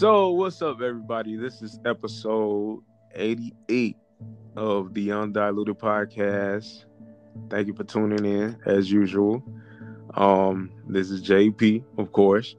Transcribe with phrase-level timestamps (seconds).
[0.00, 1.36] So, what's up, everybody?
[1.36, 2.82] This is episode
[3.14, 3.98] 88
[4.56, 6.86] of the Undiluted Podcast.
[7.50, 9.44] Thank you for tuning in, as usual.
[10.14, 12.56] Um, this is JP, of course.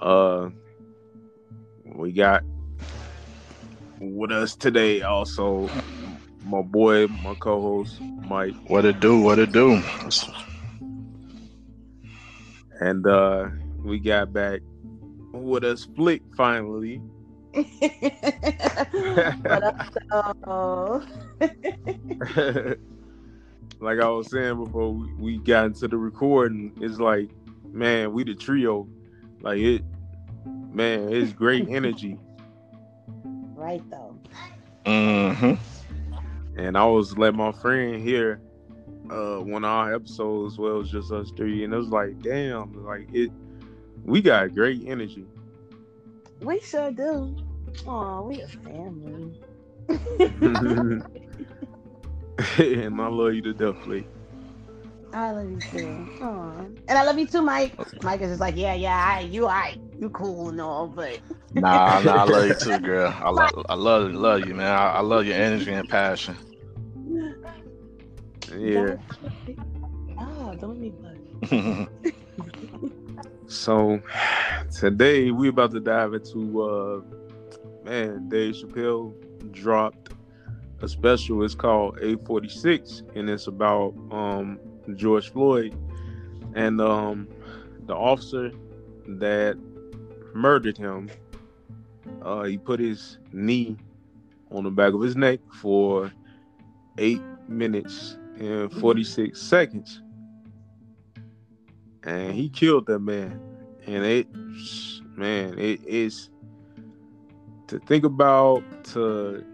[0.00, 0.50] Uh,
[1.84, 2.44] we got
[3.98, 5.68] with us today also
[6.44, 8.54] my boy, my co-host Mike.
[8.68, 9.18] What it do?
[9.18, 9.82] What it do?
[12.78, 13.48] And uh,
[13.82, 14.60] we got back
[15.42, 17.00] with a split finally.
[19.40, 19.86] what up,
[20.44, 21.02] though?
[23.80, 27.30] like I was saying before we, we got into the recording, it's like,
[27.72, 28.88] man, we the trio.
[29.40, 29.82] Like it,
[30.72, 32.18] man, it's great energy.
[33.54, 34.16] Right though.
[34.84, 35.54] Mm-hmm.
[36.58, 38.40] And I was let my friend hear
[39.10, 42.20] uh one of our episodes where it was just us three, and it was like,
[42.20, 43.30] damn, like it
[44.08, 45.26] we got great energy.
[46.40, 47.36] We sure do.
[47.86, 49.34] Aw, we a family.
[52.58, 54.06] and I love you to death, Lee.
[55.12, 56.08] I love you too.
[56.22, 56.58] Aw.
[56.60, 57.74] And I love you too, Mike.
[58.02, 61.20] Mike is just like, yeah, yeah, I, you, I, you cool and all, but
[61.52, 63.14] Nah, nah, I love you too, girl.
[63.20, 64.70] I, lo- I love, love you, man.
[64.70, 66.36] I, I love your energy and passion.
[68.56, 68.96] Yeah.
[70.20, 71.88] Ah, don't make me blush.
[73.48, 74.02] So
[74.70, 77.00] today we about to dive into uh
[77.82, 79.14] man, Dave Chappelle
[79.52, 80.12] dropped
[80.82, 81.42] a special.
[81.42, 84.60] It's called 8:46 and it's about um
[84.94, 85.74] George Floyd
[86.54, 87.26] and um
[87.86, 88.52] the officer
[89.06, 89.56] that
[90.34, 91.08] murdered him.
[92.20, 93.78] Uh he put his knee
[94.50, 96.12] on the back of his neck for
[96.98, 100.02] eight minutes and 46 seconds
[102.08, 103.38] and he killed that man.
[103.86, 104.26] And it,
[105.14, 106.30] man, it is
[107.66, 109.44] to think about to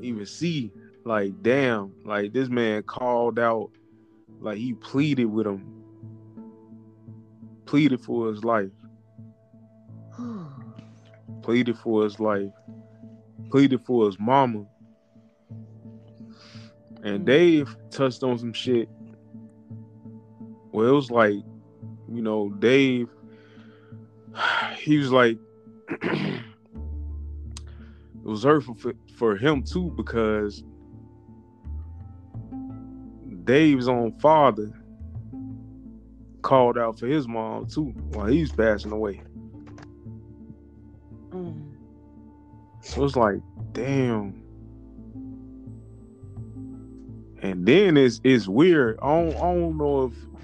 [0.00, 0.72] even see,
[1.04, 3.70] like, damn, like this man called out,
[4.40, 5.64] like he pleaded with him,
[7.66, 8.70] pleaded for his life,
[11.42, 12.50] pleaded for his life,
[13.48, 14.66] pleaded for his mama.
[17.04, 18.88] And Dave touched on some shit.
[20.72, 21.36] Well, it was like
[22.12, 23.08] you know, Dave,
[24.78, 25.38] he was like,
[25.88, 26.42] it
[28.22, 30.62] was hurtful for, for him too because
[33.44, 34.72] Dave's own father
[36.42, 39.22] called out for his mom too while he was passing away.
[41.30, 41.72] Mm.
[42.80, 43.40] So it's like,
[43.72, 44.42] damn.
[47.42, 48.98] And then it's it's weird.
[49.02, 50.35] I don't, I don't know if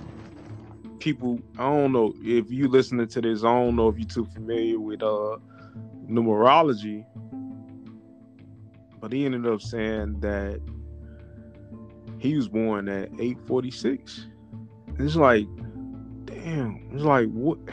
[1.03, 4.25] people i don't know if you listening to this i don't know if you're too
[4.25, 5.37] familiar with uh
[6.09, 7.05] numerology
[9.01, 10.61] but he ended up saying that
[12.19, 14.29] he was born at 846
[15.01, 15.49] it's like
[16.27, 17.59] damn it's like what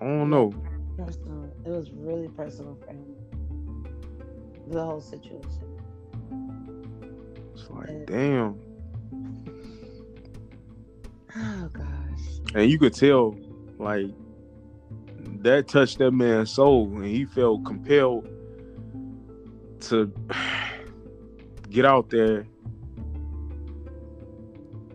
[0.00, 0.52] i don't know
[0.96, 1.48] Personal.
[1.64, 3.16] It was really personal for him.
[4.70, 5.50] The whole situation.
[7.52, 8.63] it's like damn
[11.36, 11.84] Oh gosh.
[12.54, 13.36] and you could tell
[13.78, 14.06] like
[15.42, 18.28] that touched that man's soul and he felt compelled
[19.80, 20.12] to
[21.70, 22.46] get out there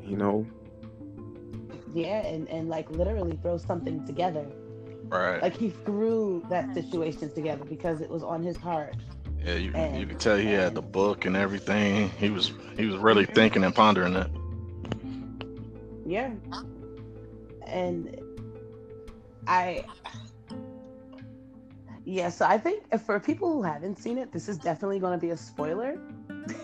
[0.05, 0.45] you know
[1.93, 4.45] Yeah, and, and like literally throw something together.
[5.09, 5.41] right.
[5.41, 8.95] Like he threw that situation together because it was on his heart.
[9.43, 12.09] yeah, you, you and- can tell he had the book and everything.
[12.17, 14.31] He was he was really thinking and pondering it.
[16.09, 16.31] Yeah.
[17.67, 18.19] And
[19.45, 19.85] I
[22.03, 25.13] yeah, so I think if for people who haven't seen it, this is definitely going
[25.13, 25.99] to be a spoiler.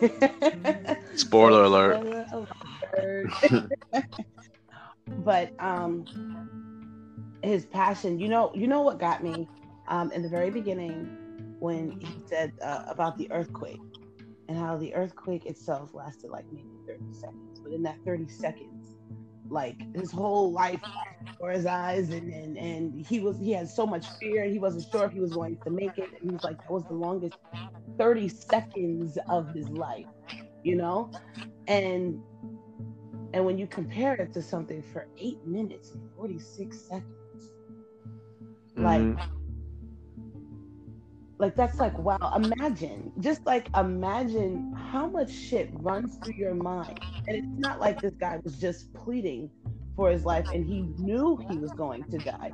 [1.16, 2.00] Spoiler alert.
[2.00, 3.72] Spoiler alert.
[5.19, 6.08] but um
[7.44, 9.48] his passion, you know, you know what got me
[9.88, 13.80] um in the very beginning when he said uh, about the earthquake
[14.50, 18.94] and how the earthquake itself lasted like maybe 30 seconds, but in that 30 seconds
[19.50, 20.81] like his whole life
[21.38, 24.59] before his eyes and, and and he was he had so much fear and he
[24.59, 26.86] wasn't sure if he was going to make it and he was like that was
[26.88, 27.38] the longest
[28.00, 30.07] 30 seconds of his life
[30.63, 31.12] you know
[31.68, 32.19] and
[33.33, 37.53] and when you compare it to something for eight minutes and 46 seconds
[38.75, 39.44] like Mhm.
[41.38, 47.00] Like that's like wow imagine just like imagine how much shit runs through your mind.
[47.28, 49.50] And it's not like this guy was just pleading
[49.96, 52.52] for his life and he knew he was going to die.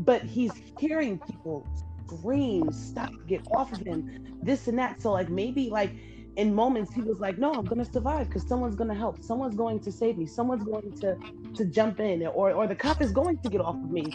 [0.00, 1.66] But he's hearing people
[2.06, 5.02] scream, stop, get off of him, this and that.
[5.02, 5.92] So like maybe like
[6.36, 9.80] in moments he was like, no, I'm gonna survive because someone's gonna help, someone's going
[9.80, 11.16] to save me, someone's going to
[11.54, 14.06] to jump in, or or the cop is going to get off of me,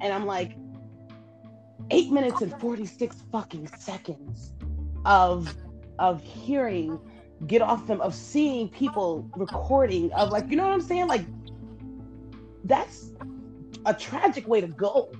[0.00, 0.56] and I'm like,
[1.90, 4.52] eight minutes and 46 fucking seconds
[5.04, 5.54] of
[5.98, 6.98] of hearing
[7.46, 11.08] get off them of seeing people recording of like you know what i'm saying?
[11.08, 11.24] Like
[12.64, 13.10] that's
[13.86, 15.10] a tragic way to go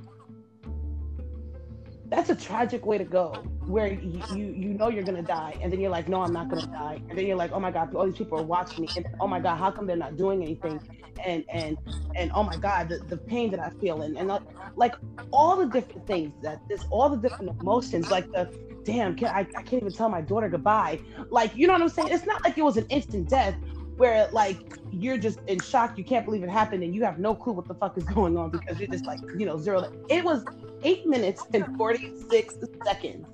[2.12, 3.32] that's a tragic way to go
[3.64, 6.50] where you, you you know you're gonna die and then you're like no i'm not
[6.50, 7.00] gonna die.
[7.08, 8.88] And then you're like oh my god all these people are watching me.
[8.96, 10.78] And oh my god how come they're not doing anything?
[11.24, 11.78] And and
[12.14, 14.28] and oh my god the, the pain that i feel and, and
[14.76, 14.94] like,
[15.30, 18.44] all the different things that this all the different emotions like the
[18.84, 21.00] damn can I, I can't even tell my daughter goodbye.
[21.30, 22.08] Like you know what i'm saying?
[22.10, 23.54] It's not like it was an instant death
[23.96, 24.58] where like
[24.90, 27.66] you're just in shock, you can't believe it happened, and you have no clue what
[27.66, 29.90] the fuck is going on because you're just like, you know, zero.
[30.08, 30.44] It was
[30.82, 32.54] eight minutes and 46
[32.84, 33.26] seconds.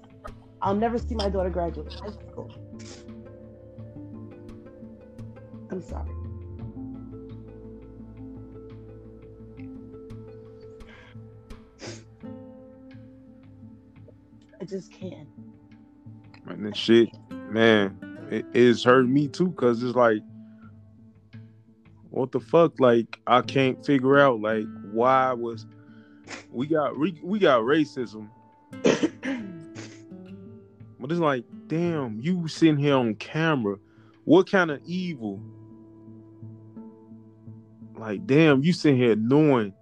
[0.60, 2.52] I'll never see my daughter graduate high school.
[5.70, 6.10] I'm sorry.
[14.60, 15.28] I just can't.
[16.46, 17.10] And this shit,
[17.50, 17.96] man,
[18.30, 20.22] it is hurting me too, cause it's like
[22.18, 22.80] what the fuck?
[22.80, 25.66] Like I can't figure out like why was
[26.50, 28.28] we got we, we got racism.
[28.82, 29.12] but
[31.10, 33.76] it's like, damn, you sitting here on camera.
[34.24, 35.40] What kind of evil?
[37.96, 39.72] Like, damn, you sitting here knowing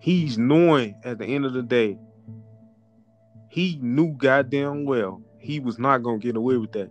[0.00, 1.98] he's knowing at the end of the day,
[3.48, 6.90] he knew goddamn well he was not gonna get away with that.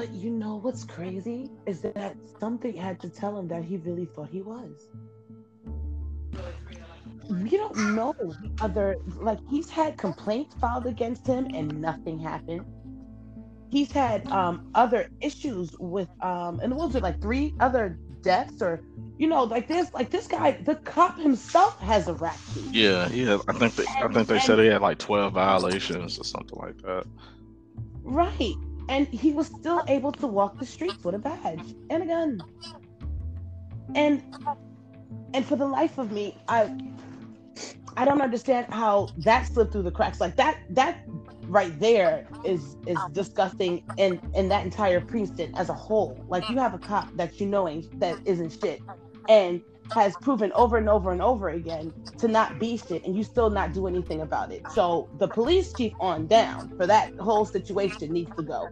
[0.00, 4.06] But you know what's crazy is that something had to tell him that he really
[4.06, 4.88] thought he was.
[7.28, 8.14] You don't know
[8.62, 12.64] other like he's had complaints filed against him and nothing happened.
[13.70, 18.62] He's had um other issues with um and what was it like three other deaths
[18.62, 18.80] or
[19.18, 22.38] you know like this like this guy the cop himself has a rap.
[22.70, 23.36] Yeah, yeah.
[23.48, 26.58] I think they, I think they and, said he had like twelve violations or something
[26.58, 27.04] like that.
[28.02, 28.56] Right
[28.90, 32.44] and he was still able to walk the streets with a badge and a gun.
[33.94, 34.22] And
[35.32, 36.68] and for the life of me i
[37.96, 40.20] i don't understand how that slipped through the cracks.
[40.20, 40.98] Like that that
[41.46, 46.22] right there is is disgusting and and that entire precinct as a whole.
[46.28, 48.80] Like you have a cop that you know that isn't shit.
[49.28, 49.62] And
[49.94, 53.50] has proven over and over and over again to not be shit and you still
[53.50, 54.62] not do anything about it.
[54.72, 58.68] So the police chief on down for that whole situation needs to go.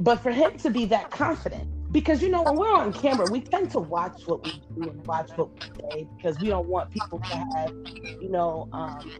[0.00, 3.40] But for him to be that confident, because you know when we're on camera, we
[3.40, 6.90] tend to watch what we do and watch what we say because we don't want
[6.90, 7.72] people to have,
[8.20, 9.10] you know, um,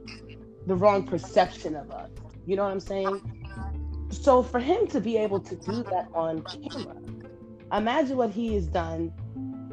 [0.67, 2.11] the wrong perception of us.
[2.45, 3.47] You know what I'm saying?
[4.11, 6.97] So for him to be able to do that on camera,
[7.73, 9.13] imagine what he has done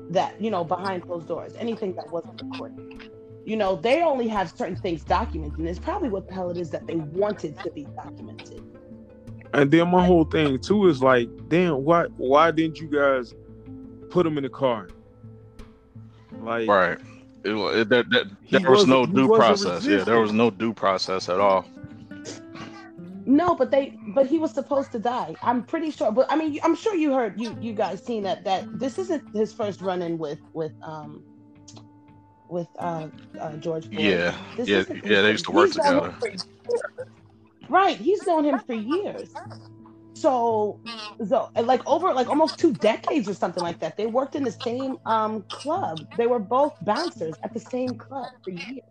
[0.09, 3.09] that you know behind closed doors anything that wasn't recorded.
[3.45, 6.57] You know they only have certain things documented and it's probably what the hell it
[6.57, 8.63] is that they wanted to be documented.
[9.53, 13.33] And then my whole thing too is like damn why why didn't you guys
[14.10, 14.89] put him in the car?
[16.41, 16.98] Like right.
[17.45, 19.86] It, it, there, there, there was no due process.
[19.86, 21.65] Yeah there was no due process at all
[23.25, 25.36] no, but they but he was supposed to die.
[25.42, 26.12] I'm pretty sure.
[26.12, 29.24] But I mean, I'm sure you heard you you guys seen that that this isn't
[29.36, 31.24] his first run in with with um
[32.50, 33.08] with uh,
[33.39, 34.00] uh George Floyd.
[34.01, 35.22] Yeah, this yeah, yeah.
[35.22, 36.13] They used to work together.
[37.70, 39.30] Right, he's known him for years.
[40.15, 40.80] So,
[41.25, 43.96] so like over like almost two decades or something like that.
[43.96, 46.06] They worked in the same um club.
[46.18, 48.84] They were both bouncers at the same club for years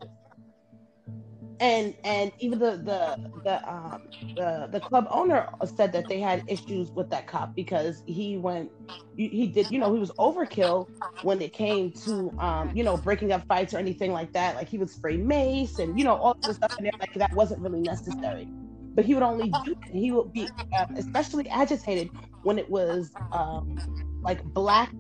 [1.63, 4.03] and and even the the the um
[4.37, 8.71] the, the club owner said that they had issues with that cop because he went
[9.17, 10.87] he did you know he was overkill
[11.23, 14.57] when it came to um you know breaking up fights or anything like that.
[14.57, 17.61] Like he would spray mace and you know all the stuff there like that wasn't
[17.61, 18.49] really necessary.
[18.95, 22.11] But he would only do it he would be uh, especially agitated
[22.43, 23.81] when it was um
[24.25, 24.91] like black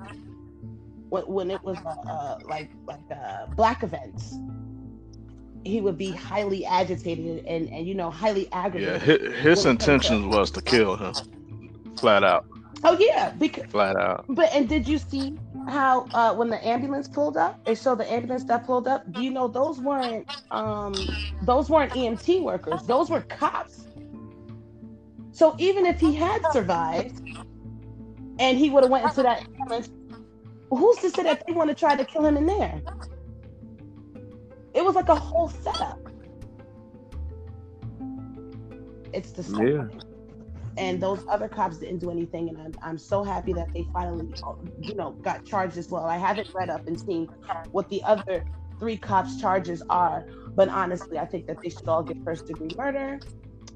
[1.09, 4.39] when, when it was uh, uh like like uh black events
[5.65, 8.93] he would be highly agitated and, and you know highly aggravated.
[8.93, 11.15] Yeah, his, his intentions was to kill him,
[11.97, 12.47] flat out.
[12.85, 14.25] Oh yeah, because flat out.
[14.29, 15.39] But and did you see
[15.69, 19.11] how uh, when the ambulance pulled up, they showed the ambulance that pulled up.
[19.13, 20.95] Do you know those weren't um,
[21.43, 22.83] those weren't EMT workers?
[22.85, 23.87] Those were cops.
[25.31, 27.23] So even if he had survived,
[28.39, 29.89] and he would have went into that ambulance
[30.77, 32.81] who's to say that they want to try to kill him in there?
[34.75, 35.99] It was like a whole setup.
[39.13, 39.67] It's the same.
[39.67, 39.85] yeah.
[40.79, 44.33] And those other cops didn't do anything, and I'm, I'm so happy that they finally,
[44.81, 46.07] you know, got charged as well.
[46.07, 47.29] I haven't read up and seen
[47.73, 48.47] what the other
[48.79, 50.25] three cops' charges are,
[50.55, 53.21] but honestly, I think that they should all get first degree murder,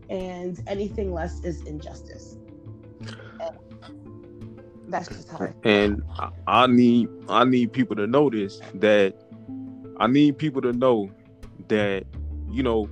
[0.09, 2.39] and anything less is injustice.
[3.41, 3.59] And
[4.89, 5.53] that's just how.
[5.65, 6.03] And
[6.47, 9.26] I need I need people to notice that
[9.99, 11.11] I need people to know
[11.69, 12.05] that
[12.51, 12.89] you know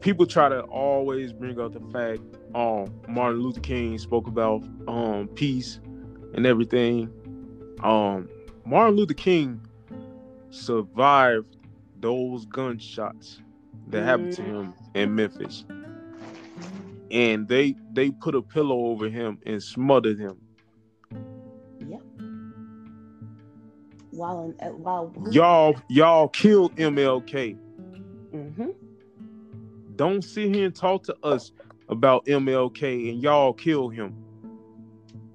[0.00, 2.20] people try to always bring up the fact
[2.54, 5.80] um Martin Luther King spoke about um peace
[6.34, 7.10] and everything.
[7.82, 8.28] Um
[8.64, 9.60] Martin Luther King
[10.50, 11.56] survived
[12.00, 13.40] those gunshots
[13.88, 15.64] that happened to him in Memphis.
[17.10, 20.38] And they they put a pillow over him and smothered him.
[24.18, 27.56] While in, while y'all y'all killed MLK.
[28.34, 28.70] Mm-hmm.
[29.94, 31.52] Don't sit here and talk to us
[31.88, 34.16] about MLK and y'all kill him.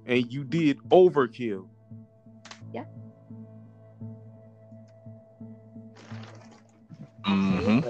[0.04, 1.66] And you did overkill.
[2.74, 2.84] Yeah.
[7.26, 7.80] Mm-hmm.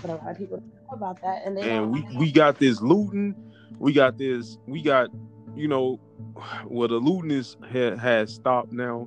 [0.00, 2.58] But a lot of people don't know about that, and they and we we got
[2.58, 3.34] this looting,
[3.78, 5.10] we got this, we got,
[5.54, 6.00] you know,
[6.64, 9.06] well the looting is ha, has stopped now,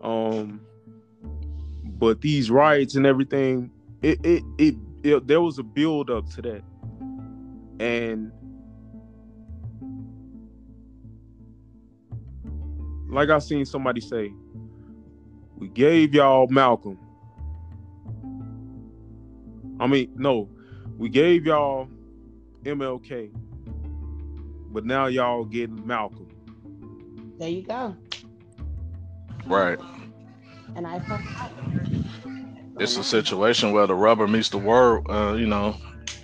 [0.00, 0.60] um,
[1.84, 3.70] but these riots and everything,
[4.02, 6.62] it it it, it there was a build up to that,
[7.78, 8.32] and
[13.08, 14.32] like I seen somebody say,
[15.56, 16.98] we gave y'all Malcolm
[19.80, 20.46] I mean, no,
[20.98, 21.88] we gave y'all
[22.64, 23.30] MLK,
[24.70, 26.28] but now y'all getting Malcolm.
[27.38, 27.96] There you go.
[29.46, 29.78] Right.
[30.76, 31.00] And I
[32.78, 35.06] It's a situation where the rubber meets the world.
[35.08, 35.76] Uh, you know,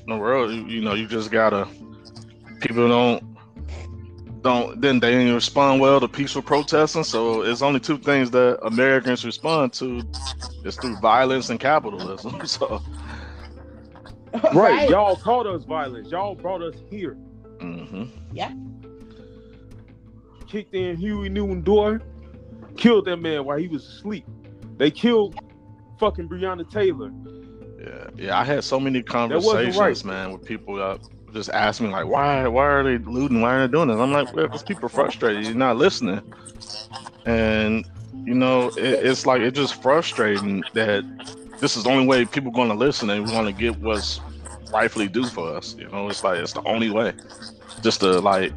[0.06, 0.52] the world.
[0.52, 1.68] You know, you just gotta.
[2.60, 3.36] People don't
[4.42, 7.04] don't then they didn't respond well to peaceful protesting.
[7.04, 10.02] So it's only two things that Americans respond to:
[10.64, 12.40] it's through violence and capitalism.
[12.46, 12.80] So
[14.32, 14.54] right.
[14.54, 14.90] right.
[14.90, 16.10] Y'all taught us violence.
[16.10, 17.16] Y'all brought us here.
[17.58, 18.04] Mm-hmm.
[18.32, 18.52] Yeah.
[20.46, 22.02] Kicked in Huey Newton door,
[22.76, 24.24] killed that man while he was asleep.
[24.76, 25.38] They killed
[25.98, 27.12] fucking Breonna Taylor.
[27.80, 28.38] Yeah, yeah.
[28.38, 30.04] I had so many conversations, right.
[30.04, 30.98] man, with people uh,
[31.32, 33.40] just asking me like, why, why are they looting?
[33.40, 33.98] Why are they doing this?
[33.98, 35.44] I'm like, well, because people are frustrated.
[35.44, 36.20] You're not listening,
[37.24, 37.84] and
[38.24, 41.04] you know, it, it's like it's just frustrating that
[41.60, 44.20] this is the only way people going to listen and we want to get what's
[44.72, 45.74] rightfully due for us.
[45.78, 47.12] You know, it's like it's the only way.
[47.82, 48.52] Just to like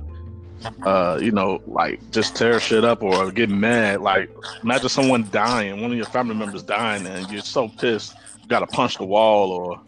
[0.84, 4.02] uh, you know, like just tear shit up or get mad.
[4.02, 4.30] Like
[4.64, 8.68] imagine someone dying, one of your family members dying, and you're so pissed, you gotta
[8.68, 9.82] punch the wall, or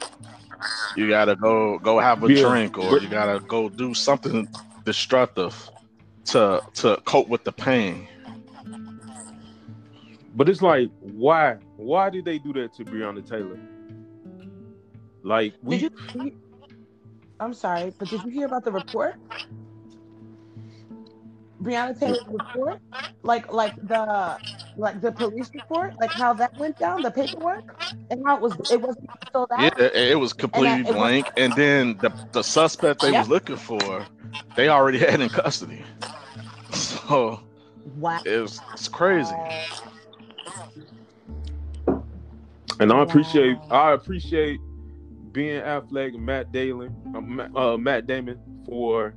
[0.96, 2.48] you gotta go go have a yeah.
[2.48, 4.48] drink, or you gotta go do something
[4.86, 5.70] destructive
[6.26, 8.08] to to cope with the pain.
[10.34, 11.58] But it's like, why?
[11.76, 13.60] Why did they do that to Breonna Taylor?
[15.24, 15.80] Like we.
[15.80, 16.34] Did you,
[17.40, 19.16] I'm sorry, but did you hear about the report?
[21.62, 22.80] Breonna Taylor's report,
[23.22, 24.38] like like the
[24.78, 28.72] like the police report, like how that went down, the paperwork, and how it was
[28.72, 29.62] it wasn't filled out.
[29.78, 33.22] Yeah, it was completely and blank, was, and then the the suspect they yep.
[33.22, 34.06] was looking for,
[34.56, 35.84] they already had in custody.
[36.72, 37.42] So,
[37.98, 39.36] wow, it was it's crazy.
[42.80, 44.60] And I appreciate I appreciate
[45.32, 49.14] Ben Affleck and Matt Damon, uh, Matt Damon for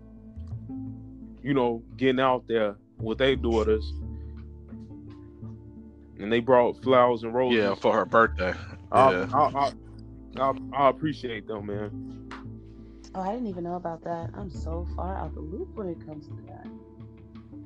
[1.45, 3.93] you know getting out there with their daughters,
[6.19, 7.59] and they brought flowers and roses.
[7.59, 8.55] Yeah, for her birthday.
[8.93, 9.29] Yeah.
[9.33, 9.73] I, I,
[10.41, 12.31] I, I appreciate them, man.
[13.15, 14.31] Oh, I didn't even know about that.
[14.37, 16.67] I'm so far out the loop when it comes to that.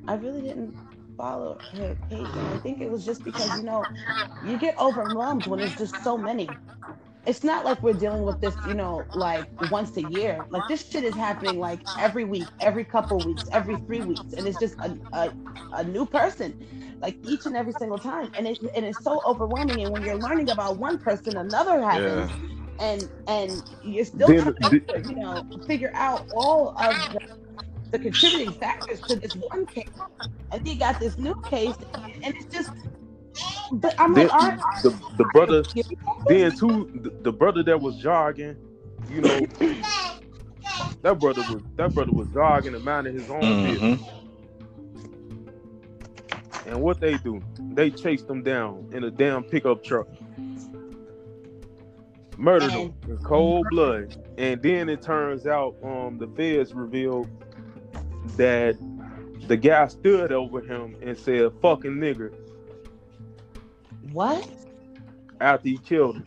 [0.06, 0.76] I really didn't
[1.16, 3.84] follow her page, and I think it was just because you know
[4.44, 6.48] you get overwhelmed when there's just so many
[7.28, 10.46] it's not like we're dealing with this, you know, like once a year.
[10.48, 14.46] Like this shit is happening like every week, every couple weeks, every three weeks, and
[14.46, 15.32] it's just a, a,
[15.74, 19.84] a new person, like each and every single time, and it's and it's so overwhelming.
[19.84, 22.86] And when you're learning about one person, another happens, yeah.
[22.86, 27.20] and and you're still trying to, you know, figure out all of the,
[27.90, 29.90] the contributing factors to this one case,
[30.50, 31.76] and you got this new case,
[32.22, 32.70] and it's just
[33.72, 35.62] but I'm then, like, the, the brother,
[36.28, 38.56] then too, the, the brother that was jogging,
[39.10, 39.40] you know,
[41.02, 43.72] that brother was that brother was jogging and minding his own mm-hmm.
[43.72, 44.00] business.
[46.66, 50.06] And what they do, they chase them down in a damn pickup truck.
[52.36, 54.16] Murdered them in cold blood.
[54.36, 57.28] And then it turns out um the feds revealed
[58.36, 58.76] that
[59.46, 62.34] the guy stood over him and said fucking nigger.
[64.12, 64.48] What?
[65.40, 66.26] After he killed him.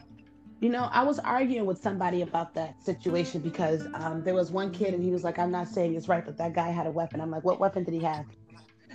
[0.59, 4.71] You know, I was arguing with somebody about that situation because um, there was one
[4.71, 6.91] kid and he was like, I'm not saying it's right, but that guy had a
[6.91, 7.19] weapon.
[7.19, 8.25] I'm like, what weapon did he have?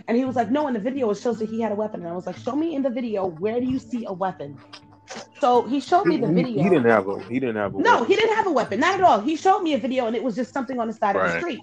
[0.06, 2.00] And he was like, no, in the video it shows that he had a weapon.
[2.00, 4.58] And I was like, show me in the video where do you see a weapon?
[5.40, 6.62] So he showed me the video.
[6.62, 7.20] He, didn't have a.
[7.24, 7.78] He didn't have a.
[7.78, 8.06] No, weapon.
[8.06, 8.80] he didn't have a weapon.
[8.80, 9.20] Not at all.
[9.20, 11.26] He showed me a video and it was just something on the side right.
[11.26, 11.60] of the street.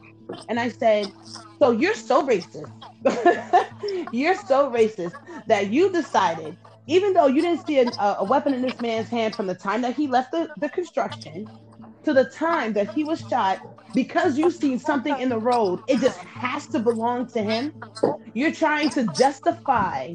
[0.49, 1.11] And I said,
[1.59, 2.71] so you're so racist.
[4.11, 5.13] you're so racist
[5.47, 9.35] that you decided even though you didn't see a, a, weapon in this man's hand
[9.35, 11.49] from the time that he left the, the construction
[12.03, 13.59] to the time that he was shot,
[13.93, 17.73] because you see something in the road, it just has to belong to him.
[18.33, 20.11] You're trying to justify,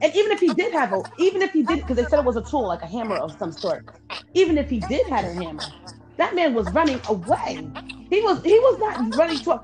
[0.00, 2.24] and even if he did have a, even if he did, because they said it
[2.24, 3.84] was a tool, like a hammer of some sort,
[4.34, 5.66] even if he did have a hammer,
[6.16, 7.68] that man was running away.
[8.10, 9.60] He was he was not running to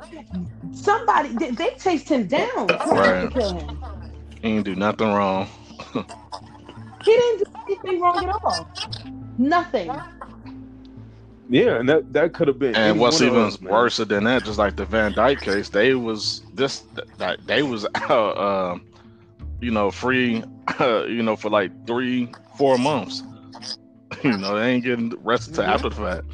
[0.73, 1.31] somebody.
[1.31, 3.23] They chased him down right.
[3.23, 3.79] to kill him.
[4.43, 5.49] He didn't do nothing wrong.
[5.95, 8.69] He didn't do anything wrong at all.
[9.39, 9.91] Nothing.
[11.51, 12.75] Yeah, and that that could have been.
[12.75, 16.43] And what's even us, worse than that, just like the Van Dyke case, they was
[16.55, 16.85] this
[17.19, 18.79] that they was out, uh,
[19.61, 20.43] you know, free,
[20.81, 23.23] uh, you know, for like three, four months.
[24.25, 25.71] you know, they ain't getting arrested mm-hmm.
[25.71, 26.27] after the fact.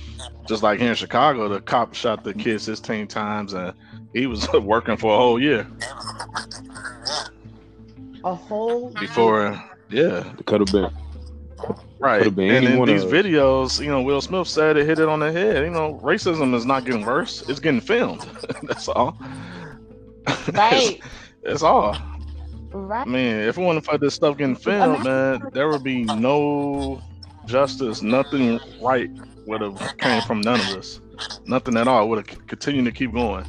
[0.47, 3.73] Just like here in Chicago, the cop shot the kid 16 times, and
[4.13, 5.67] he was working for a whole year.
[8.25, 10.91] A whole before yeah, it could have been.
[11.99, 12.35] Right.
[12.35, 13.11] Been and in these of...
[13.11, 15.65] videos, you know, Will Smith said it hit it on the head.
[15.65, 18.27] You know, racism is not getting worse; it's getting filmed.
[18.63, 19.19] That's all.
[20.53, 21.01] Right.
[21.43, 21.97] That's all.
[22.73, 23.07] Right.
[23.07, 27.03] I mean, if it wasn't for this stuff getting filmed, man, there would be no
[27.47, 28.01] justice.
[28.01, 29.11] Nothing right
[29.47, 31.01] would have came from none of this.
[31.47, 32.09] Nothing at all.
[32.09, 33.45] Would have continued to keep going.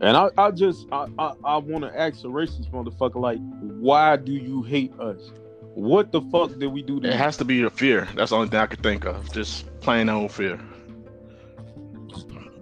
[0.00, 4.16] And I, I just I, I, I want to ask a racist motherfucker like, why
[4.16, 5.30] do you hate us?
[5.74, 7.00] What the fuck did we do?
[7.00, 7.10] To you?
[7.10, 7.18] it you?
[7.18, 8.08] has to be a fear.
[8.16, 9.32] That's the only thing I could think of.
[9.32, 10.56] Just plain old fear.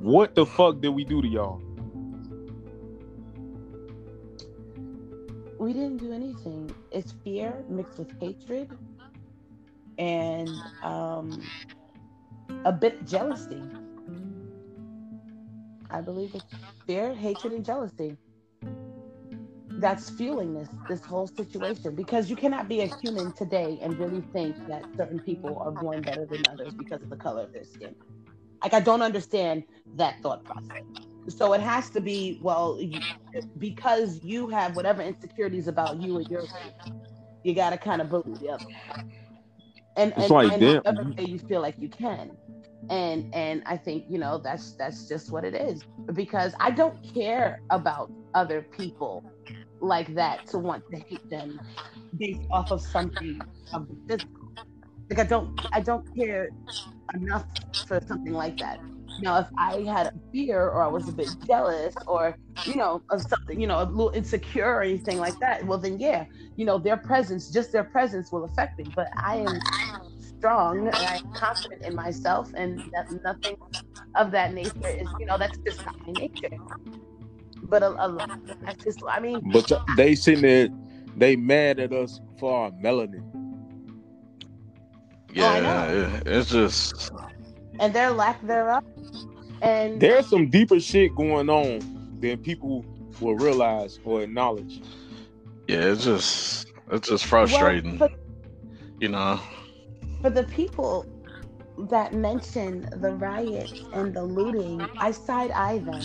[0.01, 1.63] What the fuck did we do to y'all?
[5.59, 6.73] We didn't do anything.
[6.93, 8.71] It's fear mixed with hatred
[9.99, 10.49] and
[10.83, 11.43] um,
[12.65, 13.63] a bit jealousy.
[15.91, 16.45] I believe it's
[16.87, 18.17] fear, hatred, and jealousy.
[19.71, 24.23] That's fueling this this whole situation because you cannot be a human today and really
[24.33, 27.65] think that certain people are born better than others because of the color of their
[27.65, 27.95] skin.
[28.63, 29.63] Like I don't understand
[29.95, 30.83] that thought process.
[31.29, 33.01] So it has to be well you,
[33.59, 36.45] because you have whatever insecurities about you and your
[37.45, 38.65] you got to kind of bully the other.
[39.97, 41.27] And it's and, like and damn.
[41.27, 42.37] you feel like you can
[42.91, 45.85] and and i think you know that's that's just what it is.
[46.15, 49.25] Because i don't care about other people
[49.81, 51.61] like that to want to hate them
[52.19, 53.41] based off of something
[53.73, 54.49] of physical.
[55.11, 56.49] Like i don't i don't care
[57.15, 57.45] enough
[57.87, 58.81] for something like that.
[59.21, 63.03] Now if i had a fear or i was a bit jealous or you know
[63.11, 66.25] of something you know a little insecure or anything like that well then yeah
[66.57, 68.85] you know their presence just their presence will affect me.
[68.95, 69.59] But i am
[70.39, 73.57] strong and I'm confident in myself, and that nothing
[74.15, 76.49] of that nature is, you know, that's just not my nature.
[77.65, 79.51] But a, a lot, that's just, I mean.
[79.53, 80.69] But they sitting there,
[81.17, 83.25] they mad at us for our melanin.
[85.31, 87.11] Oh, yeah, oh, it's just.
[87.81, 88.85] And their lack thereof.
[89.61, 91.81] And there's some deeper shit going on
[92.21, 92.85] than people
[93.21, 94.81] will realize or acknowledge.
[95.67, 97.99] Yeah, it's just it's just frustrating.
[97.99, 98.19] Well, but,
[99.01, 99.41] you know
[100.21, 101.07] for the people
[101.91, 106.03] that mention the riots and the looting, I side eye them.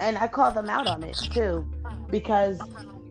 [0.00, 1.66] And I call them out on it too,
[2.10, 2.60] because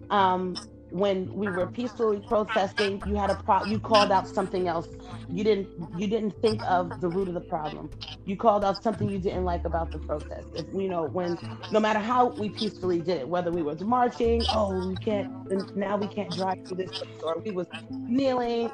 [0.10, 0.56] um,
[0.94, 4.88] when we were peacefully protesting, you had a pro- you called out something else.
[5.30, 5.68] You didn't
[5.98, 7.90] you didn't think of the root of the problem.
[8.26, 10.48] You called out something you didn't like about the protest.
[10.54, 11.38] If, you know when
[11.72, 15.98] no matter how we peacefully did it, whether we was marching, oh we can't now
[15.98, 18.70] we can't drive through this, or we was kneeling,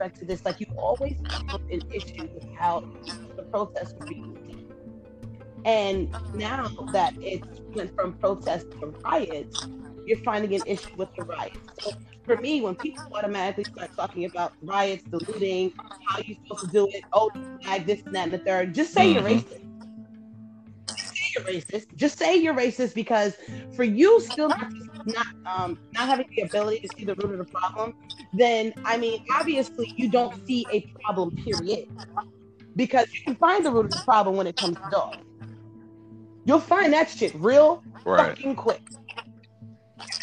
[0.00, 1.16] respect to this, like you always
[1.48, 2.84] have an issue with how
[3.36, 4.66] the protest was being
[5.64, 9.68] And now that it's went from protest to riots,
[10.06, 11.58] you're finding an issue with the riots.
[11.80, 11.90] So
[12.24, 15.72] for me, when people automatically start talking about riots, the looting,
[16.06, 17.30] how you supposed to do it, oh,
[17.66, 19.26] like this and that and the third, just say mm-hmm.
[19.26, 19.69] you're racist.
[21.34, 21.94] You're racist.
[21.96, 23.36] Just say you're racist because
[23.74, 27.52] for you still not um not having the ability to see the root of the
[27.52, 27.94] problem,
[28.34, 31.36] then I mean obviously you don't see a problem.
[31.36, 31.88] Period.
[32.76, 35.18] Because you can find the root of the problem when it comes to dogs.
[36.44, 38.28] You'll find that shit real right.
[38.28, 38.82] fucking quick.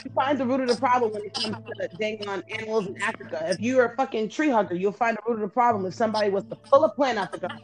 [0.04, 3.02] You find the root of the problem when it comes to dang on animals in
[3.02, 3.46] Africa.
[3.50, 6.30] If you're a fucking tree hugger, you'll find the root of the problem if somebody
[6.30, 7.62] was to pull a plant out the ground.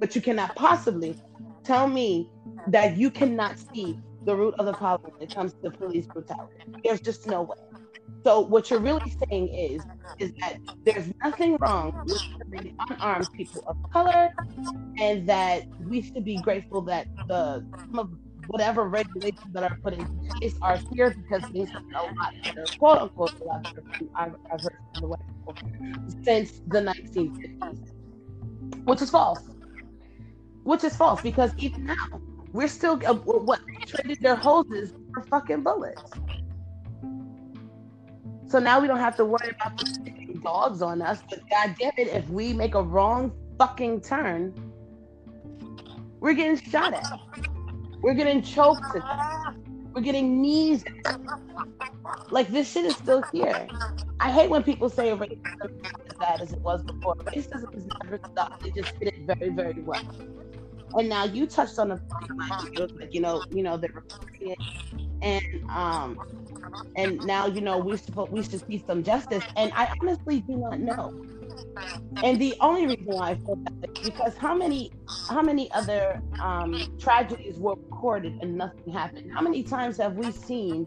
[0.00, 1.16] But you cannot possibly
[1.62, 2.28] tell me
[2.68, 6.54] that you cannot see the root of the problem when it comes to police brutality.
[6.84, 7.56] There's just no way.
[8.24, 9.82] So what you're really saying is
[10.18, 12.22] is that there's nothing wrong with
[12.90, 14.30] unarmed people of color,
[15.00, 18.10] and that we should be grateful that the some of
[18.46, 22.34] whatever regulations that are put in place are here because things have been a lot
[22.44, 23.82] better, quote unquote, a lot better.
[24.14, 25.22] I've, I've heard from the West
[26.22, 27.92] since the 1950s,
[28.84, 29.40] which is false.
[30.64, 32.20] Which is false because even now
[32.52, 36.02] we're still uh, what traded their hoses for fucking bullets.
[38.48, 41.22] So now we don't have to worry about the dogs on us.
[41.28, 44.52] But god damn it, if we make a wrong fucking turn,
[46.20, 47.18] we're getting shot at.
[48.02, 49.54] We're getting choked death.
[49.94, 50.84] We're getting knees.
[52.30, 53.66] Like this shit is still here.
[54.20, 57.16] I hate when people say racism is as bad as it was before.
[57.16, 58.62] Racism has never stopped.
[58.62, 60.02] They just did it very, very well.
[60.94, 62.00] And now you touched on the
[62.98, 63.90] like you know, you know, they're
[65.22, 66.18] and um,
[66.96, 69.44] and now you know we should we should see some justice.
[69.56, 71.24] And I honestly do not know.
[72.22, 74.92] And the only reason why I feel that is because how many
[75.28, 79.32] how many other um, tragedies were recorded and nothing happened?
[79.32, 80.86] How many times have we seen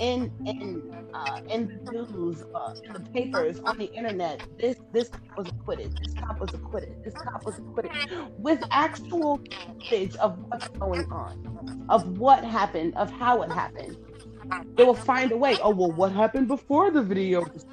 [0.00, 0.82] in in
[1.14, 5.96] uh, in the news, uh, in the papers, on the internet, this this was acquitted,
[6.04, 7.92] this cop was acquitted, this cop was acquitted,
[8.38, 13.96] with actual footage of what's going on, of what happened, of how it happened
[14.76, 15.58] they will find a way.
[15.62, 17.66] Oh well, what happened before the video was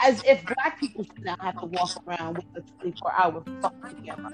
[0.00, 4.04] As if black people should not have to walk around with a 24 hour fucking
[4.04, 4.32] camera.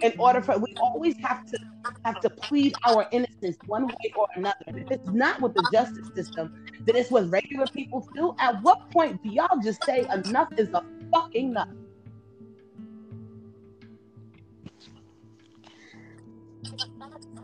[0.00, 1.58] In order for we always have to
[2.04, 4.56] have to plead our innocence one way or another.
[4.66, 8.34] If it's not with the justice system, then it's what regular people do.
[8.38, 11.68] At what point do y'all just say enough is a fucking enough?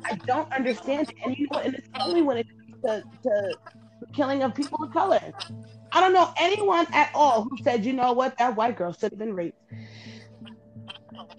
[0.05, 1.16] I don't understand it.
[1.24, 2.46] And you know, and it's only when it
[2.85, 3.55] to, to
[4.12, 5.20] killing of people of color.
[5.94, 9.12] I don't know anyone at all who said, you know what, that white girl should
[9.12, 9.57] have been raped.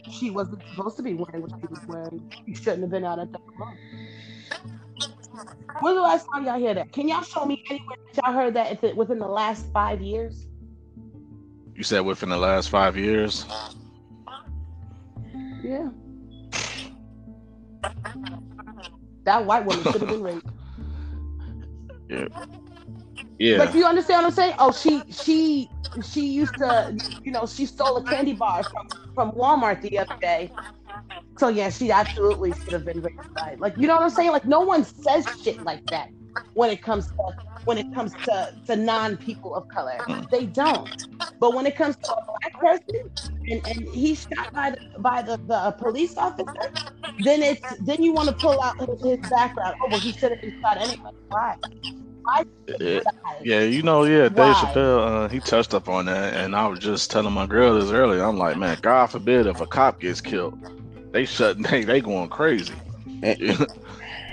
[0.10, 2.32] She wasn't supposed to be wearing what she was wearing.
[2.48, 3.74] She shouldn't have been out at that club.
[5.82, 6.94] When's the last time y'all hear that?
[6.94, 10.48] Can y'all show me anywhere that y'all heard that within the last five years?
[11.76, 13.46] You said within the last five years?
[15.62, 15.90] Yeah.
[19.26, 20.48] That white woman should have been raped.
[22.08, 22.28] Yeah.
[23.38, 23.58] Yeah.
[23.58, 24.56] Like you understand what I'm saying?
[24.60, 25.70] Oh, she she
[26.04, 30.16] she used to, you know, she stole a candy bar from from Walmart the other
[30.22, 30.52] day.
[31.38, 33.28] So yeah, she absolutely should have been raped.
[33.60, 34.32] Like you know what I'm saying?
[34.32, 36.10] Like no one says shit like that
[36.54, 39.98] when it comes to when it comes to, to non people of color.
[40.32, 40.90] They don't.
[41.40, 43.12] But when it comes to a black person
[43.50, 46.72] and, and he's shot by the by the, the uh, police officer,
[47.20, 49.76] then it's then you want to pull out his, his background.
[49.82, 51.12] Oh well he should have been shot anyway.
[51.28, 51.58] Why?
[52.80, 53.00] Yeah,
[53.44, 56.80] yeah, you know, yeah, Dave Chappelle, uh, he touched up on that, and I was
[56.80, 58.24] just telling my girl this earlier.
[58.24, 60.58] I'm like, man, God forbid if a cop gets killed,
[61.12, 62.74] they shut, they they going crazy.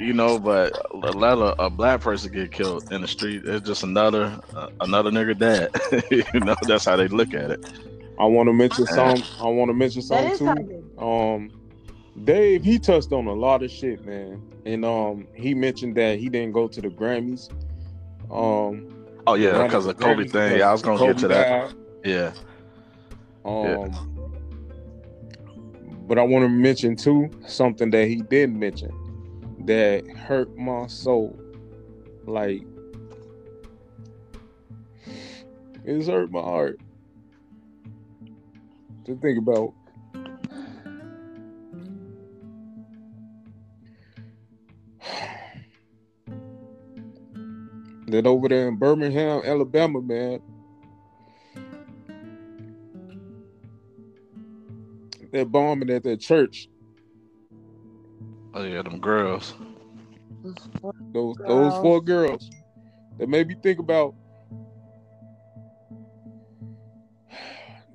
[0.00, 0.72] you know, but
[1.14, 5.10] let a, a, black person get killed in the street, it's just another uh, another
[5.10, 5.70] nigga dead.
[6.10, 7.64] you know, that's how they look at it.
[8.18, 9.22] I want to mention some.
[9.40, 11.04] I want to mention something too.
[11.04, 11.50] Um,
[12.24, 16.28] Dave, he touched on a lot of shit, man, and um, he mentioned that he
[16.28, 17.48] didn't go to the Grammys.
[18.32, 18.88] Um,
[19.26, 20.58] oh yeah, because of the Kobe thing.
[20.58, 21.68] Yeah, I was gonna Kobe get to that.
[21.68, 21.74] Died.
[22.04, 22.32] Yeah.
[23.44, 23.66] Um.
[23.66, 23.88] Yeah.
[26.06, 28.90] But I want to mention too something that he did mention
[29.66, 31.38] that hurt my soul.
[32.24, 32.62] Like
[35.84, 36.80] it's hurt my heart
[39.04, 39.74] to think about.
[48.12, 50.40] That over there in Birmingham, Alabama, man.
[55.32, 56.68] They're bombing at that church
[58.54, 59.54] Oh yeah, them girls.
[61.14, 62.50] Those those four girls
[63.18, 64.14] that made me think about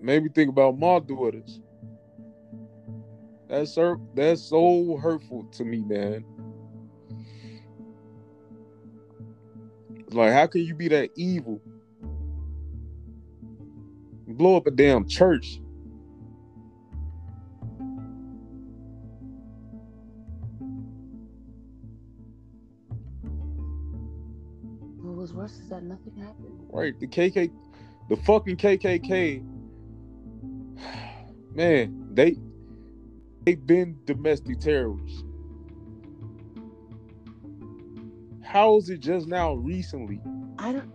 [0.01, 1.59] maybe think about my daughters.
[3.47, 3.77] That's
[4.15, 6.25] that's so hurtful to me, man.
[10.09, 11.61] Like, how can you be that evil?
[14.27, 15.59] Blow up a damn church.
[25.01, 26.67] What was worse is that nothing happened.
[26.69, 27.51] Right, the KK,
[28.09, 29.43] the fucking KKK.
[31.55, 32.37] Man, they
[33.45, 35.23] they've been domestic terrorists.
[38.47, 40.21] How is it just now recently?
[40.57, 40.91] I don't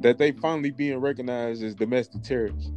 [0.00, 2.70] that they finally being recognized as domestic terrorists.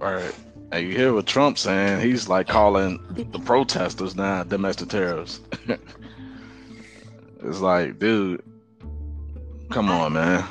[0.00, 0.34] All right.
[0.72, 2.00] And you hear what Trump saying?
[2.00, 3.00] He's like calling
[3.32, 5.40] the protesters now domestic terrorists.
[7.42, 8.42] it's like, dude,
[9.70, 10.44] come on, man.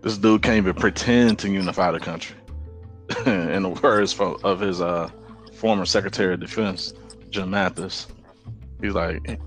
[0.00, 2.36] This dude can't even pretend to unify the country.
[3.26, 5.10] In the words of his uh,
[5.52, 6.94] former Secretary of Defense,
[7.30, 8.06] Jim Mattis.
[8.82, 9.40] He's like,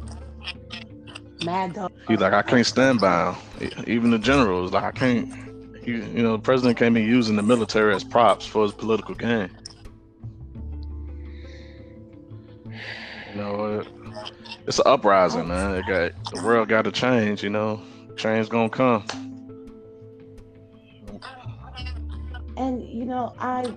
[1.43, 1.91] mad dog.
[2.08, 3.84] He's like, I can't stand by him.
[3.86, 5.84] Even the generals, like, I can't.
[5.84, 9.13] He, you know, the president can't be using the military as props for his political
[9.13, 9.50] gain.
[12.63, 13.88] You know, it,
[14.65, 15.76] it's an uprising, man.
[15.76, 17.43] It got the world got to change.
[17.43, 17.82] You know,
[18.15, 19.06] change gonna come.
[22.56, 23.71] And you know, I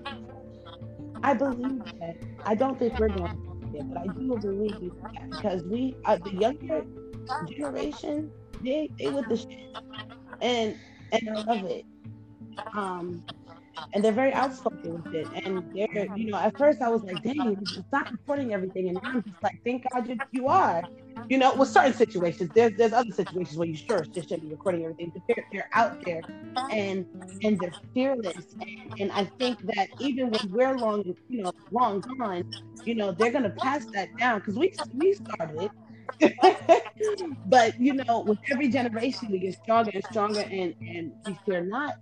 [1.25, 2.16] I believe that.
[2.47, 3.48] I don't think we're going
[3.85, 6.85] but I do believe that because we, uh, the younger
[7.49, 8.31] generation,
[8.62, 9.49] they they with the shit,
[10.41, 10.79] and
[11.12, 11.85] and I love it.
[12.75, 13.23] Um,
[13.93, 15.27] and they're very outspoken with it.
[15.45, 17.57] And they're, you know, at first I was like, dang,
[17.88, 18.88] stop reporting everything.
[18.88, 20.83] And now I'm just like, thank God you, you are.
[21.29, 24.51] You know, with certain situations, there's there's other situations where you sure just shouldn't be
[24.51, 26.23] recording everything, but they're, they're out there
[26.71, 27.05] and
[27.43, 28.55] and they're fearless.
[28.61, 32.45] And, and I think that even when we're long, you know, long gone,
[32.85, 35.71] you know, they're gonna pass that down because we we started
[37.47, 41.62] but you know, with every generation, we get stronger and stronger, and and we fear
[41.64, 41.95] not.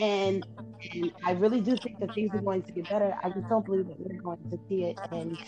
[0.00, 0.46] And
[0.94, 3.14] and I really do think that things are going to get better.
[3.22, 4.98] I just don't believe that we're going to see it.
[5.12, 5.38] And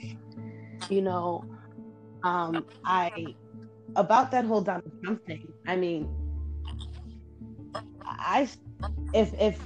[0.90, 1.44] you know,
[2.22, 3.34] um, I
[3.96, 5.48] about that whole Donald Trump thing.
[5.66, 6.08] I mean,
[8.04, 8.48] I
[9.14, 9.58] if if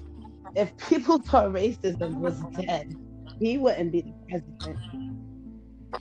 [0.55, 2.97] if people thought racism was dead,
[3.41, 4.79] he wouldn't be the president.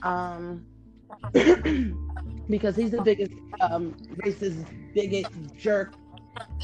[0.02, 0.66] Um,
[2.48, 5.94] because he's the biggest um, racist, bigot, jerk,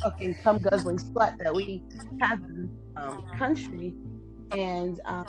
[0.02, 1.82] fucking cum guzzling slut that we
[2.20, 3.94] have in um, country.
[4.52, 5.26] And um,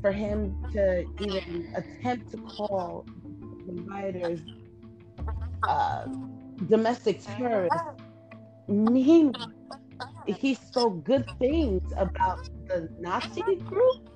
[0.00, 3.06] for him to even attempt to call
[3.66, 4.40] the rioters
[5.68, 6.06] uh,
[6.68, 7.78] domestic terrorists,
[8.68, 9.50] meanwhile,
[10.26, 14.08] he spoke good things about the Nazi group.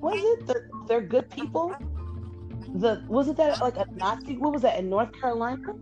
[0.00, 0.46] Was it?
[0.46, 1.74] The, they're good people
[2.74, 4.36] the was it that like a Nazi?
[4.36, 5.74] What was that in North Carolina?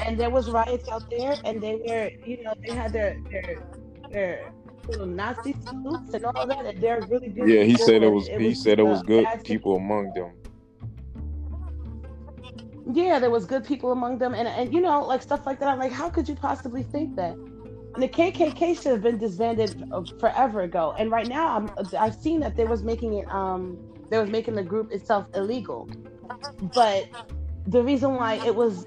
[0.00, 3.62] And there was riots out there, and they were, you know, they had their their
[4.10, 4.52] their
[4.88, 7.48] little Nazi suits and all that, and they're really good.
[7.48, 8.28] Yeah, he said it was.
[8.28, 10.32] It he was, said it was good people among them.
[12.92, 15.68] Yeah, there was good people among them, and and you know, like stuff like that.
[15.68, 17.34] I'm like, how could you possibly think that?
[17.94, 20.94] And the KKK should have been disbanded uh, forever ago.
[20.98, 23.78] And right now, I'm, I've seen that they was making it um
[24.10, 25.88] they was making the group itself illegal.
[26.74, 27.08] But
[27.66, 28.86] the reason why it was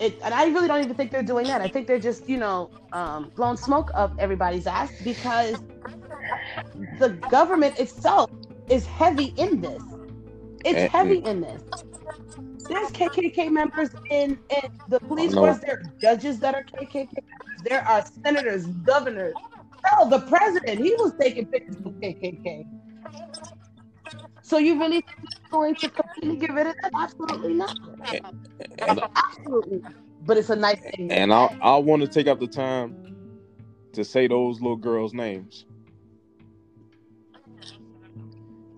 [0.00, 1.60] it, and I really don't even think they're doing that.
[1.60, 5.62] I think they're just, you know, um, blowing smoke up everybody's ass because
[6.98, 8.30] the government itself
[8.70, 9.82] is heavy in this.
[10.64, 11.62] It's heavy in this.
[12.68, 15.58] There's KKK members in, in the police force.
[15.58, 17.62] There are judges that are KKK members.
[17.64, 19.34] There are senators, governors.
[19.84, 22.66] Hell, the president, he was taking pictures with KKK.
[24.50, 25.04] So you really
[25.52, 26.90] going to completely get rid of that?
[26.92, 27.78] Absolutely not.
[28.80, 29.80] And, Absolutely.
[30.26, 31.08] But it's a nice thing.
[31.12, 32.96] And I I want to take up the time
[33.92, 35.66] to say those little girls' names.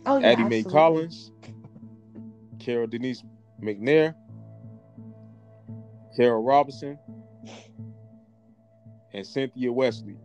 [0.05, 1.33] Oh, yeah, Addie Mae Collins,
[2.59, 3.23] Carol Denise
[3.63, 4.15] McNair,
[6.15, 6.99] Carol Robinson,
[9.15, 10.19] and Cynthia Wesley.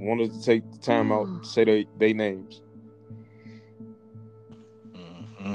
[0.00, 2.62] Wanted to take the time out and say they, they names.
[4.94, 5.54] Mm-hmm.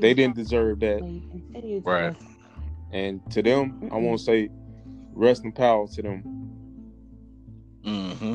[0.00, 1.00] They didn't deserve that.
[1.84, 2.16] Right.
[2.92, 4.50] And to them, I want to say
[5.12, 6.22] rest in power to them.
[7.84, 8.34] Mm-hmm.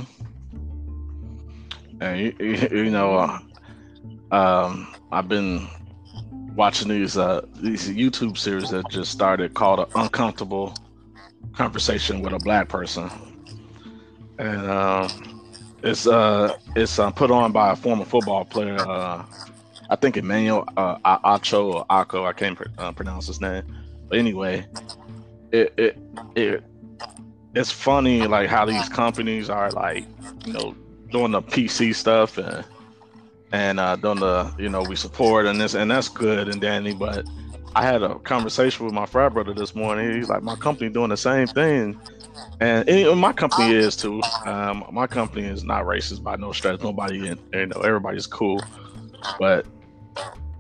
[2.02, 2.34] And you,
[2.72, 3.40] you know, uh,
[4.32, 5.68] um, I've been
[6.56, 10.74] watching these uh, these YouTube series that just started called "An Uncomfortable
[11.54, 13.10] Conversation with a Black Person,"
[14.40, 15.08] and uh,
[15.84, 18.78] It's uh, it's uh, put on by a former football player.
[18.78, 19.24] Uh,
[19.90, 22.26] I think Emmanuel uh, Acho or Akko.
[22.26, 23.64] I can't pr- uh, pronounce his name.
[24.10, 24.66] But anyway,
[25.52, 25.98] it it
[26.36, 26.64] it
[27.56, 30.06] it's funny like how these companies are like
[30.46, 30.76] you know
[31.12, 32.66] doing the PC stuff and
[33.52, 36.94] and uh, doing the you know we support and this and that's good and Danny,
[36.94, 37.26] but
[37.76, 40.14] I had a conversation with my frat brother this morning.
[40.14, 42.00] He's like, my company doing the same thing,
[42.60, 44.22] and, and my company is too.
[44.46, 46.82] Um, my company is not racist by no stretch.
[46.82, 48.62] Nobody, in, you know, everybody's cool,
[49.40, 49.66] but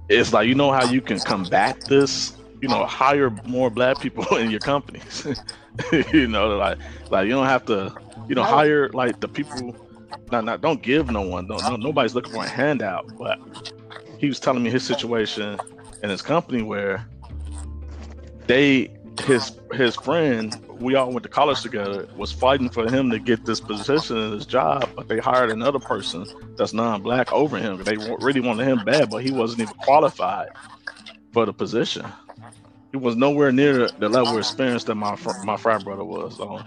[0.08, 2.36] it's like you know how you can combat this.
[2.62, 5.26] You know, hire more black people in your companies.
[6.14, 6.78] you know, like
[7.10, 7.94] like you don't have to.
[8.28, 9.76] You know, hire like the people.
[10.32, 11.48] Not not don't give no one.
[11.48, 13.18] No, no nobody's looking for a handout.
[13.18, 13.40] But
[14.18, 15.58] he was telling me his situation
[16.04, 17.08] in his company where
[18.48, 23.20] they his his friend we all went to college together was fighting for him to
[23.20, 26.26] get this position in his job but they hired another person
[26.58, 30.50] that's non-black over him they really wanted him bad but he wasn't even qualified
[31.32, 32.06] for the position
[32.92, 36.64] he was nowhere near the level of experience that my my frat brother was so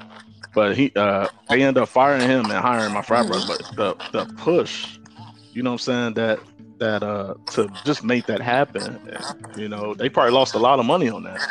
[0.55, 3.97] but he uh they ended up firing him and hiring my frat brother but the
[4.13, 4.99] the push
[5.53, 6.41] you know what i'm saying that
[6.83, 8.99] that uh to just make that happen.
[9.55, 11.43] You know, they probably lost a lot of money on that.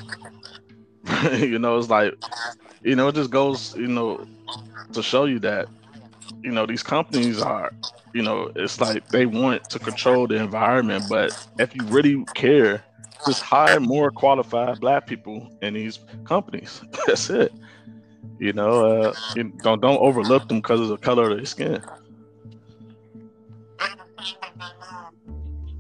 [1.38, 2.14] you know, it's like,
[2.84, 4.26] you know, it just goes, you know,
[4.94, 5.68] to show you that,
[6.44, 7.72] you know, these companies are,
[8.14, 12.84] you know, it's like they want to control the environment, but if you really care,
[13.26, 16.82] just hire more qualified black people in these companies.
[17.08, 17.54] That's it.
[18.40, 19.14] You know, uh,
[19.62, 21.84] don't don't overlook them because of the color of their skin.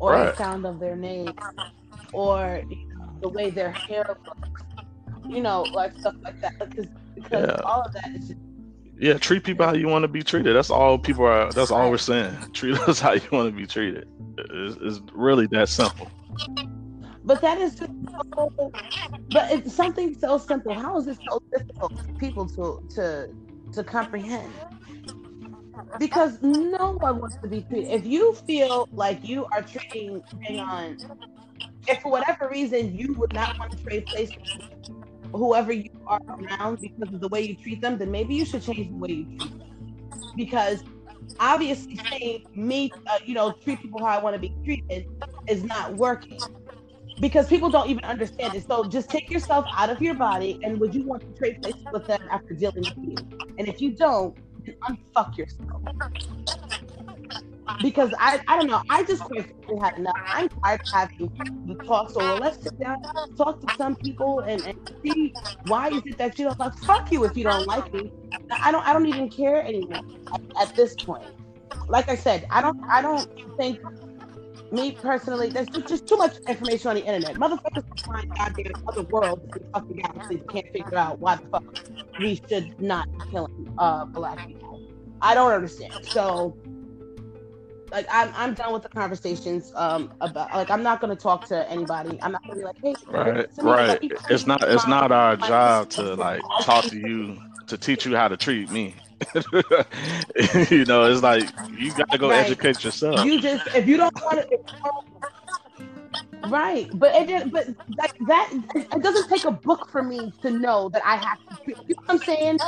[0.01, 0.31] or right.
[0.31, 1.31] the sound of their name
[2.11, 4.63] or you know, the way their hair looks,
[5.27, 6.57] you know, like stuff like that.
[6.59, 7.61] Because because yeah.
[7.63, 8.39] all of that is just
[9.01, 10.55] yeah, treat people how you want to be treated.
[10.55, 11.51] That's all people are.
[11.51, 12.35] That's all we're saying.
[12.53, 14.07] Treat us how you want to be treated.
[14.37, 16.07] It's, it's really that simple.
[17.23, 17.87] But that is, so,
[19.31, 20.75] but it's something so simple.
[20.75, 23.29] How is it so difficult for people to to
[23.73, 24.53] to comprehend?
[25.99, 27.91] because no one wants to be treated.
[27.91, 30.97] If you feel like you are treating hang on,
[31.87, 34.37] if for whatever reason you would not want to trade places
[35.31, 38.61] whoever you are around because of the way you treat them, then maybe you should
[38.61, 39.71] change the way you treat them.
[40.35, 40.83] Because
[41.39, 45.07] obviously saying me, uh, you know, treat people how I want to be treated
[45.47, 46.39] is not working.
[47.19, 48.65] Because people don't even understand it.
[48.67, 51.85] So just take yourself out of your body and would you want to trade places
[51.91, 53.15] with them after dealing with you?
[53.57, 55.81] And if you don't, then unfuck yourself.
[57.81, 60.15] Because I, I don't know, I just frankly had enough.
[60.25, 61.31] I'm tired of having
[61.65, 62.09] the talk.
[62.09, 63.01] So well, let's sit down,
[63.35, 65.33] talk to some people, and, and see
[65.67, 66.77] why is it that you don't like.
[66.79, 68.11] Fuck you if you don't like me.
[68.51, 70.03] I don't I don't even care anymore
[70.33, 71.25] at, at this point.
[71.87, 73.79] Like I said, I don't I don't think
[74.71, 77.35] me personally, there's just too much information on the internet.
[77.35, 81.63] Motherfuckers find goddamn other worlds and fucking galaxies can't figure out why the fuck
[82.19, 84.81] we should not be killing uh, black people.
[85.21, 85.93] I don't understand.
[86.05, 86.57] So,
[87.91, 91.69] like, I'm I'm done with the conversations um about like I'm not gonna talk to
[91.69, 92.17] anybody.
[92.21, 94.11] I'm not gonna be like, hey, right, right.
[94.29, 98.27] It's not it's not our job to like talk to you to teach you how
[98.27, 98.95] to treat me.
[100.69, 102.45] you know, it's like you got to go right.
[102.45, 103.25] educate yourself.
[103.25, 104.59] You just if you don't want to.
[106.43, 107.67] Right, but it did, but
[107.99, 111.55] like that it doesn't take a book for me to know that I have to.
[111.67, 112.59] You know what I'm saying?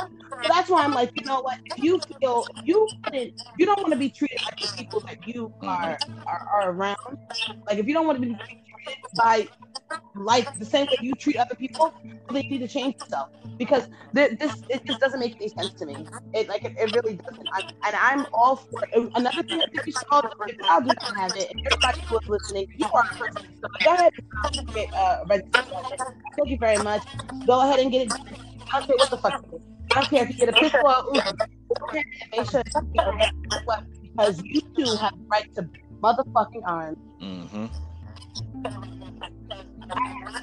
[0.42, 1.56] So that's why I'm like, you know what?
[1.76, 6.00] You feel you you don't want to be treated like the people that you are,
[6.26, 6.96] are are around.
[7.68, 8.38] Like if you don't want to be
[9.14, 9.48] by
[10.14, 11.94] life the same way you treat other people,
[12.30, 15.86] they need to change yourself because th- this it just doesn't make any sense to
[15.86, 16.06] me.
[16.32, 17.48] It like it, it really doesn't.
[17.52, 19.10] I'm, and I'm all for it.
[19.14, 22.66] Another thing that you saw, if I not have it, and everybody who is listening,
[22.76, 23.42] you are a person.
[23.60, 24.12] So go ahead
[24.58, 25.64] and get uh, registered.
[26.36, 27.02] Thank you very much.
[27.46, 28.12] Go ahead and get it.
[28.72, 29.40] I care what the fuck.
[29.92, 31.38] I don't care if you get a pistol or and
[32.32, 32.74] make sure it's
[34.02, 35.68] because you too have the right to
[36.02, 36.98] motherfucking arms.
[37.22, 37.66] Mm-hmm.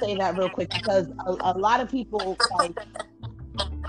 [0.01, 2.77] Say that real quick because a, a lot of people like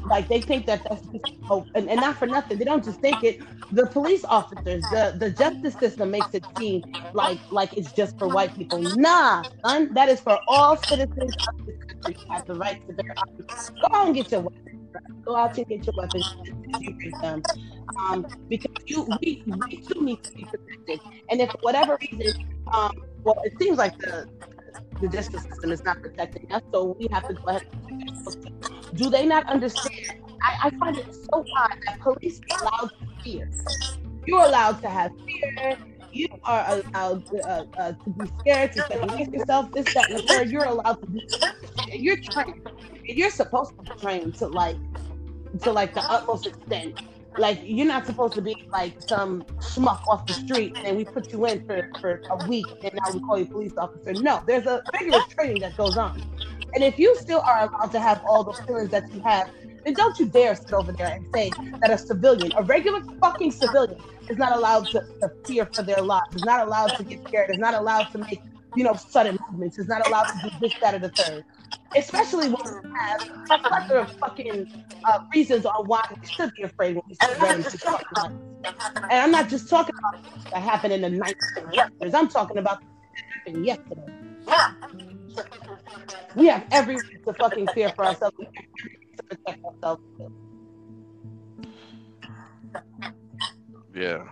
[0.06, 2.58] like they think that that's just, oh, and, and not for nothing.
[2.58, 3.40] They don't just think it.
[3.70, 6.82] The police officers, the the justice system makes it seem
[7.14, 8.80] like like it's just for white people.
[8.80, 13.70] Nah, that is for all citizens of this country have the right to bear arms.
[13.80, 14.80] Go out and get your weapons.
[15.24, 16.26] Go out and get your weapons.
[18.08, 21.00] Um, because you we, we too need to be protected.
[21.30, 24.28] And if for whatever reason, um, well, it seems like the
[25.00, 27.66] the justice system is not protecting us, so we have to go ahead.
[28.94, 30.22] Do they not understand?
[30.42, 33.50] I, I find it so odd that police are allowed to fear.
[34.26, 35.76] You're allowed to have fear.
[36.12, 40.18] You are allowed to, uh, uh, to be scared, to second yourself, this, that, and
[40.18, 40.50] the third.
[40.50, 41.26] You're allowed to be.
[41.92, 42.68] You're trained.
[43.04, 44.76] You're supposed to be trained to like,
[45.62, 47.00] to like the utmost extent.
[47.38, 51.32] Like you're not supposed to be like some schmuck off the street and we put
[51.32, 54.12] you in for, for a week and now we call you police officer.
[54.14, 56.22] No, there's a rigorous training that goes on.
[56.74, 59.50] And if you still are allowed to have all the feelings that you have
[59.84, 63.50] then don't you dare sit over there and say that a civilian, a regular fucking
[63.50, 67.26] civilian, is not allowed to, to fear for their lives, is not allowed to get
[67.26, 68.40] scared, is not allowed to make,
[68.76, 71.44] you know, sudden movements, is not allowed to do this, that, or the third.
[71.96, 73.20] Especially when we have
[73.54, 74.66] a plethora of fucking
[75.04, 78.30] uh, reasons on why we should be afraid when we see ready to talk about
[79.10, 80.22] And I'm not just talking about
[80.52, 82.14] that happened in the 1900s.
[82.14, 82.88] I'm talking about that
[83.46, 84.02] happened yesterday.
[86.34, 88.36] We have every reason to fucking fear for ourselves
[89.28, 90.02] protect ourselves.
[93.94, 94.24] Yeah.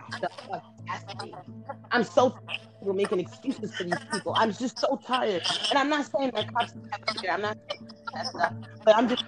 [1.91, 2.37] I'm so
[2.81, 4.33] we're making excuses for these people.
[4.35, 5.43] I'm just so tired.
[5.69, 8.53] And I'm not saying that cops have I'm not saying that stuff.
[8.83, 9.23] But I'm just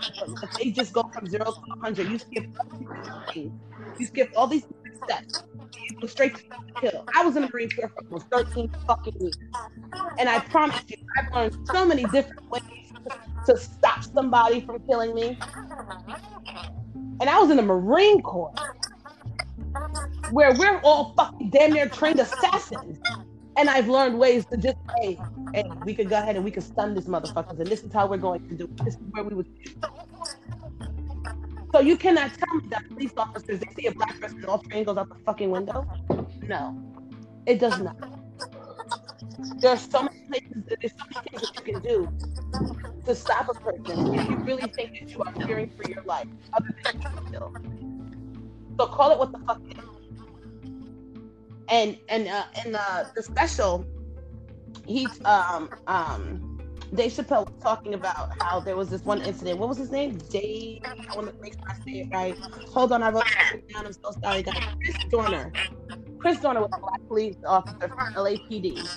[0.58, 2.46] they just go from zero to 100, you skip
[4.00, 4.66] you skip all these
[5.04, 5.44] steps.
[5.90, 7.06] You go straight to the kill.
[7.16, 9.38] I was in the Marine Corps for almost 13 fucking years.
[10.18, 12.64] And I promise you, I've learned so many different ways
[13.46, 15.38] to stop somebody from killing me.
[17.20, 18.54] And I was in the Marine Corps,
[20.32, 23.00] where we're all fucking damn near trained assassins.
[23.56, 25.20] And I've learned ways to just, hey,
[25.54, 28.08] hey, we could go ahead and we could stun these motherfuckers, and this is how
[28.08, 28.78] we're going to do it.
[28.84, 29.48] This is where we would.
[31.72, 34.84] So you cannot tell me that police officers they see a black person all train
[34.84, 35.88] goes out the fucking window.
[36.48, 36.80] No,
[37.46, 37.98] it does not.
[39.60, 42.10] There are so many places, that, there's so many things that you can do
[43.06, 46.28] to stop a person if you really think that you are fearing for your life,
[46.54, 47.02] other than
[47.32, 47.54] kill.
[48.80, 49.93] So call it what the fuck it is.
[51.70, 53.86] And and uh, in uh, the special,
[54.86, 56.54] he's um um
[56.94, 59.58] Dave Chappelle was talking about how there was this one incident.
[59.58, 60.18] What was his name?
[60.30, 60.82] Dave.
[60.86, 62.38] I want to make sure I say it right.
[62.72, 63.88] Hold on, I wrote it down.
[63.88, 64.62] I'm so sorry, guys.
[64.80, 65.52] Chris Dorner.
[66.20, 68.88] Chris Dorner was a black police officer from LAPD,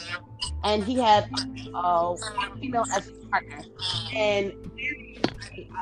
[0.65, 1.29] and he had
[1.75, 2.17] a uh,
[2.61, 3.63] female as his partner.
[4.15, 4.53] And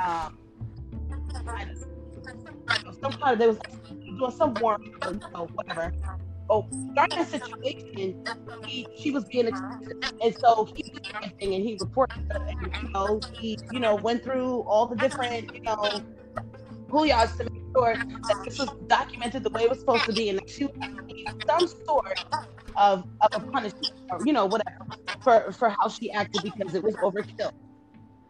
[0.07, 0.39] um,
[3.01, 3.59] some of there was
[4.19, 4.81] doing some work,
[5.35, 5.93] or, whatever.
[6.51, 8.23] Oh, during that situation,
[8.67, 9.49] he, she was being.
[9.49, 12.31] And so he did everything and he reported.
[12.31, 16.03] And, you know, he, you know, went through all the different, you know,
[16.89, 20.29] Booyahs to make sure that this was documented the way it was supposed to be
[20.29, 20.75] and that she was
[21.47, 22.25] some sort
[22.77, 24.87] of, of a punishment or, you know, whatever
[25.23, 27.53] for, for how she acted because it was overkill.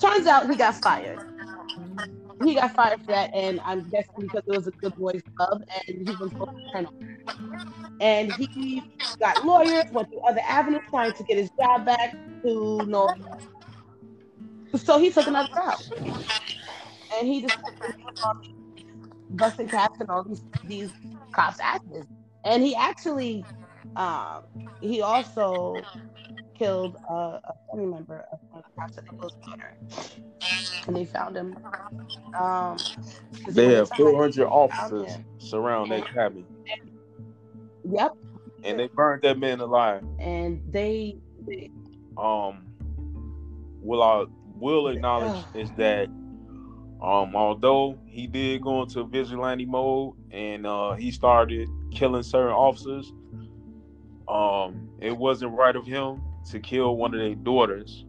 [0.00, 1.18] Turns out he got fired.
[2.42, 5.62] He got fired for that, and I'm guessing because it was a good boys club
[5.88, 6.88] and he was supposed to turn
[8.00, 8.82] And he
[9.20, 12.12] got lawyers, went through other avenues trying to get his job back
[12.44, 13.08] to no.
[14.76, 15.78] So he took another job
[17.18, 17.56] and he just
[19.30, 20.92] busting caps and all these these
[21.34, 22.06] cops' asses.
[22.44, 23.46] And he actually,
[23.96, 24.42] um,
[24.80, 25.88] he also
[26.54, 29.36] killed a, a family member of one of the the Post
[30.86, 31.56] and they found him.
[32.38, 32.78] Um,
[33.48, 36.44] they have 400 officers surround that cabin.
[37.84, 38.16] Yep.
[38.64, 40.02] And they burned that man alive.
[40.18, 41.70] And they, they
[42.16, 42.64] um,
[43.80, 44.24] will I
[44.56, 46.08] will acknowledge is that
[47.02, 53.12] um, although he did go into vigilante mode and uh, he started killing certain officers,
[54.28, 58.04] um, it wasn't right of him to kill one of their daughters.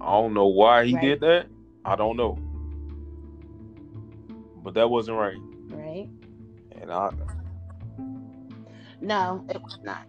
[0.00, 1.02] I don't know why he right.
[1.02, 1.46] did that.
[1.84, 2.38] I don't know,
[4.62, 5.36] but that wasn't right.
[5.68, 6.08] Right.
[6.80, 7.10] And I.
[9.00, 10.06] No, it was not.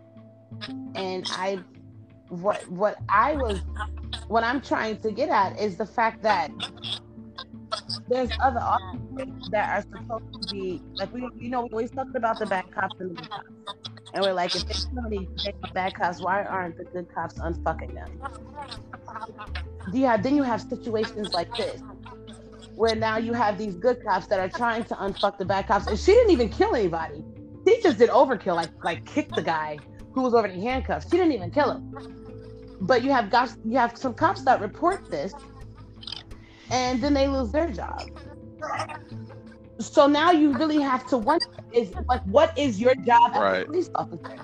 [0.96, 1.60] And I,
[2.30, 3.62] what what I was
[4.28, 6.52] what I'm trying to get at is the fact that
[8.08, 12.16] there's other officers that are supposed to be like we you know we always talking
[12.16, 13.89] about the bad cops and the good cops.
[14.14, 15.28] And we're like, if there's so many
[15.74, 18.22] bad cops, why aren't the good cops unfucking them?
[19.94, 21.82] Yeah, then you have situations like this
[22.76, 25.88] where now you have these good cops that are trying to unfuck the bad cops.
[25.88, 27.24] And she didn't even kill anybody.
[27.68, 29.78] She just did overkill, like like kick the guy
[30.14, 31.12] who was already handcuffed.
[31.12, 32.20] She didn't even kill him
[32.82, 35.34] but you have got you have some cops that report this
[36.72, 38.02] and then they lose their job
[39.80, 43.64] so now you really have to wonder is like what is your job as right.
[43.64, 44.36] a police officer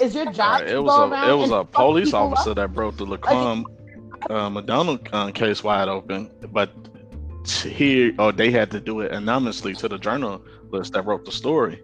[0.00, 0.70] is your job right.
[0.70, 2.56] it was a it was a police officer up?
[2.56, 3.64] that broke the Laquan
[4.30, 6.70] uh, McDonald uh, case wide open but
[7.46, 11.80] here or they had to do it anonymously to the journalist that wrote the story.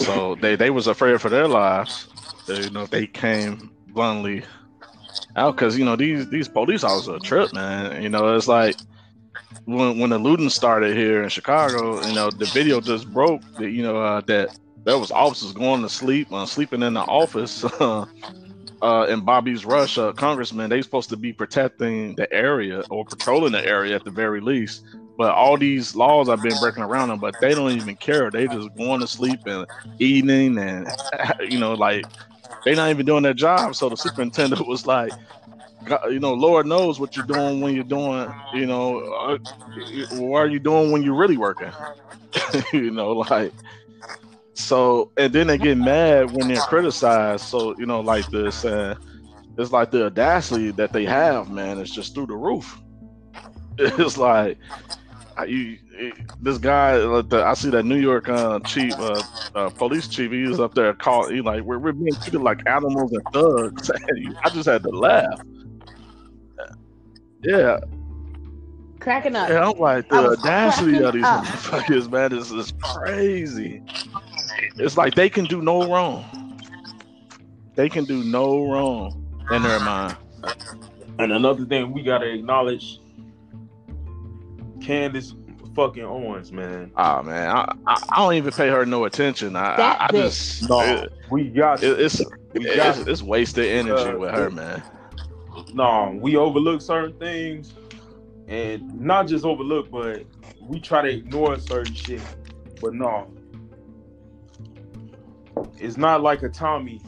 [0.00, 2.08] So they they was afraid for their lives.
[2.46, 4.44] They, you know, they came bluntly
[5.36, 8.02] out because you know these these police officers are a trip, man.
[8.02, 8.76] You know, it's like
[9.64, 13.70] when when the looting started here in Chicago, you know, the video just broke that
[13.70, 17.64] you know uh, that there was officers going to sleep, uh, sleeping in the office.
[18.82, 23.52] uh, in Bobby's Rush, uh, congressman, they supposed to be protecting the area or patrolling
[23.52, 24.84] the area at the very least.
[25.18, 28.30] But all these laws I've been breaking around them, but they don't even care.
[28.30, 29.66] They just going to sleep and
[29.98, 30.88] eating, and
[31.40, 32.06] you know, like
[32.64, 33.74] they're not even doing their job.
[33.74, 35.12] So the superintendent was like,
[36.10, 39.38] you know, Lord knows what you're doing when you're doing, you know, uh,
[40.12, 41.72] what are you doing when you're really working?
[42.72, 43.52] you know, like
[44.54, 47.44] so, and then they get mad when they're criticized.
[47.44, 48.94] So, you know, like this, uh,
[49.58, 51.78] it's like the audacity that they have, man.
[51.78, 52.78] It's just through the roof.
[53.82, 54.58] It's like
[55.46, 55.78] you,
[56.40, 57.00] this guy.
[57.32, 59.22] I see that New York uh, chief, uh,
[59.54, 60.32] uh, police chief.
[60.32, 61.34] He was up there calling.
[61.34, 63.90] He like, we're, we're being treated like animals and thugs.
[64.44, 65.40] I just had to laugh.
[67.42, 67.80] Yeah,
[69.00, 69.48] cracking up.
[69.48, 72.30] Yeah, I'm like the audacity of these motherfuckers, man.
[72.30, 73.82] This is crazy.
[74.76, 76.24] It's like they can do no wrong.
[77.74, 80.16] They can do no wrong in their mind.
[81.18, 83.00] And another thing we gotta acknowledge,
[84.82, 85.34] Candace
[85.74, 86.90] fucking Owens, man.
[86.96, 89.56] Ah man, I, I, I don't even pay her no attention.
[89.56, 92.22] I, I, I just no, it, we got it, it's
[92.52, 94.82] we got it's, it's, wasted energy uh, with her, man.
[95.74, 97.74] No, we overlook certain things,
[98.48, 100.24] and not just overlook, but
[100.60, 102.22] we try to ignore certain shit.
[102.80, 103.30] But no,
[105.78, 107.00] it's not like a Tomi,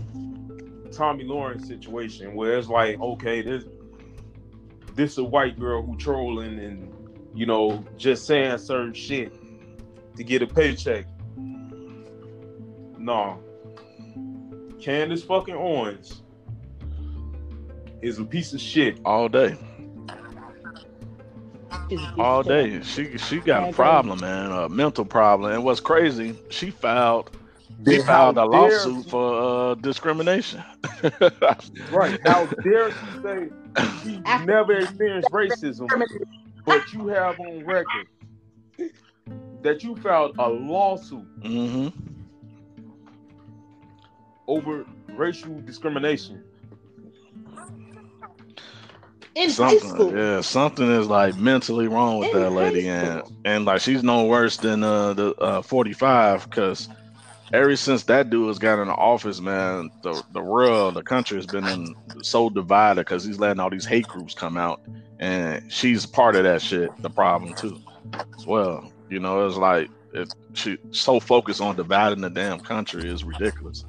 [0.92, 3.64] Tomi Lahren situation where it's like, okay, this
[4.94, 6.92] this a white girl who trolling and
[7.34, 9.32] you know just saying certain shit
[10.16, 11.06] to get a paycheck.
[12.98, 13.42] No.
[14.80, 16.21] Candace fucking Owens
[18.02, 18.98] is a piece of shit.
[19.04, 19.56] All day.
[22.18, 22.82] All day.
[22.82, 25.52] She she got a problem, man, a mental problem.
[25.52, 27.30] And what's crazy, she filed
[27.78, 30.62] they filed a lawsuit for uh, discrimination.
[31.90, 32.18] right.
[32.26, 33.48] How dare she say
[34.02, 35.88] she never experienced racism,
[36.64, 38.06] but you have on record
[39.62, 41.88] that you filed a lawsuit mm-hmm.
[44.46, 46.42] over racial discrimination.
[49.34, 50.16] In something, high school.
[50.16, 54.26] Yeah, something is like mentally wrong with In that lady, and and like she's no
[54.26, 56.88] worse than uh, the uh, 45 because
[57.52, 61.36] ever since that dude has got in the office, man, the the world, the country
[61.36, 64.80] has been in, so divided because he's letting all these hate groups come out,
[65.18, 66.90] and she's part of that shit.
[67.02, 67.78] The problem too,
[68.36, 68.90] as well.
[69.08, 73.84] You know, it's like it, she so focused on dividing the damn country is ridiculous.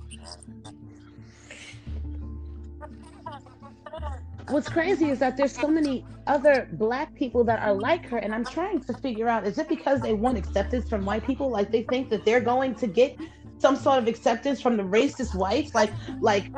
[4.54, 8.36] What's crazy is that there's so many other black people that are like her, and
[8.36, 11.50] I'm trying to figure out: is it because they want acceptance from white people?
[11.50, 13.18] Like they think that they're going to get
[13.58, 15.74] some sort of acceptance from the racist whites?
[15.74, 16.52] Like, like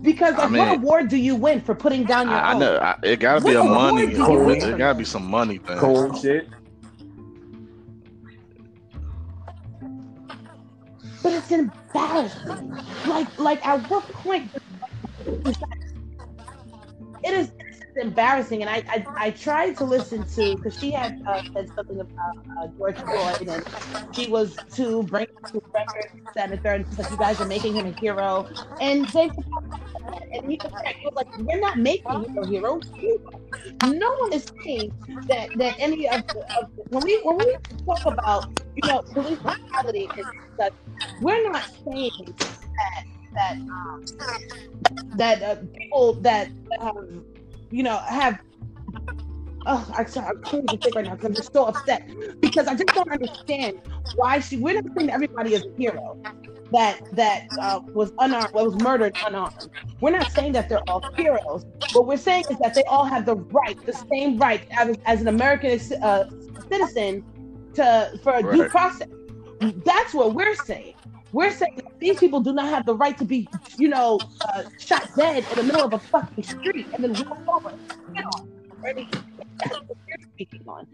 [0.00, 2.38] because I mean, what award do you win for putting down your?
[2.38, 2.56] I, own?
[2.56, 4.04] I know I, it got to be a money.
[4.04, 5.76] It got to be some money thing.
[5.76, 6.48] Cold shit.
[11.22, 12.82] But it's embarrassing.
[13.06, 14.50] Like, like at what point?
[17.24, 17.50] It is
[17.96, 18.62] embarrassing.
[18.62, 22.36] And I, I, I tried to listen to because she had uh, said something about
[22.60, 23.64] uh, George Floyd, and
[24.14, 27.92] she was to bring to record senator, and like, "You guys are making him a
[28.00, 28.48] hero."
[28.80, 29.30] And they
[30.32, 30.72] and he was
[31.14, 32.80] like, "We're not making him a hero.
[33.86, 34.92] No one is saying
[35.28, 37.56] that that any of, the, of when we when we
[37.86, 40.08] talk about you know police brutality
[40.58, 40.70] and
[41.20, 44.04] we're not saying that." That um,
[45.16, 46.48] that uh, people that
[46.80, 46.94] have
[47.74, 48.38] you know, have
[49.66, 50.06] oh, I, I'm
[50.44, 52.08] trying to think right now because I'm just so upset
[52.40, 53.80] because I just don't understand
[54.14, 54.56] why she.
[54.58, 56.16] We're not saying that everybody is a hero
[56.72, 59.70] that that uh, was unarmed, was murdered unarmed.
[60.00, 61.64] We're not saying that they're all heroes.
[61.92, 65.20] What we're saying is that they all have the right, the same right as, as
[65.20, 66.30] an American uh,
[66.70, 67.24] citizen
[67.74, 68.52] to for right.
[68.52, 69.08] due process.
[69.60, 70.94] That's what we're saying.
[71.34, 75.10] We're saying these people do not have the right to be, you know, uh, shot
[75.16, 77.76] dead in the middle of a fucking street and then walk over.
[78.14, 78.48] You know,
[78.80, 79.08] ready?
[79.58, 80.86] That's what we're speaking on.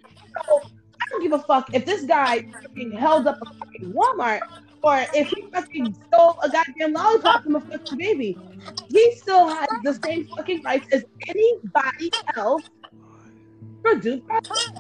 [0.47, 4.41] So I don't give a fuck if this guy fucking held up a fucking Walmart
[4.83, 8.39] or if he fucking stole a goddamn lollipop from a fucking baby.
[8.89, 12.63] He still has the same fucking rights as anybody else
[13.83, 14.71] for due process.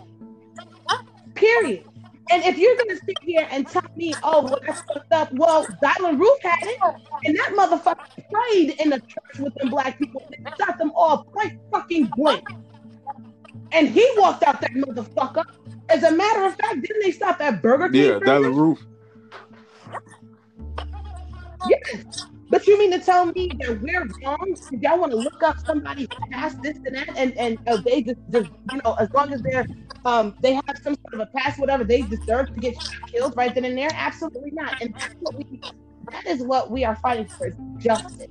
[1.34, 1.84] Period.
[2.30, 5.66] And if you're gonna sit here and tell me, oh, well, that's fucked up, well,
[5.82, 6.78] Dylann Roof had it,
[7.24, 11.24] and that motherfucker prayed in the church with them black people and shot them all
[11.24, 12.46] point fucking blank.
[13.72, 15.44] And he walked out that motherfucker.
[15.88, 18.04] As a matter of fact, didn't they stop at Burger King?
[18.04, 18.78] Yeah, Dylann Roof.
[21.68, 22.26] Yes.
[22.50, 24.56] But you mean to tell me that we're wrong?
[24.72, 28.02] If y'all want to look up somebody past this and that, and and uh, they
[28.02, 29.66] just, just you know, as long as they're
[30.04, 32.74] um they have some sort of a past, whatever, they deserve to get
[33.06, 33.90] killed right then and there?
[33.94, 34.82] Absolutely not.
[34.82, 35.60] And that's what we
[36.10, 38.26] that is what we are fighting for justice.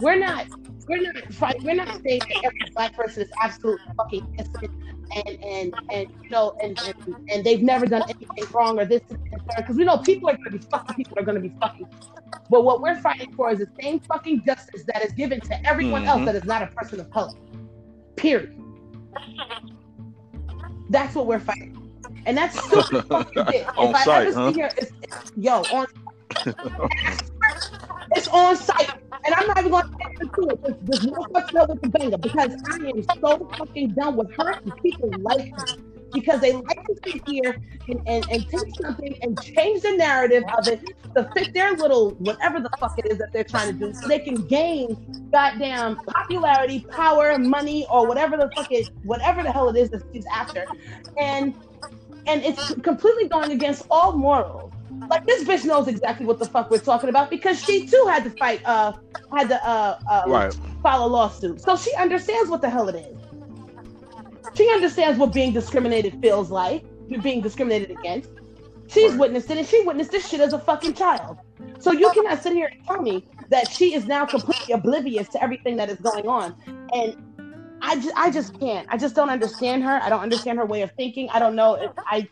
[0.00, 0.46] We're not
[0.88, 4.70] we're not fighting, we're not saying that every black person is absolutely fucking innocent
[5.14, 9.02] and and and you know and and, and they've never done anything wrong or this
[9.56, 11.88] because we know people are gonna be fucking people are gonna be fucking
[12.50, 16.02] but what we're fighting for is the same fucking justice that is given to everyone
[16.02, 16.10] mm-hmm.
[16.10, 17.32] else that is not a person of color.
[18.16, 18.58] Period.
[20.90, 21.74] That's what we're fighting.
[22.24, 24.52] And that's stupid fucking on if site, I ever huh?
[24.52, 25.86] see here, it's, it's, yo, on
[28.12, 28.90] it's on site.
[29.24, 30.86] And I'm not even going to get into it.
[30.86, 34.50] There's, no fucking up with the banger because I am so fucking done with her
[34.52, 35.66] and people like her
[36.12, 40.42] because they like to sit here and, and, and take something and change the narrative
[40.56, 40.80] of it
[41.14, 44.08] to fit their little whatever the fuck it is that they're trying to do so
[44.08, 44.96] they can gain
[45.30, 50.02] goddamn popularity, power, money, or whatever the fuck it whatever the hell it is that
[50.12, 50.64] she's after.
[51.18, 51.54] And
[52.26, 54.72] and it's completely going against all morals.
[55.08, 58.24] Like this bitch knows exactly what the fuck we're talking about because she too had
[58.24, 58.92] to fight, uh,
[59.34, 60.56] had to uh, uh right.
[60.82, 63.16] file a lawsuit, so she understands what the hell it is.
[64.54, 66.84] She understands what being discriminated feels like,
[67.22, 68.30] being discriminated against.
[68.88, 69.20] She's right.
[69.20, 71.38] witnessed it, and she witnessed this shit as a fucking child.
[71.78, 75.42] So you cannot sit here and tell me that she is now completely oblivious to
[75.42, 76.56] everything that is going on.
[76.92, 77.16] And
[77.80, 78.86] I just, I just can't.
[78.90, 80.00] I just don't understand her.
[80.02, 81.28] I don't understand her way of thinking.
[81.30, 82.28] I don't know if I.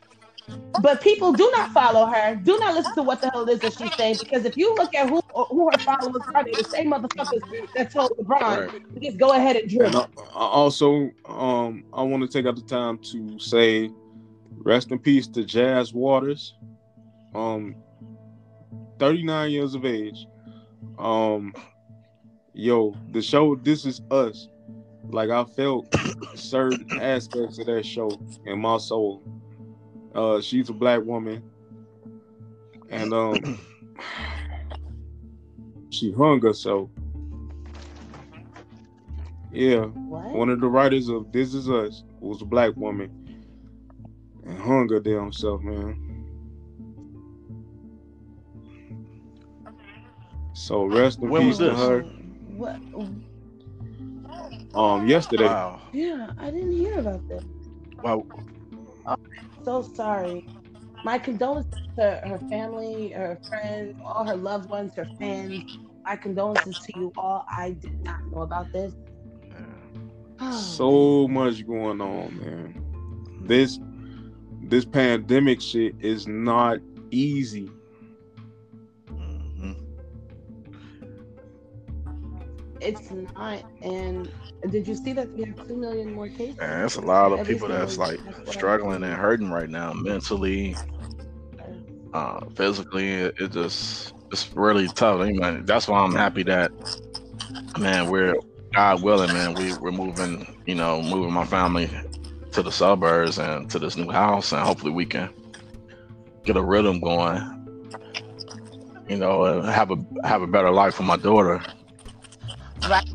[0.80, 2.36] But people do not follow her.
[2.36, 4.16] Do not listen to what the hell it is that she's saying.
[4.20, 7.40] Because if you look at who who her followers are, they're the same motherfuckers
[7.74, 9.02] that told LeBron right.
[9.02, 10.02] just go ahead and dribble.
[10.02, 13.90] And also, um, I want to take out the time to say,
[14.58, 16.54] rest in peace to Jas Waters.
[17.34, 17.76] Um,
[18.98, 20.26] 39 years of age.
[20.98, 21.54] Um,
[22.54, 24.48] yo, the show This Is Us
[25.10, 25.94] like I felt
[26.34, 28.10] certain aspects of that show
[28.46, 29.22] in my soul.
[30.16, 31.42] Uh, she's a black woman,
[32.88, 33.58] and um,
[35.90, 36.88] she hung herself.
[39.52, 40.32] Yeah, what?
[40.32, 43.10] one of the writers of This Is Us was a black woman,
[44.46, 46.24] and hung her damn self, man.
[50.54, 52.00] So rest in when peace to her.
[52.56, 52.80] What?
[54.74, 55.44] um yesterday.
[55.44, 55.82] Wow.
[55.92, 57.44] Yeah, I didn't hear about that.
[58.02, 58.26] Wow.
[59.66, 60.46] So sorry.
[61.02, 65.78] My condolences to her family, her friends, all her loved ones, her fans.
[66.04, 67.44] My condolences to you all.
[67.50, 68.94] I did not know about this.
[70.52, 72.84] So much going on, man.
[73.40, 73.80] This
[74.62, 76.78] this pandemic shit is not
[77.10, 77.68] easy.
[82.86, 84.30] It's not, and
[84.70, 86.56] did you see that we have two million more cases?
[86.58, 90.76] Man, that's a lot of people that's like struggling and hurting right now, mentally,
[92.14, 93.12] uh, physically.
[93.12, 95.20] It, it just it's really tough.
[95.20, 96.70] I mean, that's why I'm happy that
[97.76, 98.36] man, we're
[98.72, 101.90] God willing, man, we we're moving, you know, moving my family
[102.52, 105.28] to the suburbs and to this new house, and hopefully we can
[106.44, 107.42] get a rhythm going.
[109.08, 111.60] You know, have a have a better life for my daughter.
[112.88, 113.08] Right.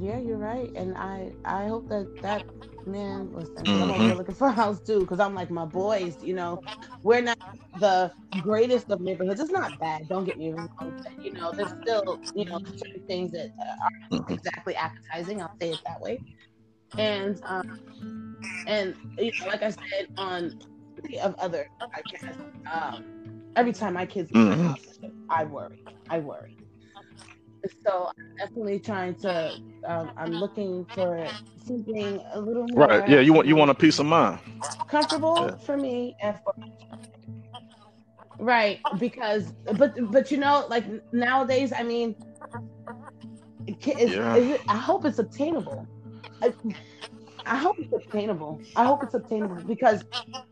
[0.00, 2.44] Yeah, you're right, and I I hope that that
[2.86, 3.54] man listen.
[3.56, 3.90] Mm-hmm.
[3.90, 6.16] I'm looking for a house too, because I'm like my boys.
[6.22, 6.62] You know,
[7.02, 7.38] we're not
[7.78, 9.40] the greatest of neighborhoods.
[9.40, 10.08] It's not bad.
[10.08, 10.70] Don't get me wrong.
[10.78, 13.50] But, you know, there's still you know certain things that
[13.82, 14.32] aren't mm-hmm.
[14.32, 15.42] exactly appetizing.
[15.42, 16.20] I'll say it that way.
[16.96, 18.36] And um,
[18.66, 20.58] and you know, like I said on
[21.22, 22.40] of other podcasts,
[22.72, 23.04] um,
[23.58, 24.68] every time my kids mm-hmm.
[24.68, 24.98] house,
[25.28, 25.82] I worry.
[26.08, 26.56] I worry
[27.84, 29.56] so I'm definitely trying to.
[29.84, 31.26] Um, I'm looking for
[31.64, 32.86] something a little more.
[32.86, 33.08] Right.
[33.08, 33.20] Yeah.
[33.20, 34.38] You want you want a peace of mind.
[34.88, 35.56] Comfortable yeah.
[35.58, 36.54] for me and for.
[38.40, 42.14] Right, because but but you know like nowadays I mean,
[43.66, 44.36] is, yeah.
[44.36, 45.88] is it, I hope it's obtainable.
[46.40, 46.52] I,
[47.46, 48.60] I hope it's obtainable.
[48.76, 50.04] I hope it's obtainable because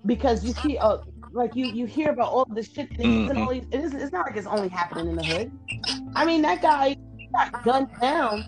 [0.05, 0.99] because you see, uh,
[1.37, 3.53] like you you hear about all this shit, things and mm-hmm.
[3.53, 5.53] it's, only, it's, it's not like it's only happening in the hood.
[6.15, 6.97] I mean, that guy
[7.33, 8.45] got gunned down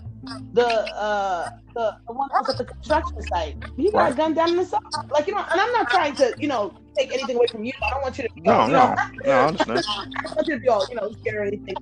[0.53, 3.55] the uh the, the one at the construction site.
[3.77, 4.15] He got right.
[4.15, 4.81] gunned down in the side.
[5.09, 7.73] Like you know, and I'm not trying to you know take anything away from you.
[7.81, 8.33] I don't want you to.
[8.33, 9.31] Be, no, you no, no.
[9.31, 9.85] I understand.
[10.17, 11.75] I don't want you to be all you know scared or anything.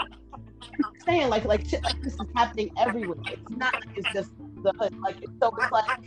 [0.00, 3.18] I'm saying like like shit like this is happening everywhere.
[3.26, 4.30] It's not like it's just
[4.62, 4.98] the hood.
[5.00, 6.00] Like it's so it's like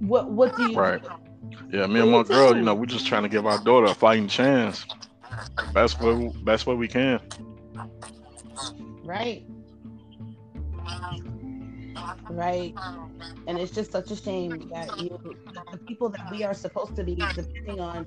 [0.00, 1.02] what what do you right?
[1.70, 3.94] Yeah, me and my girl, you know, we're just trying to give our daughter a
[3.94, 4.84] fighting chance.
[5.72, 7.20] Best way, best way we can.
[9.04, 9.44] Right.
[12.30, 12.74] Right.
[13.46, 15.18] And it's just such a shame that you,
[15.70, 18.06] the people that we are supposed to be depending on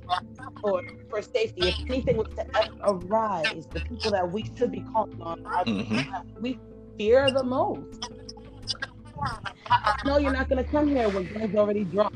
[0.61, 4.81] for for safety, if anything was to ever arise, the people that we should be
[4.93, 6.41] calling on are mm-hmm.
[6.41, 6.59] we
[6.97, 8.09] fear the most.
[9.69, 12.14] I know you're not going to come here when guns already dropped.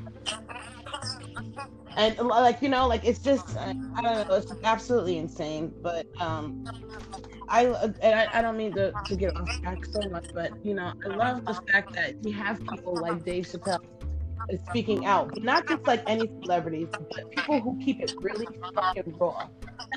[1.99, 5.73] And like you know, like it's just I don't know, it's absolutely insane.
[5.81, 6.65] But um,
[7.49, 10.73] I and I, I don't mean to, to get off track so much, but you
[10.73, 13.83] know, I love the fact that we have people like Dave Chappelle
[14.69, 19.15] speaking out, but not just like any celebrities, but people who keep it really fucking
[19.17, 19.49] raw.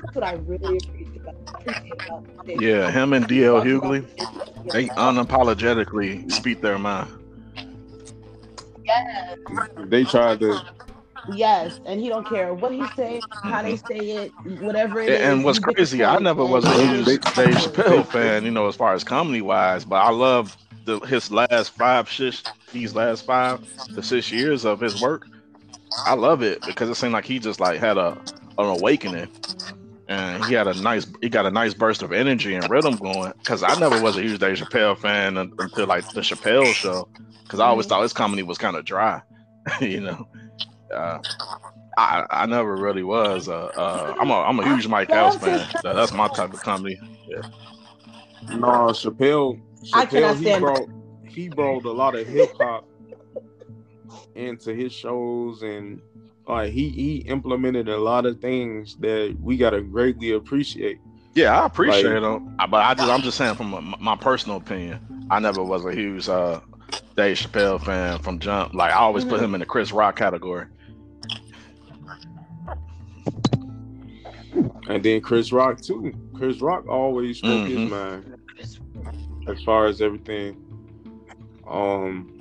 [0.03, 4.05] That's what I really appreciate about, Yeah, him and DL Hughley,
[4.73, 7.11] they unapologetically speak their mind.
[8.85, 9.39] Yes.
[9.87, 10.61] They tried to
[11.31, 15.41] Yes, and he don't care what he say, how they say it, whatever it and
[15.41, 18.93] is, what's crazy, I never was a huge Dave Chappelle fan, you know, as far
[18.93, 22.43] as comedy wise, but I love the his last five shit,
[22.73, 23.61] these last five
[23.95, 25.29] to six years of his work.
[26.05, 28.21] I love it because it seemed like he just like had a
[28.59, 29.29] an awakening,
[30.09, 33.33] and he had a nice he got a nice burst of energy and rhythm going.
[33.39, 37.09] Because I never was a huge Dave Chappelle fan until like the Chappelle show,
[37.45, 37.91] because I always mm-hmm.
[37.91, 39.23] thought his comedy was kind of dry,
[39.81, 40.27] you know
[40.93, 41.19] uh,
[41.97, 43.49] I I never really was.
[43.49, 45.69] Uh, uh, I'm a I'm a huge Mike House fan.
[45.83, 46.99] That's my type of comedy.
[47.29, 47.43] Yeah.
[48.51, 49.61] No, Chappelle.
[49.85, 50.89] Chappelle he brought
[51.27, 52.89] he brought a lot of hip hop
[54.35, 56.01] into his shows and
[56.47, 60.99] like he he implemented a lot of things that we gotta greatly appreciate.
[61.35, 64.59] Yeah, I appreciate like, them, but I just I'm just saying from my, my personal
[64.59, 66.61] opinion, I never was a huge uh
[67.17, 68.75] Dave Chappelle fan from jump.
[68.75, 69.35] Like I always mm-hmm.
[69.35, 70.67] put him in the Chris Rock category.
[74.93, 76.13] And then Chris Rock too.
[76.35, 77.77] Chris Rock always spoke mm-hmm.
[77.79, 78.37] his mind
[79.49, 80.55] as far as everything.
[81.67, 82.39] Um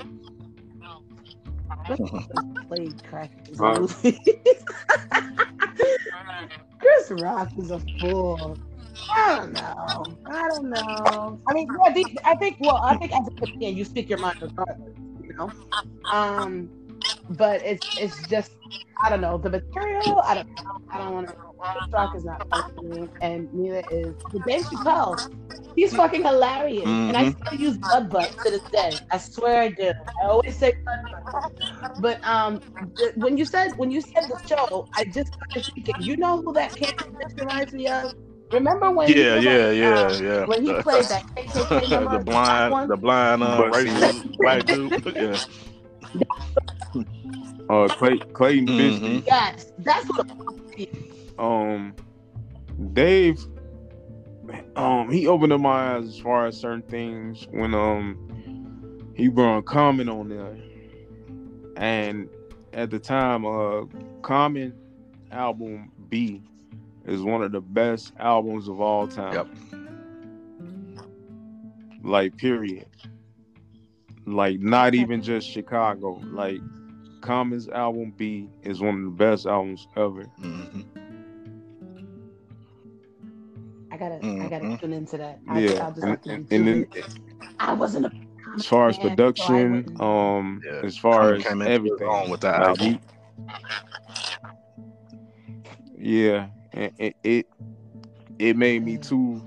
[6.78, 8.58] Chris Rock is a fool.
[9.10, 10.06] I don't know.
[10.26, 11.40] I don't know.
[11.48, 12.58] I mean, yeah, I think.
[12.60, 14.94] Well, I think as a comedian, you speak your mind regardless.
[15.24, 15.50] You know.
[16.12, 16.70] Um,
[17.38, 18.52] but it's it's just
[19.04, 20.22] I don't know the material.
[20.24, 20.50] I don't
[20.90, 21.36] I don't want to.
[21.92, 25.16] Rock is not funny, and neither is the Dave Chappelle.
[25.76, 27.10] He's fucking hilarious, mm-hmm.
[27.10, 27.46] and I mm-hmm.
[27.46, 28.98] still use blood butt to this day.
[29.12, 29.92] I swear I do.
[30.24, 32.02] I always say blood butt.
[32.02, 32.62] But um,
[32.98, 35.96] th- when you said when you said the show, I just started thinking.
[36.00, 38.16] You know who that character reminds me of?
[38.52, 39.08] Remember when?
[39.10, 40.46] Yeah, yeah, yeah, uh, yeah.
[40.46, 45.16] When he played that KKK the blind, the blind uh, racist white dude.
[46.14, 46.24] Yeah.
[47.72, 49.06] Uh, Clay, Clayton mm-hmm.
[49.06, 49.24] Bigsby.
[49.26, 50.30] Yes, that's what.
[51.40, 51.96] Um,
[52.92, 53.40] Dave.
[54.76, 59.64] Um, he opened up my eyes as far as certain things when um he brought
[59.64, 60.58] Common on there,
[61.78, 62.28] and
[62.74, 63.86] at the time, uh,
[64.22, 64.74] Common
[65.32, 66.44] album Be
[67.06, 69.34] is one of the best albums of all time.
[69.34, 69.48] Yep.
[72.04, 72.88] Like period.
[74.26, 76.20] Like not even just Chicago.
[76.26, 76.60] Like
[77.22, 80.26] Common's album Be is one of the best albums ever.
[80.40, 80.82] Mm-hmm.
[83.92, 84.42] I gotta, mm-hmm.
[84.42, 84.76] I gotta mm-hmm.
[84.76, 85.40] tune into that.
[85.48, 86.88] I, yeah, and, and, and then
[87.60, 88.12] I wasn't a.
[88.56, 90.82] As far as production, so um, yeah.
[90.84, 93.00] as far as everything with that like album.
[95.98, 97.48] He, yeah, and it, it
[98.40, 99.42] it made me too.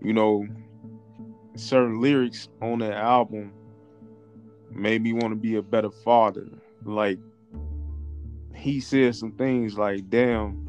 [0.00, 0.46] You know,
[1.56, 3.52] certain lyrics on that album
[4.70, 6.46] made me want to be a better father.
[6.84, 7.18] Like
[8.54, 10.66] he said some things like, "Damn."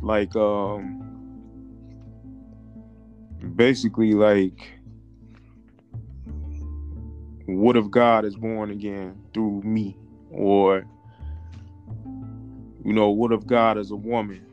[0.00, 1.02] Like um
[3.56, 4.72] basically like
[7.46, 9.96] what if God is born again through me
[10.30, 10.86] or
[12.84, 14.46] you know what if God is a woman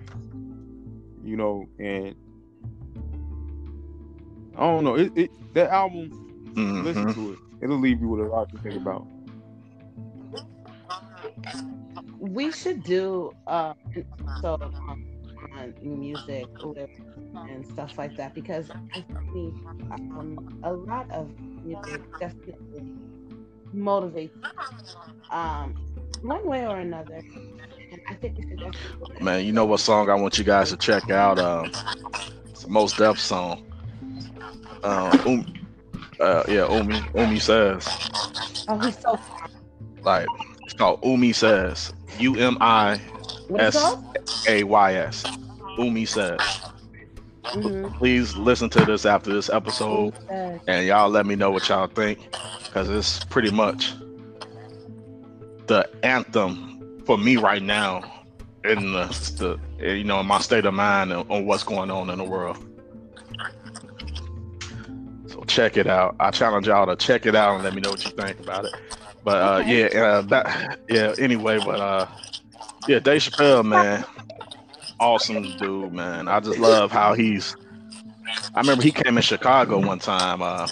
[1.23, 2.15] you know and
[4.55, 6.09] I don't know it, it that album
[6.53, 6.83] mm-hmm.
[6.83, 9.05] listen to it it'll leave you with a lot to think about.
[12.19, 13.73] We should do uh,
[14.41, 15.05] so um,
[15.53, 16.47] on on music
[17.35, 19.01] and stuff like that because I
[19.33, 19.55] think
[19.91, 21.29] um, a lot of
[21.63, 22.93] music definitely
[23.75, 24.31] motivates
[25.31, 25.75] um,
[26.21, 27.21] one way or another.
[27.91, 28.39] And I think
[29.21, 31.39] Man, you know what song I want you guys to check out?
[31.39, 31.71] Um,
[32.49, 33.65] it's a Mos Def song.
[34.83, 35.58] Uh, um,
[36.19, 37.01] uh, yeah, Umi.
[37.15, 37.87] Umi says.
[38.67, 39.19] Oh, he's so.
[40.01, 40.27] Like
[40.63, 41.93] it's called Umi says.
[42.19, 42.99] U M I
[43.57, 43.77] S
[44.47, 45.25] A Y S.
[45.77, 46.39] Umi says.
[47.43, 47.97] Mm-hmm.
[47.97, 52.19] Please listen to this after this episode, and y'all let me know what y'all think,
[52.63, 53.93] because it's pretty much
[55.65, 58.03] the anthem for me right now
[58.65, 59.05] in the,
[59.37, 62.57] the you know in my state of mind on what's going on in the world.
[65.49, 66.15] Check it out.
[66.19, 68.65] I challenge y'all to check it out and let me know what you think about
[68.65, 68.71] it.
[69.23, 71.15] But uh, yeah, uh, that yeah.
[71.17, 72.07] Anyway, but uh,
[72.87, 74.05] yeah, Dave Chappelle, man,
[74.99, 76.27] awesome dude, man.
[76.27, 77.55] I just love how he's.
[78.53, 80.67] I remember he came in Chicago one time, uh,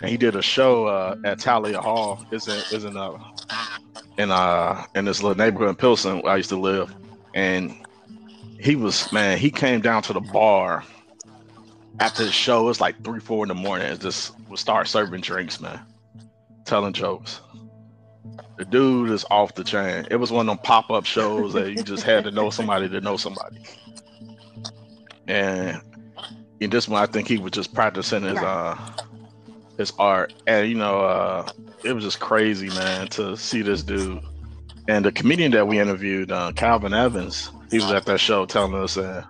[0.00, 2.24] and he did a show uh, at Thalia Hall.
[2.32, 3.16] Is in is in uh
[4.18, 6.92] in uh in this little neighborhood in Pilsen where I used to live,
[7.32, 7.74] and
[8.58, 9.38] he was man.
[9.38, 10.84] He came down to the bar
[12.00, 12.62] after the show.
[12.62, 13.88] It was like three, four in the morning.
[13.88, 15.80] And just would start serving drinks, man,
[16.64, 17.40] telling jokes.
[18.56, 20.06] The dude is off the chain.
[20.10, 22.88] It was one of them pop up shows that you just had to know somebody
[22.88, 23.58] to know somebody.
[25.26, 25.80] And
[26.60, 28.76] in this one, I think he was just practicing his uh
[29.78, 31.50] his art, and you know, uh,
[31.82, 34.22] it was just crazy, man, to see this dude.
[34.88, 38.74] And the comedian that we interviewed, uh, Calvin Evans, he was at that show telling
[38.74, 39.24] us that,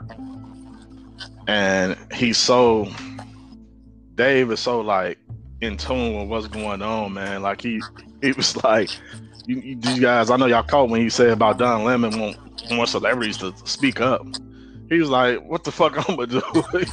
[1.46, 2.88] and he's so
[4.14, 5.18] Dave is so like
[5.60, 7.42] in tune with what's going on, man.
[7.42, 7.82] Like he
[8.22, 8.90] it was like
[9.46, 10.30] you, you, guys.
[10.30, 12.36] I know y'all caught when he said about Don Lemon want
[12.70, 14.26] want celebrities to speak up.
[14.88, 16.42] He was like, "What the fuck I'm gonna do?"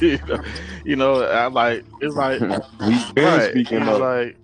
[0.00, 0.44] you, know,
[0.84, 3.50] you know, I like it's like he's been right.
[3.50, 4.00] speaking up.
[4.00, 4.36] Like,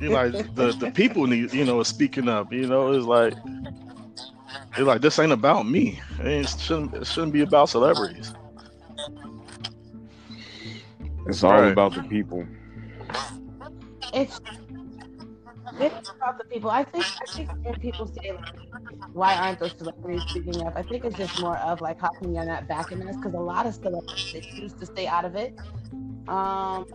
[0.00, 2.52] you like the the people need you know speaking up.
[2.52, 3.34] You know, it's like
[4.72, 6.00] it's like this ain't about me.
[6.20, 8.32] It shouldn't it shouldn't be about celebrities.
[11.28, 11.72] It's all right.
[11.72, 12.46] about the people.
[14.12, 14.40] It's
[15.80, 16.70] it's about the people.
[16.70, 18.54] I think I think when people say like,
[19.12, 20.74] why aren't those celebrities speaking up?
[20.76, 23.16] I think it's just more of like how come you're not backing us?
[23.16, 25.58] Because a lot of celebrities they choose to stay out of it.
[26.28, 26.86] Um,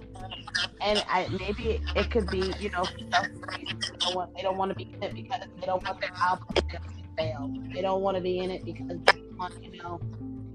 [0.80, 4.76] and I maybe it could be you know they don't want, they don't want to
[4.76, 6.80] be in it because they don't want their album to
[7.18, 7.54] fail.
[7.74, 10.00] They don't want to be in it because they want you know.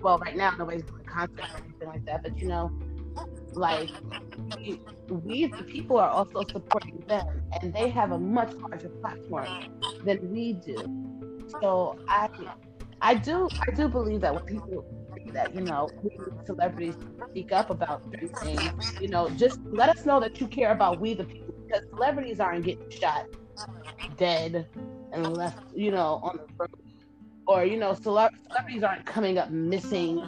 [0.01, 2.72] Well, right now nobody's doing concerts or anything like that, but you know
[3.57, 3.91] like
[4.57, 7.27] we, we the people are also supporting them
[7.61, 9.47] and they have a much larger platform
[10.05, 10.77] than we do.
[11.61, 12.29] So i
[13.03, 14.85] i do i do believe that when people
[15.33, 15.89] that you know
[16.47, 16.95] celebrities
[17.31, 18.03] speak up about
[18.41, 21.83] things you know just let us know that you care about we the people because
[21.91, 23.27] celebrities aren't getting shot
[24.17, 24.67] dead
[25.13, 26.71] and left you know on the road.
[27.47, 30.23] Or you know celebrities aren't coming up missing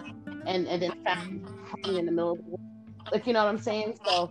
[0.46, 1.48] and and then found
[1.84, 2.58] in the middle of the
[3.12, 3.98] like you know what I'm saying?
[4.04, 4.30] So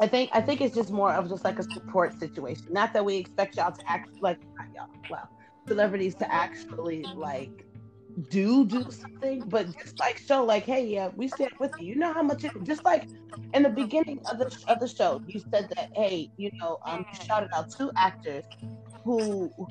[0.00, 2.66] I think I think it's just more of just like a support situation.
[2.70, 4.38] Not that we expect y'all to act like
[4.74, 5.28] y'all, well,
[5.66, 7.66] celebrities to actually like
[8.30, 11.88] do do something, but just like show like, hey, yeah, we stand with you.
[11.88, 13.08] You know how much it just like
[13.54, 17.04] in the beginning of the of the show, you said that, hey, you know, um,
[17.10, 18.44] you shouted out two actors
[19.04, 19.68] who, who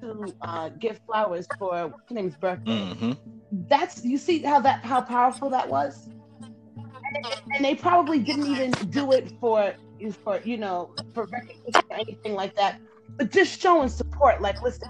[0.00, 2.72] to uh, give flowers for what's her name's birthday.
[2.72, 3.12] Mm-hmm.
[3.68, 6.08] That's you see how that how powerful that was
[7.54, 9.74] and they probably didn't even do it for
[10.24, 12.80] for you know for recognition or anything like that,
[13.16, 14.40] but just showing support.
[14.40, 14.88] Like, listen,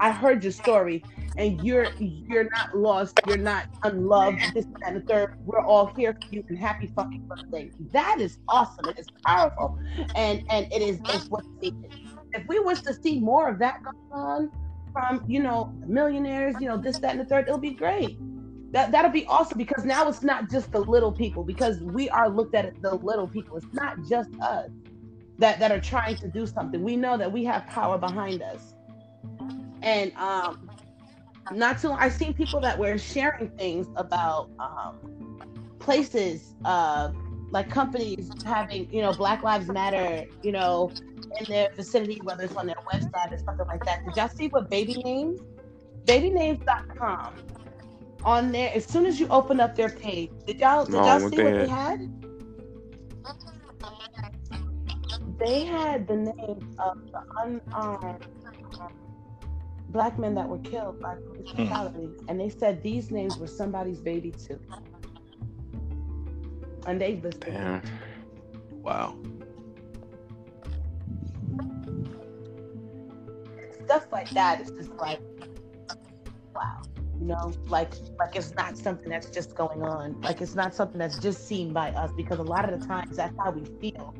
[0.00, 1.04] I heard your story,
[1.36, 4.40] and you're you're not lost, you're not unloved.
[4.54, 5.38] This and the third.
[5.44, 7.70] We're all here for you, and happy fucking birthday.
[7.92, 8.88] That is awesome.
[8.88, 9.78] It is powerful,
[10.14, 11.92] and and it is it's what's needed.
[12.34, 14.50] If we was to see more of that going on
[14.92, 18.18] from you know millionaires, you know this, that, and the third, it'll be great
[18.70, 22.28] that that'll be awesome because now it's not just the little people because we are
[22.28, 23.56] looked at the little people.
[23.56, 24.70] It's not just us
[25.38, 26.82] that that are trying to do something.
[26.82, 28.74] We know that we have power behind us,
[29.82, 30.70] and um,
[31.52, 31.92] not too.
[31.92, 35.38] I've seen people that were sharing things about um,
[35.78, 37.10] places, uh,
[37.50, 40.90] like companies having you know Black Lives Matter, you know,
[41.40, 44.04] in their vicinity, whether it's on their website or something like that.
[44.04, 45.40] Did y'all see what baby names?
[46.04, 47.34] Babynames.com
[48.24, 50.30] on there as soon as you open up their page.
[50.46, 52.14] Did y'all did y'all see what they had?
[55.38, 58.26] They had the name of the unarmed
[59.90, 62.24] black men that were killed by police brutality, mm.
[62.28, 64.60] and they said these names were somebody's baby too,
[66.86, 67.54] and they listed.
[67.54, 67.82] Damn.
[68.82, 69.16] Wow.
[73.84, 75.20] Stuff like that is just like,
[76.54, 76.82] wow
[77.20, 80.20] you know like like it's not something that's just going on.
[80.22, 83.16] Like it's not something that's just seen by us because a lot of the times
[83.16, 84.14] that's how we feel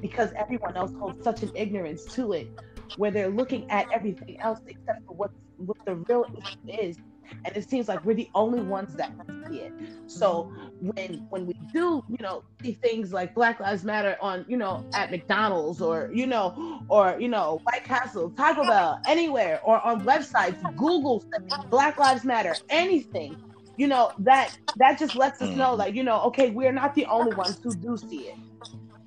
[0.00, 2.48] because everyone else holds such an ignorance to it
[2.96, 6.98] where they're looking at everything else except for what what the real issue is
[7.44, 9.12] and it seems like we're the only ones that
[9.48, 9.72] see it.
[10.06, 14.56] So when when we do you know see things like black lives matter on you
[14.56, 19.80] know at mcdonald's or you know or you know white castle taco bell anywhere or
[19.86, 21.24] on websites google
[21.70, 23.34] black lives matter anything
[23.76, 25.78] you know that that just lets us know mm-hmm.
[25.78, 28.36] that you know okay we're not the only ones who do see it.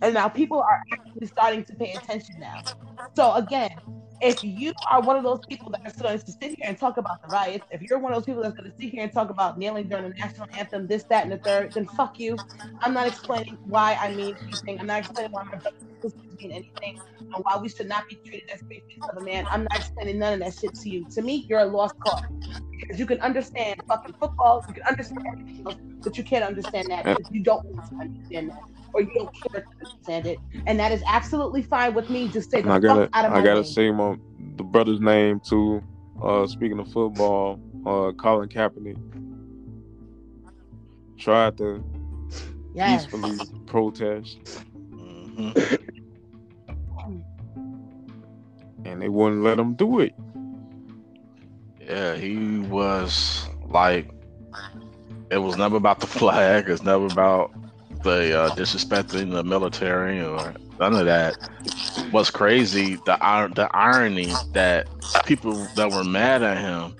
[0.01, 2.61] And now people are actually starting to pay attention now.
[3.15, 3.71] So again
[4.21, 6.97] if you are one of those people that are going to sit here and talk
[6.97, 9.11] about the riots, if you're one of those people that's going to sit here and
[9.11, 12.37] talk about kneeling during the national anthem, this, that, and the third, then fuck you.
[12.81, 14.79] I'm not explaining why I mean anything.
[14.79, 18.49] I'm not explaining why my brothers mean anything and why we should not be treated
[18.49, 19.45] as three of a man.
[19.49, 21.05] I'm not explaining none of that shit to you.
[21.11, 22.23] To me, you're a lost cause
[22.71, 26.87] because you can understand fucking football, you can understand everything else, but you can't understand
[26.89, 28.63] that because you don't want to understand that
[28.93, 32.27] or you don't care to understand it, and that is absolutely fine with me.
[32.27, 33.71] Just say the I gotta, fuck out of my I gotta name.
[33.71, 34.17] say my
[34.55, 35.83] the brother's name too.
[36.21, 38.97] Uh, speaking of football, uh, Colin Kaepernick
[41.17, 41.83] tried to
[42.73, 43.05] yes.
[43.05, 44.39] peacefully protest,
[44.91, 45.75] mm-hmm.
[48.85, 50.13] and they wouldn't let him do it.
[51.81, 54.11] Yeah, he was like,
[55.31, 56.69] it was never about the flag.
[56.69, 57.51] It's never about
[58.03, 61.35] the uh, disrespecting the military or none of that.
[62.11, 63.17] What's crazy, the
[63.55, 64.87] the irony that
[65.25, 66.95] people that were mad at him,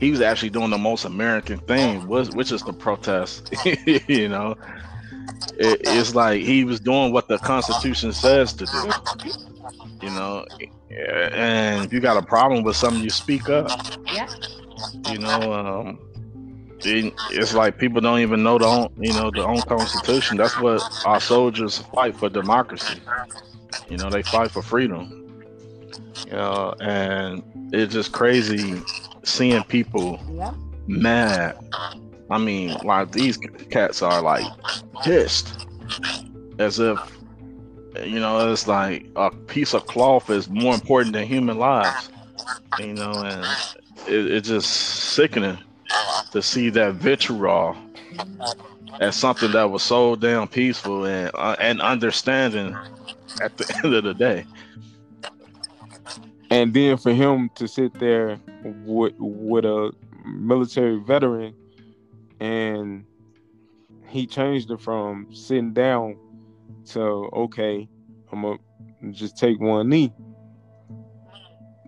[0.00, 3.54] he was actually doing the most American thing, was which is the protest.
[3.86, 4.54] you know,
[5.58, 8.90] it, it's like he was doing what the Constitution says to do.
[10.02, 10.46] You know,
[10.90, 13.68] and if you got a problem with something, you speak up.
[14.06, 14.28] Yeah.
[15.10, 15.98] You know, um,
[16.84, 20.36] it's like people don't even know the own, you know, the own constitution.
[20.36, 23.00] That's what our soldiers fight for democracy.
[23.88, 25.42] You know, they fight for freedom.
[26.26, 28.80] You know, and it's just crazy
[29.24, 30.52] seeing people yeah.
[30.86, 31.58] mad.
[32.30, 33.38] I mean, like these
[33.70, 34.44] cats are like
[35.02, 35.66] pissed,
[36.58, 36.98] as if
[38.04, 42.10] you know, it's like a piece of cloth is more important than human lives.
[42.78, 43.44] You know, and
[44.06, 45.58] it, it's just sickening
[46.32, 47.76] to see that vitriol
[49.00, 52.76] as something that was so damn peaceful and uh, and understanding
[53.40, 54.44] at the end of the day.
[56.50, 59.92] And then for him to sit there with with a
[60.24, 61.54] military veteran,
[62.40, 63.04] and
[64.06, 66.16] he changed it from sitting down
[66.86, 67.88] to okay,
[68.32, 68.58] I'm gonna
[69.10, 70.12] just take one knee.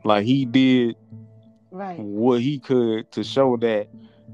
[0.05, 0.97] Like he did
[1.71, 1.99] right.
[1.99, 3.89] what he could to show that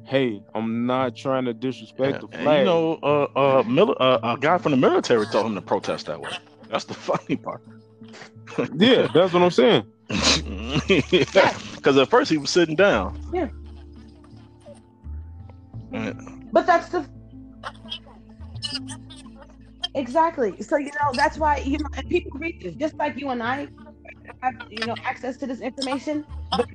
[0.05, 2.59] hey, I'm not trying to disrespect yeah, the flag.
[2.61, 6.07] you know, uh, uh, mil- uh, a guy from the military told him to protest
[6.07, 6.31] that way.
[6.71, 7.63] That's the funny part.
[8.75, 9.85] yeah, that's what I'm saying.
[11.87, 13.21] Because at first he was sitting down.
[13.33, 13.49] Yeah.
[16.53, 17.07] But that's the
[19.95, 20.61] exactly.
[20.63, 23.43] So you know that's why you know and people read this just like you and
[23.43, 23.69] I
[24.47, 26.25] have you know access to this information.
[26.51, 26.69] But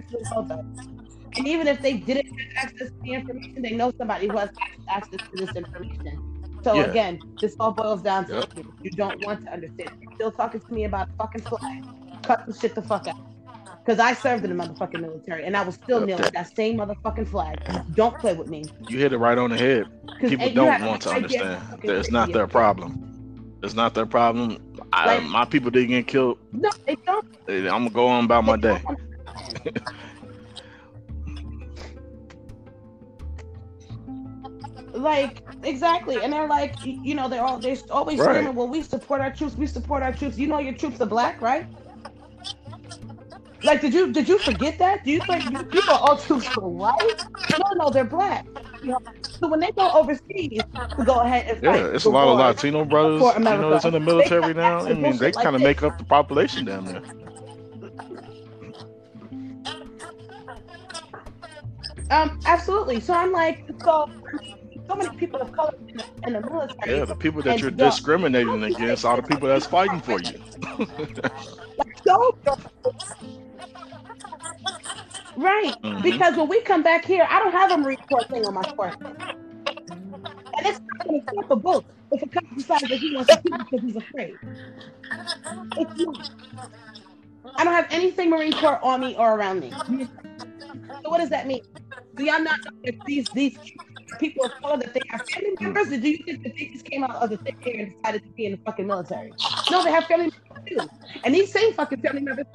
[1.37, 4.49] and even if they didn't have access to the information, they know somebody who has
[4.89, 6.27] access to this information.
[6.63, 6.83] So yeah.
[6.83, 8.53] again, this all boils down to yep.
[8.55, 8.73] you.
[8.83, 9.91] You don't want to understand.
[10.01, 11.85] You're still talking to me about fucking flag.
[12.23, 13.15] Cut the shit the fuck out.
[13.83, 16.19] Because I served in the motherfucking military and I was still yep.
[16.19, 17.57] kneeling that same motherfucking flag.
[17.95, 18.63] Don't play with me.
[18.89, 19.85] You hit it right on the head.
[20.19, 23.11] People don't want to understand that it's not their problem.
[23.63, 24.57] It's not their problem.
[24.91, 26.39] I, my people didn't get killed.
[26.51, 27.25] No, they don't.
[27.47, 28.81] I'm gonna go on about my day.
[34.93, 38.35] Like exactly, and they're like, you know, they're all they're always right.
[38.35, 39.55] screaming, "Well, we support our troops.
[39.55, 41.65] We support our troops." You know, your troops are black, right?
[43.63, 45.05] Like, did you did you forget that?
[45.05, 45.43] Do you think
[45.73, 47.23] you're all too white?
[47.51, 48.45] No, no, they're black.
[48.81, 50.61] You know, so when they go overseas
[50.97, 53.21] to go ahead and yeah, it's a lot of Latino brothers.
[53.37, 54.79] You know, it's in the military now.
[54.79, 57.03] I mean, they kind of make up the population down there.
[62.09, 62.99] Um, absolutely.
[62.99, 64.09] So I'm like, so
[64.87, 66.97] so many people of color in the, in the military.
[66.97, 70.41] Yeah, the people that you're discriminating against are the people that's fighting for you.
[75.37, 75.73] Right.
[75.83, 76.01] Mm-hmm.
[76.01, 78.73] Because when we come back here, I don't have a Marine Corps thing on my
[78.75, 78.97] forehead.
[79.01, 83.33] And it's not going to stop a book if a cop decides that he wants
[83.33, 84.35] to keep because he's afraid.
[85.77, 86.29] It's not.
[87.55, 89.71] I don't have anything Marine Corps on me or around me.
[91.03, 91.61] So what does that mean?
[92.15, 93.57] Do y'all not know that these these
[94.19, 95.91] people of color that they have family members?
[95.91, 98.23] Or do you think that they just came out of the thick air and decided
[98.23, 99.33] to be in the fucking military?
[99.69, 101.09] No, they have family members too.
[101.23, 102.45] And these same fucking family members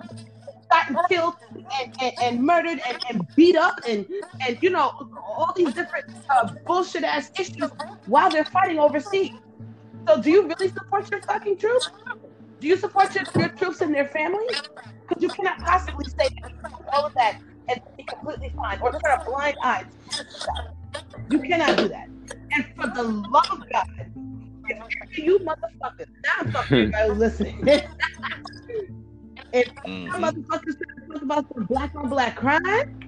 [0.73, 1.35] and killed
[1.81, 4.07] and, and, and murdered and, and, beat up and
[4.47, 4.93] and you know
[5.27, 7.71] all these different uh, bullshit ass issues
[8.07, 9.33] while they're fighting overseas.
[10.07, 11.91] So do you really support your fucking troops?
[12.61, 14.63] Do you support your, your troops and their families?
[15.09, 16.29] Because you cannot possibly say
[16.93, 19.85] all of that and be completely fine or turn a blind eye.
[21.31, 22.09] You cannot do that.
[22.53, 23.87] And for the love of God,
[25.17, 27.69] you motherfuckers, now I'm talking listening.
[29.57, 30.23] if mm-hmm.
[30.23, 30.77] motherfuckers
[31.09, 33.01] talk about some black on black crime,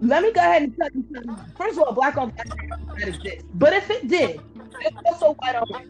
[0.00, 1.36] let me go ahead and tell you something.
[1.56, 3.46] First of all, black on black crime does not exist.
[3.54, 5.86] But if it did, there's also white on white.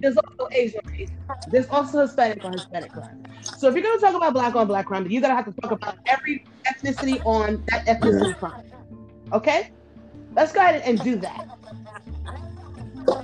[0.00, 1.10] There's also Asian race.
[1.50, 3.24] There's also Hispanic on Hispanic crime.
[3.42, 5.72] So if you're gonna talk about black on black crime, you're gonna have to talk
[5.72, 8.64] about every ethnicity on that ethnicity crime.
[9.32, 9.72] Okay?
[10.36, 11.48] Let's go ahead and do that.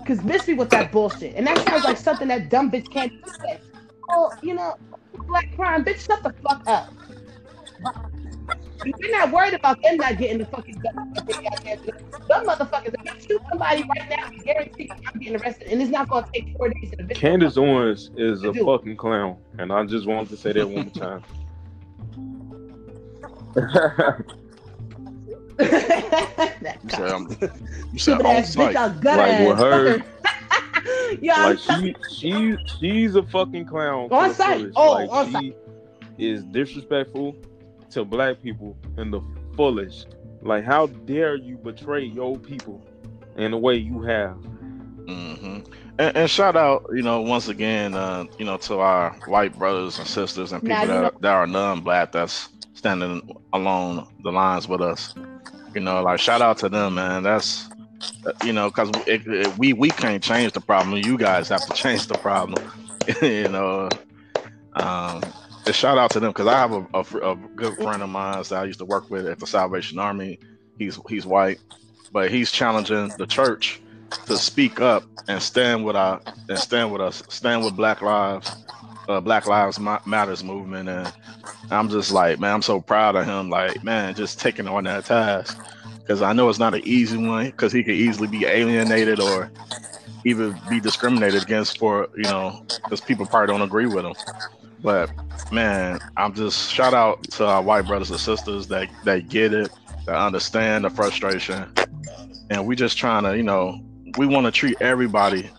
[0.07, 1.35] Cause miss me with that bullshit.
[1.37, 3.61] And that sounds like something that dumb bitch can't say.
[4.11, 4.77] Oh, you know,
[5.27, 6.93] black crime, bitch, shut the fuck up.
[8.85, 11.15] You're not worried about them not getting the fucking gun.
[12.29, 15.91] Some motherfuckers, if you shoot somebody right now, I guarantee I'm getting arrested, and it's
[15.91, 16.91] not going to take four days.
[16.91, 20.85] To Candace Owens is a fucking clown, and I just wanted to say that one
[20.85, 21.23] more time.
[25.61, 25.69] you
[26.91, 27.29] said, I'm,
[27.93, 28.75] you said on site.
[28.75, 30.03] Like with her,
[31.21, 34.09] yeah, like she, she, she's a fucking clown.
[34.11, 34.71] On site.
[34.77, 35.57] Oh, like, on she site.
[36.19, 37.37] is disrespectful
[37.91, 39.21] to black people in the
[39.57, 40.17] fullest.
[40.43, 42.83] Like, how dare you betray your people
[43.37, 44.37] in the way you have?
[45.07, 45.61] Mm-hmm.
[45.99, 49.99] And, and, shout out, you know, once again, uh, you know, to our white brothers
[49.99, 55.15] and sisters and people that, that are non-black that's standing along the lines with us.
[55.75, 57.23] You know, like shout out to them, man.
[57.23, 57.69] That's
[58.45, 58.91] you know, because
[59.59, 60.99] we we can't change the problem.
[60.99, 62.71] You guys have to change the problem.
[63.23, 63.89] you know,
[64.75, 65.23] um,
[65.73, 68.53] shout out to them because I have a, a, a, good friend of mine that
[68.53, 70.39] I used to work with at the Salvation Army.
[70.79, 71.61] He's he's white,
[72.13, 73.81] but he's challenging the church
[74.27, 78.51] to speak up and stand with our and stand with us, stand with Black Lives,
[79.09, 81.13] uh, Black Lives Matters movement, and
[81.71, 83.51] I'm just like, man, I'm so proud of him.
[83.51, 85.59] Like, man, just taking on that task
[86.05, 89.51] because I know it's not an easy one because he could easily be alienated or
[90.25, 94.15] even be discriminated against for you know because people probably don't agree with him.
[94.83, 95.11] But
[95.51, 99.71] man, I'm just shout out to our white brothers and sisters that that get it,
[100.05, 101.73] that understand the frustration,
[102.51, 103.81] and we just trying to, you know,
[104.19, 105.51] we want to treat everybody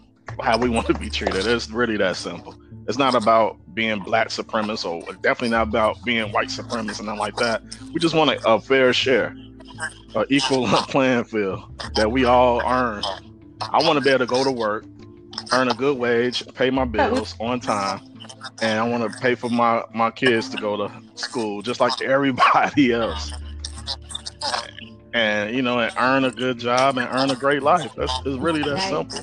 [0.41, 1.47] how we want to be treated.
[1.47, 2.55] It's really that simple.
[2.87, 7.19] It's not about being black supremacist or definitely not about being white supremacist and nothing
[7.19, 7.63] like that.
[7.93, 9.35] We just want a, a fair share,
[10.15, 11.63] an equal playing field
[11.95, 13.03] that we all earn.
[13.61, 14.85] I want to be able to go to work,
[15.51, 18.01] earn a good wage, pay my bills on time,
[18.61, 22.01] and I want to pay for my my kids to go to school just like
[22.01, 23.31] everybody else.
[25.13, 27.91] And you know, and earn a good job and earn a great life.
[27.95, 29.19] That's it's really that simple.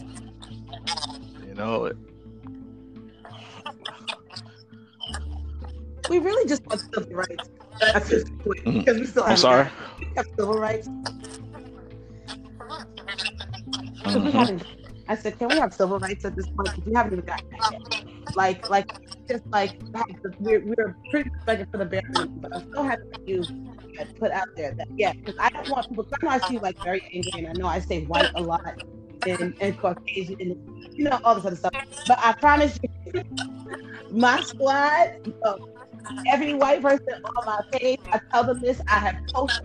[1.47, 1.97] You know it.
[6.09, 7.52] We really just want civil rights at
[8.09, 8.79] this point mm-hmm.
[8.79, 9.69] because we still have, I'm sorry.
[10.17, 10.89] have civil rights.
[14.05, 14.59] Mm-hmm.
[15.09, 16.71] I said, can we have civil rights at this point?
[16.71, 18.37] Because we haven't even gotten that yet.
[18.37, 18.91] Like, like,
[19.29, 19.77] just like
[20.39, 23.43] we're, we're pretty respected for the bare minimum, but I'm so happy that you
[24.19, 26.07] put out there that yeah, because I don't want people.
[26.21, 28.83] I know I see like very angry, and I know I say white a lot
[29.27, 31.73] and, and Caucasian, and you know all this other stuff.
[32.07, 33.23] But I promise you,
[34.11, 35.33] my squad,
[36.33, 38.81] every white person on my page, I tell them this.
[38.89, 39.65] I have posted,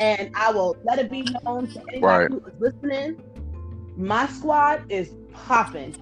[0.00, 2.30] and I will let it be known to anybody right.
[2.30, 3.22] who is listening.
[3.96, 5.94] My squad is popping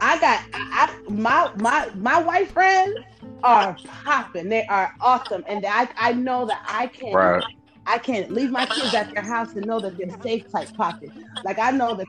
[0.00, 2.94] I got I, my my my white friends
[3.42, 4.48] are popping.
[4.48, 7.14] They are awesome, and I I know that I can.
[7.14, 7.44] Right.
[7.86, 11.10] I can leave my kids at their house and know that they're safe type pocket.
[11.44, 12.06] Like I know that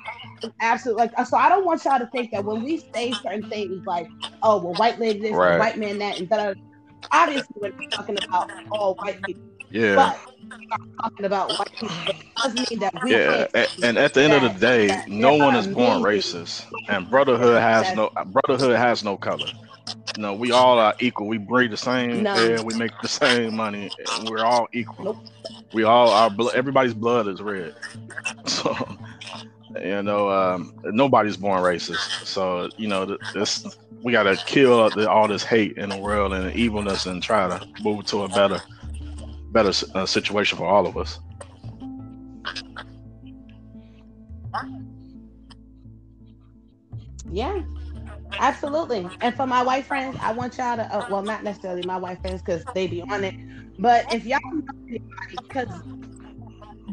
[0.62, 3.86] absolutely like so I don't want y'all to think that when we say certain things
[3.86, 4.08] like,
[4.42, 5.60] oh well white lady this, right.
[5.60, 6.56] white man that, and that
[7.12, 9.44] obviously when we're talking about all white people.
[9.72, 9.96] Yeah.
[9.96, 10.20] But
[11.02, 13.48] talking about white people doesn't mean that we yeah
[13.84, 17.60] and at the end of the day that, no one is born racist and brotherhood
[17.60, 19.48] has no brotherhood has no color
[20.16, 21.28] You know, we all are equal.
[21.28, 22.34] We breathe the same no.
[22.34, 22.64] air.
[22.64, 23.92] We make the same money.
[24.26, 25.06] We're all equal.
[25.06, 25.18] Nope.
[25.74, 26.56] We all our blood.
[26.56, 27.76] Everybody's blood is red.
[28.48, 28.95] So
[29.82, 32.26] you know, um, nobody's born racist.
[32.26, 33.66] So you know, this
[34.02, 37.48] we gotta kill the, all this hate in the world and the evilness and try
[37.48, 38.62] to move to a better,
[39.52, 41.20] better uh, situation for all of us.
[47.32, 47.64] Yeah,
[48.40, 49.10] absolutely.
[49.22, 52.22] And for my white friends, I want y'all to, uh, well, not necessarily my white
[52.22, 53.36] friends because they be on it,
[53.80, 54.40] but if y'all
[55.32, 55.68] because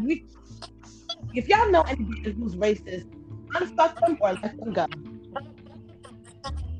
[0.00, 0.24] we,
[1.34, 3.06] if y'all know anybody who's racist,
[3.54, 4.86] unfuck them or let them go.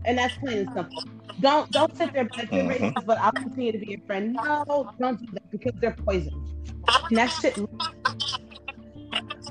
[0.05, 1.05] And that's plain and simple.
[1.41, 2.85] Don't don't sit there like you're mm-hmm.
[2.85, 4.33] racist, but I'll continue to be your friend.
[4.33, 6.33] No, don't do that because they're poison.
[7.09, 7.59] And that shit.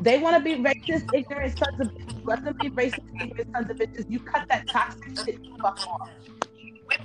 [0.02, 3.78] They want to be racist, ignorant sons of let them be racist, ignorant sons of
[3.78, 4.10] bitches.
[4.10, 6.10] You cut that toxic shit fuck off.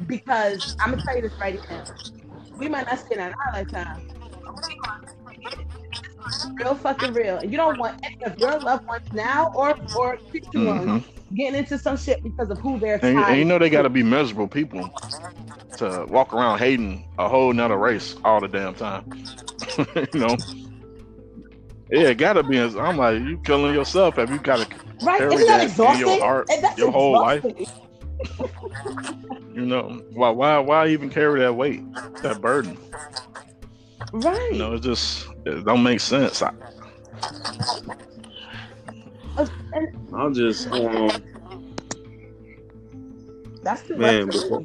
[0.06, 1.84] Because I'm gonna tell you this right now.
[2.58, 4.08] We might not see it in our lifetime.
[6.54, 7.38] Real fucking real.
[7.38, 10.88] And you don't want any of your loved ones now or or future mm-hmm.
[10.88, 11.04] ones
[11.34, 14.02] getting into some shit because of who they're and, and you know they gotta be
[14.02, 14.88] miserable people
[15.76, 19.04] to walk around hating a whole nother race all the damn time.
[20.12, 20.36] you know.
[21.90, 22.58] Yeah, it gotta be.
[22.58, 24.16] I'm like, you killing yourself.
[24.16, 25.22] Have you got to right?
[25.22, 26.08] Isn't that exhausting?
[26.08, 27.44] your heart, your whole life.
[29.54, 31.82] you know, why, why, why even carry that weight,
[32.22, 32.76] that burden?
[34.12, 34.52] Right.
[34.52, 36.42] You know, it just it don't make sense.
[36.42, 36.52] I,
[40.12, 41.10] I'll just um,
[43.62, 44.26] that's the man.
[44.26, 44.64] Before,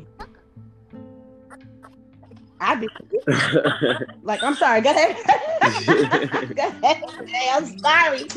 [2.60, 2.88] I'd be
[4.24, 4.82] like, I'm sorry.
[4.82, 5.18] Go ahead.
[6.56, 7.04] go ahead.
[7.28, 8.28] Hey, I'm sorry.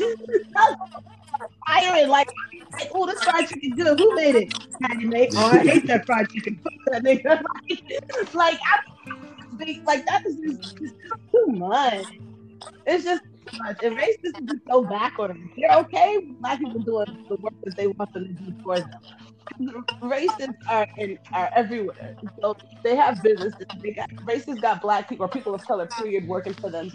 [1.67, 2.27] Firing like,
[2.73, 3.99] like, oh, this fried chicken good.
[3.99, 4.53] Who made it?
[4.81, 5.29] Patty made.
[5.35, 6.59] Oh, I hate that fried chicken.
[6.87, 7.43] that nigga.
[8.33, 10.95] like, I, like that is just, just
[11.31, 12.05] too much.
[12.85, 13.83] It's just too much.
[13.83, 15.37] And racism is so backward.
[15.57, 18.89] They're okay black people doing the work that they want them to do for them
[20.01, 22.15] racists are in, are everywhere.
[22.41, 23.65] So they have businesses.
[23.81, 26.89] They got racists got black people or people of color period working for them.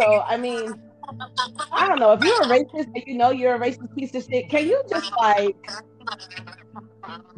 [0.00, 0.74] So I mean,
[1.72, 4.24] I don't know if you're a racist and you know you're a racist piece of
[4.24, 4.48] shit.
[4.48, 5.56] Can you just like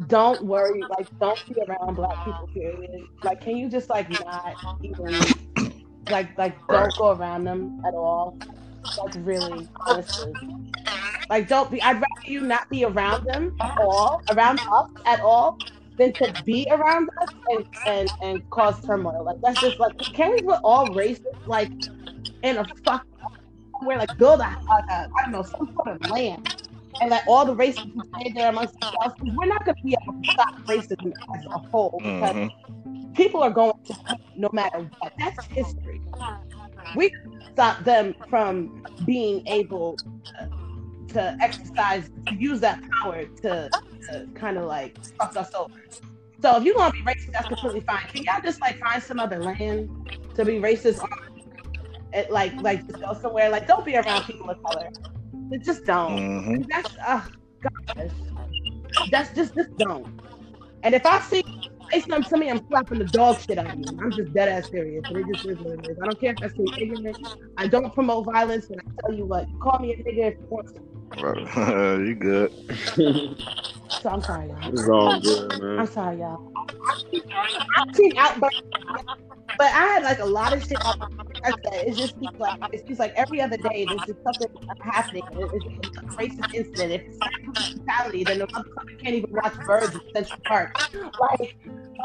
[0.07, 3.07] don't worry, like don't be around black people period.
[3.23, 5.70] Like, can you just like not even
[6.11, 8.37] like like don't go around them at all?
[8.97, 10.33] Like really, honestly.
[11.29, 11.81] Like, don't be.
[11.81, 15.57] I'd rather you not be around them at all, around us at all,
[15.97, 19.23] than to be around us and and and cause turmoil.
[19.23, 21.71] Like, that's just like, can we put all races like
[22.43, 23.05] in a fuck
[23.83, 26.67] where like build a, like a I don't know some sort of land
[26.99, 27.85] and like all the races
[28.15, 29.15] stay there amongst themselves.
[29.21, 33.00] We're not going to be able to stop racism as a whole because mm-hmm.
[33.15, 33.95] People are going to
[34.35, 35.13] no matter what.
[35.17, 36.01] That's history.
[36.95, 37.13] We
[37.53, 39.97] stop them from being able
[41.09, 43.69] to exercise to use that power to,
[44.09, 45.73] to kind of like fuck us over.
[46.41, 48.07] So if you want to be racist, that's completely fine.
[48.07, 49.89] Can y'all just like find some other land
[50.35, 51.09] to be racist on?
[52.13, 53.49] It, like like just go somewhere.
[53.49, 54.89] Like don't be around people of color.
[55.63, 56.17] Just don't.
[56.17, 56.63] Mm-hmm.
[56.69, 57.21] That's uh,
[57.61, 58.09] gosh.
[59.11, 60.07] That's just just don't.
[60.83, 61.43] And if I see
[61.93, 63.97] say something to me, I'm slapping the dog shit out of you.
[64.01, 65.05] I'm just dead ass serious.
[65.09, 65.97] It just is what it is.
[66.01, 67.17] I don't care if that's ignorant.
[67.57, 70.47] I don't promote violence, and I tell you what, call me a nigga if you
[70.49, 70.90] want to.
[71.17, 72.51] you good.
[74.01, 74.73] so I'm sorry, y'all.
[74.73, 75.79] It's all good, man.
[75.79, 76.51] I'm sorry, y'all.
[76.85, 78.53] I keep out, but,
[79.57, 80.77] but I had like a lot of shit.
[81.43, 84.47] I said it's just like it's just like every other day there's just something
[84.81, 85.23] happening.
[85.31, 85.65] It's,
[85.97, 86.91] a racist incident.
[86.93, 90.77] If it's brutality, then the motherfucker can't even watch birds in Central Park.
[91.19, 91.57] Like,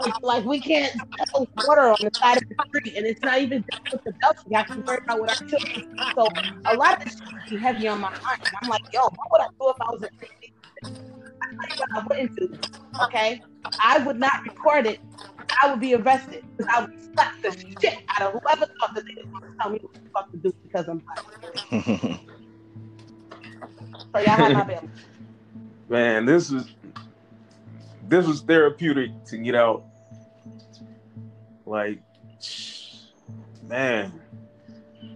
[0.03, 0.93] like, like we can't
[1.29, 4.11] sell water on the side of the street, and it's not even just with the
[4.11, 4.45] adults.
[4.47, 5.97] We have to worry about what our children.
[6.15, 6.29] So
[6.67, 8.51] a lot of this shit is heavy on my mind.
[8.63, 10.09] I'm like, yo, what would I do if I was a
[11.95, 12.53] I wouldn't do.
[13.05, 13.43] Okay,
[13.81, 15.01] I would not record it.
[15.63, 19.05] I would be arrested because I would slap the shit out of whoever thought that
[19.05, 21.25] they was going to tell me what the fuck to do because I'm black.
[24.15, 24.89] so y'all have my bill.
[25.89, 26.75] Man, this is
[28.09, 29.85] this was therapeutic to get out.
[31.65, 32.01] Like,
[33.63, 34.21] man,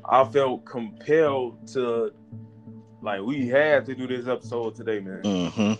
[0.05, 2.13] I felt compelled to
[3.03, 5.23] like we had to do this episode today, man.
[5.23, 5.73] Mm-hmm.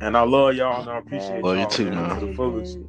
[0.00, 1.64] And I love y'all and I appreciate love y'all.
[1.64, 2.20] you too, man.
[2.20, 2.86] To the.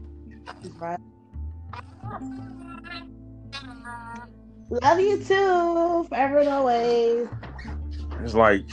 [4.69, 7.29] Love you too, forever and always.
[8.21, 8.65] It's like,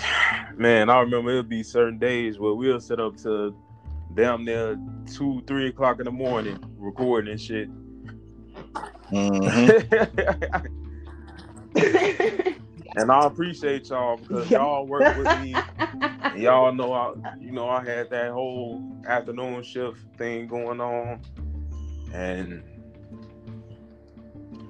[0.57, 3.55] man, I remember it'd be certain days where we'll sit up to
[4.15, 4.77] damn near
[5.13, 7.69] two, three o'clock in the morning recording and shit.
[9.13, 10.67] Mm-hmm.
[12.97, 15.55] and I appreciate y'all because y'all work with me.
[16.41, 21.21] y'all know I, you know, I had that whole afternoon shift thing going on,
[22.13, 22.63] and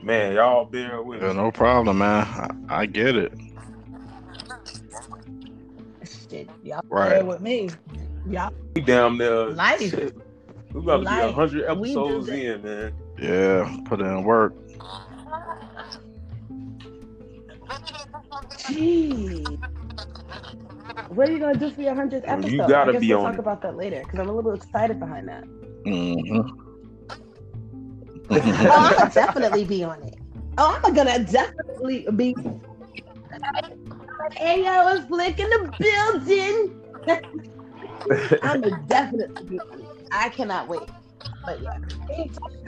[0.02, 1.34] man, y'all bear with yeah, me.
[1.34, 2.26] No problem, man.
[2.68, 3.32] I, I get it.
[6.30, 7.10] Shit, y'all right.
[7.10, 7.70] bear with me.
[8.28, 9.80] Y'all, we damn near life.
[10.72, 11.28] We about to life.
[11.28, 12.92] be hundred episodes in, man.
[13.18, 14.54] Yeah, put in work.
[18.58, 19.58] Jeez.
[21.08, 22.50] What are you gonna do for your hundredth episode?
[22.50, 23.32] You gotta I guess be we'll on.
[23.32, 25.44] Talk about that later because I'm a little excited behind that.
[25.84, 26.40] Mm-hmm.
[28.30, 30.18] oh, I'm gonna definitely be on it.
[30.58, 32.34] Oh, I'm gonna definitely be.
[34.36, 36.80] Hey, I was Blick in the building.
[38.42, 39.86] I'm definitely be on it.
[40.12, 40.82] I cannot wait.
[41.44, 41.78] But yeah.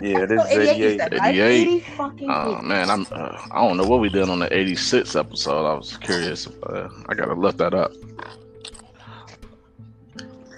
[0.01, 1.01] Yeah, this is 88.
[1.01, 1.85] 88.
[2.03, 2.29] 88.
[2.29, 5.67] Oh man, I'm uh, I don't know what we did on the 86 episode.
[5.67, 6.47] I was curious.
[6.47, 7.93] Uh, I gotta look that up.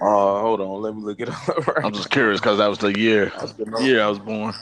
[0.01, 0.81] Oh, uh, hold on.
[0.81, 1.67] Let me look it up.
[1.67, 1.85] Right.
[1.85, 3.31] I'm just curious because that was the year
[3.79, 4.53] year I was born.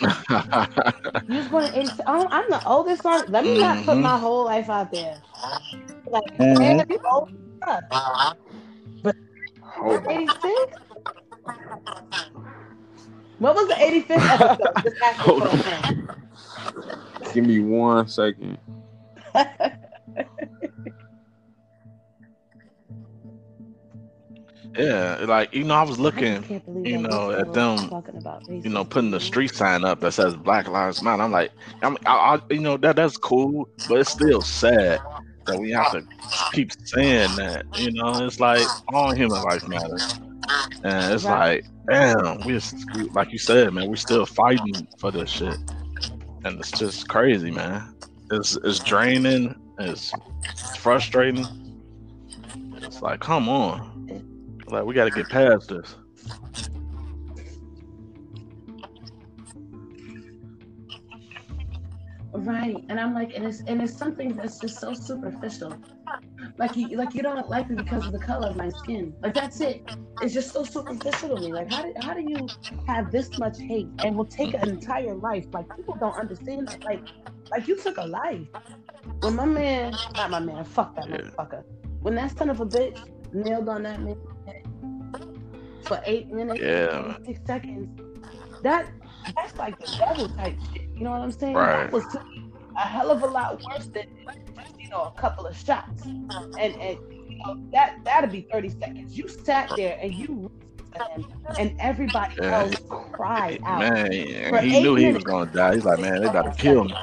[0.00, 2.00] you was born in 86.
[2.06, 3.24] Oh, I'm the oldest one.
[3.28, 3.60] Let me mm-hmm.
[3.60, 4.02] not put mm-hmm.
[4.02, 5.20] my whole life out there.
[6.06, 7.43] Like, mm-hmm.
[9.02, 9.16] But
[10.08, 10.44] 86?
[13.38, 16.14] What was the 85th episode?
[17.34, 18.58] Give me one second.
[24.76, 27.90] yeah, like you know, I was looking, you know, at them,
[28.48, 31.22] you know, putting the street sign up that says Black Lives Matter.
[31.22, 31.50] I'm like,
[31.82, 35.00] I'm, I, I, you know, that that's cool, but it's still sad
[35.46, 36.04] that we have to
[36.52, 37.66] keep saying that.
[37.78, 40.18] You know, it's like all human life matters,
[40.82, 41.64] and it's right.
[41.64, 42.76] like, damn, we just,
[43.12, 45.56] like you said, man, we're still fighting for this shit,
[46.44, 47.94] and it's just crazy, man.
[48.30, 49.54] It's it's draining.
[49.78, 50.12] It's
[50.78, 51.46] frustrating.
[52.76, 55.96] It's like, come on, like we got to get past this.
[62.34, 62.84] Right.
[62.88, 65.72] And I'm like, and it's and it's something that's just so superficial.
[66.58, 69.14] Like you like you don't like me because of the color of my skin.
[69.22, 69.88] Like that's it.
[70.20, 71.52] It's just so superficial to me.
[71.52, 72.48] Like how do how do you
[72.88, 75.46] have this much hate and will take an entire life?
[75.52, 76.84] Like people don't understand that.
[76.84, 77.02] Like
[77.52, 78.46] like you took a life.
[79.20, 81.62] When my man not my man, fuck that motherfucker.
[82.00, 82.98] When that son of a bitch
[83.32, 84.16] nailed on that man
[85.82, 87.16] for eight minutes, yeah.
[87.24, 88.00] six seconds,
[88.62, 88.90] that
[89.34, 90.88] that's like the devil type shit.
[90.94, 91.54] You know what I'm saying?
[91.54, 91.84] Right.
[91.84, 92.04] That was
[92.76, 94.06] a hell of a lot worse than
[94.78, 96.04] you know a couple of shots.
[96.04, 99.18] And and you know, that that'd be 30 seconds.
[99.18, 100.50] You sat there and you
[100.94, 101.26] him,
[101.58, 102.60] and everybody yeah.
[102.60, 102.76] else
[103.12, 103.80] cried out.
[103.80, 105.74] Man, he knew he was gonna die.
[105.74, 106.94] He's like, man, they better kill me.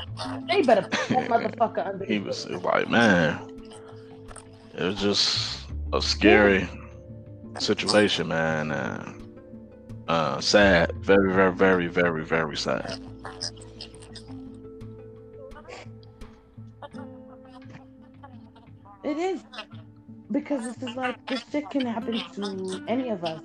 [0.47, 2.05] They better put that motherfucker under.
[2.05, 3.39] He was like, man,
[4.77, 5.59] it was just
[5.93, 6.67] a scary
[7.59, 8.71] situation, man.
[8.71, 9.13] Uh,
[10.07, 12.99] uh, sad, very, very, very, very, very sad.
[19.03, 19.41] It is
[20.31, 23.41] because this is like this shit can happen to any of us.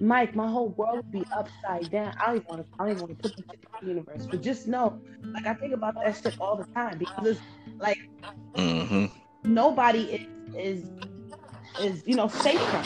[0.00, 2.14] Mike, my whole world would be upside down.
[2.20, 2.66] I don't even want to.
[2.74, 4.26] I don't even want to put this in the universe.
[4.30, 5.00] But just know,
[5.32, 7.40] like I think about that shit all the time because it's
[7.78, 7.98] like
[8.54, 9.06] mm-hmm.
[9.44, 10.26] nobody is
[10.56, 10.90] is
[11.80, 12.84] is you know safe from.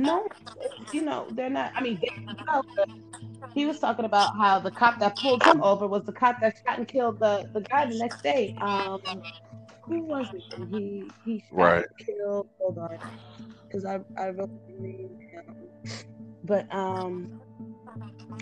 [0.00, 0.26] No,
[0.92, 1.72] you know they're not.
[1.76, 2.00] I mean,
[3.54, 6.54] he was talking about how the cop that pulled him over was the cop that
[6.64, 8.56] shot and killed the the guy the next day.
[8.62, 8.98] Um,
[9.82, 10.42] who was it?
[10.70, 11.84] he he shot right.
[11.98, 12.48] killed.
[12.58, 12.98] Hold on,
[13.66, 15.68] because I I wrote the name down.
[16.44, 17.38] But um,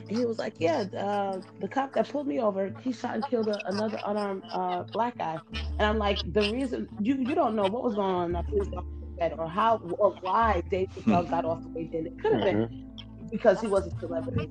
[0.09, 3.49] he was like, yeah, uh, the cop that pulled me over, he shot and killed
[3.49, 5.41] a, another unarmed uh, black guy.
[5.81, 8.47] And I'm like, the reason you you don't know what was going on in that
[8.47, 8.98] police officer
[9.39, 11.31] or how or why Dave Chappelle hmm.
[11.31, 12.07] got off the way he did.
[12.07, 12.75] It could have mm-hmm.
[12.75, 14.51] been because he was a celebrity.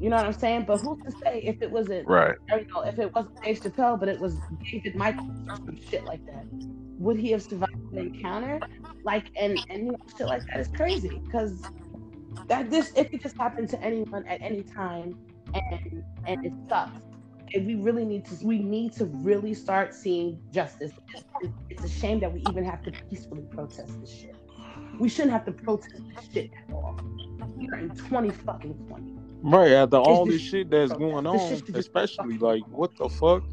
[0.00, 0.64] You know what I'm saying?
[0.66, 2.36] But who's to say if it wasn't right?
[2.50, 5.28] you know, if it wasn't Dave Chappelle, but it was David Michael
[5.90, 6.46] shit like that,
[6.98, 8.60] would he have survived the encounter?
[9.02, 11.62] Like, and and you know, shit like that is crazy because
[12.46, 15.18] that this if it could just happen to anyone at any time,
[15.54, 17.00] and and it sucks.
[17.54, 20.92] And we really need to we need to really start seeing justice.
[21.70, 24.36] It's, a shame that we even have to peacefully protest this shit.
[24.98, 26.98] We shouldn't have to protest this shit at all.
[27.58, 29.12] here in 20 fucking 20.
[29.40, 31.36] Right, after all this, shit that's going on,
[31.74, 33.44] especially like what the fuck?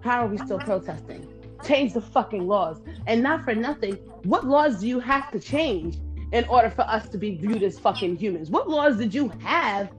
[0.00, 1.26] How are we still protesting?
[1.64, 2.80] Change the fucking laws.
[3.06, 5.98] And not for nothing, what laws do you have to change
[6.32, 8.50] in order for us to be viewed as fucking humans?
[8.50, 9.90] What laws did you have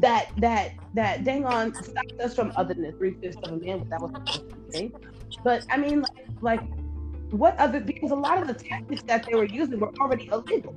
[0.00, 3.56] that that that dang on stopped us from other than the three fifths of a
[3.56, 3.86] man?
[3.88, 4.12] That was
[4.70, 4.92] thing.
[5.44, 6.60] But I mean, like, like
[7.30, 7.80] what other?
[7.80, 10.74] Because a lot of the tactics that they were using were already illegal.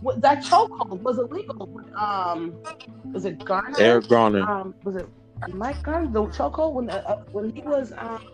[0.00, 1.80] What, that chokehold was illegal.
[1.96, 2.54] Um,
[3.12, 3.76] was it Garner?
[3.80, 4.48] Eric Garner.
[4.48, 5.08] Um, was it
[5.52, 6.10] Mike Garner?
[6.10, 8.24] The chokehold when the, uh, when he was um,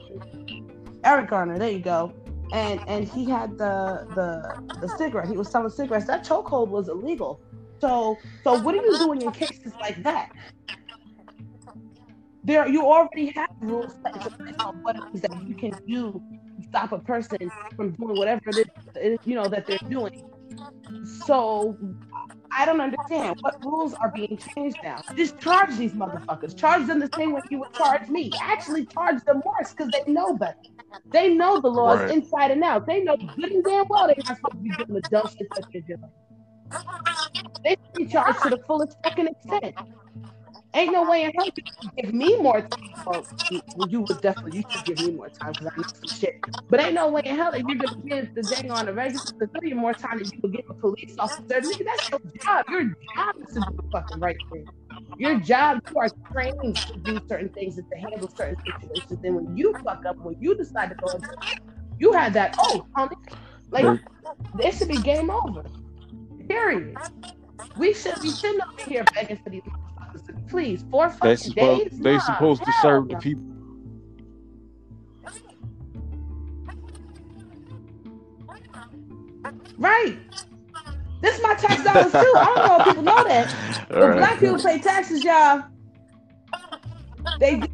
[1.04, 1.58] Eric Garner.
[1.58, 2.12] There you go.
[2.52, 5.28] And and he had the the the cigarette.
[5.28, 6.06] He was selling cigarettes.
[6.06, 7.40] That chokehold was illegal.
[7.80, 10.30] So so what are you doing in cases like that?
[12.44, 13.96] There you already have rules
[14.64, 16.22] on what it is that you can do
[16.58, 20.10] to stop a person from doing whatever it is you know that they're doing.
[21.26, 21.76] So
[22.52, 25.02] I don't understand what rules are being changed now.
[25.16, 26.56] Just charge these motherfuckers.
[26.56, 28.30] Charge them the same way you would charge me.
[28.40, 30.56] Actually, charge them worse because they know better.
[31.06, 32.10] They know the laws right.
[32.10, 32.86] inside and out.
[32.86, 35.48] They know good and damn well they're not supposed to be doing the dumb shit
[35.56, 36.10] that they're doing.
[37.64, 39.74] They should be charged to the fullest fucking extent.
[40.74, 41.62] Ain't no way in hell you
[42.02, 42.80] give me more time.
[43.06, 46.40] Well, you would definitely you should give me more time because I need some shit.
[46.68, 49.46] But ain't no way in hell that you're gonna give the dang on the register
[49.46, 51.42] to more time than you would give a police officer.
[51.42, 52.64] Nigga, that's your job.
[52.68, 54.66] Your job is to do the fucking right thing.
[55.16, 59.20] Your job, you are trained to do certain things and to handle certain situations.
[59.22, 61.28] Then when you fuck up, when you decide to go into
[62.00, 63.14] you had that, oh, homie,
[63.70, 64.00] like
[64.58, 65.64] it should be game over.
[66.48, 66.96] Period.
[67.76, 69.62] We should be sitting over here begging for these
[70.48, 70.84] please.
[70.90, 71.98] Four fucking they supposed, days.
[72.00, 73.44] They nah, supposed to serve the people.
[79.76, 80.16] Right.
[81.20, 82.18] This is my tax dollars too.
[82.18, 83.86] I don't know if people know that.
[83.88, 84.18] But right.
[84.18, 85.64] black people pay taxes, y'all.
[87.40, 87.66] They do.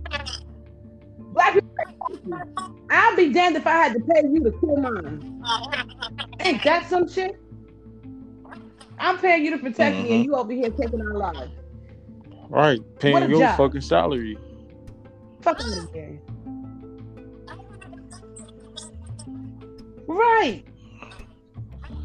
[1.18, 1.70] Black people
[2.90, 5.42] I'll be damned if I had to pay you to kill mine.
[6.40, 7.40] Ain't that some shit?
[8.98, 10.04] I'm paying you to protect mm-hmm.
[10.04, 10.30] me, and mm-hmm.
[10.30, 11.50] you over here taking our lives.
[12.50, 13.56] Right, paying your job.
[13.56, 14.36] fucking salary.
[15.40, 16.20] Fuck out of here.
[20.08, 20.64] Right.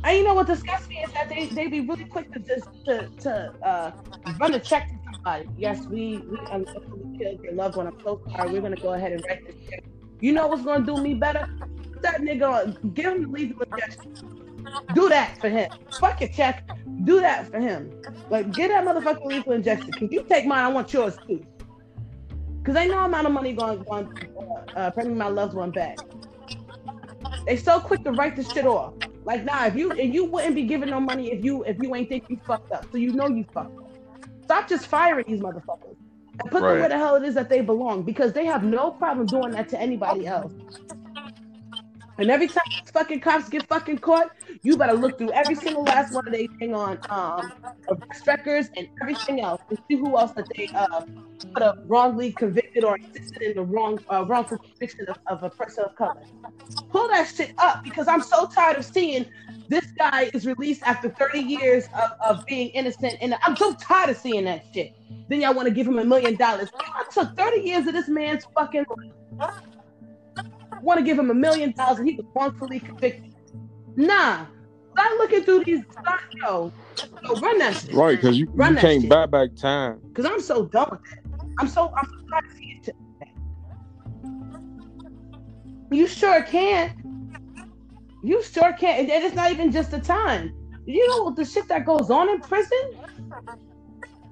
[0.03, 2.67] And you know what disgusts me is that they, they be really quick to just
[2.85, 3.91] to, to uh,
[4.39, 5.49] run a check to somebody.
[5.57, 7.87] Yes, we we unfortunately killed your loved one.
[7.87, 8.51] I'm so sorry.
[8.51, 9.83] We're gonna go ahead and write this check.
[10.21, 11.49] You know what's gonna do me better?
[12.01, 14.13] That nigga give him the lethal injection.
[14.93, 15.71] Do that for him.
[15.99, 16.69] Fuck your check.
[17.03, 17.91] Do that for him.
[18.29, 19.91] Like, get that motherfucking lethal injection.
[19.91, 20.63] Can you take mine?
[20.63, 21.45] I want yours too.
[22.63, 24.07] Cause they know amount of money going going
[24.37, 25.99] uh, uh, bringing my loved one back.
[27.45, 28.93] They so quick to write this shit off.
[29.23, 31.93] Like, nah, if you if you wouldn't be giving no money if you if you
[31.93, 32.87] ain't think you fucked up.
[32.91, 33.91] So you know you fucked up.
[34.43, 35.95] Stop just firing these motherfuckers
[36.39, 36.71] and put right.
[36.71, 39.51] them where the hell it is that they belong because they have no problem doing
[39.51, 40.53] that to anybody else.
[42.17, 44.31] And every time these fucking cops get fucking caught,
[44.63, 47.51] you better look through every single last one of they thing on um
[48.25, 51.01] records and everything else and see who else that they uh
[51.53, 55.49] put up wrongly convicted or assisted in the wrong uh, wrongful conviction of, of a
[55.49, 56.15] person of color.
[56.91, 59.25] Pull that shit up because I'm so tired of seeing
[59.67, 64.09] this guy is released after 30 years of, of being innocent and I'm so tired
[64.09, 64.95] of seeing that shit.
[65.27, 66.69] Then y'all want to give him a million dollars.
[66.73, 68.85] I took 30 years of this man's fucking
[69.37, 69.53] life
[70.81, 73.33] want to give him a million dollars and he was wrongfully convicted.
[73.95, 74.45] Nah,
[74.91, 75.81] start looking through these.
[75.91, 76.71] Start, yo,
[77.23, 77.93] yo, run that shit.
[77.93, 79.99] Right, because you, run you can't buy back time.
[80.07, 81.19] Because I'm so done with that.
[81.59, 82.95] I'm so I'm so tired of seeing it.
[85.91, 86.93] You sure can.
[88.23, 88.99] You sure can.
[88.99, 90.53] And it's not even just the time.
[90.85, 92.99] You know the shit that goes on in prison?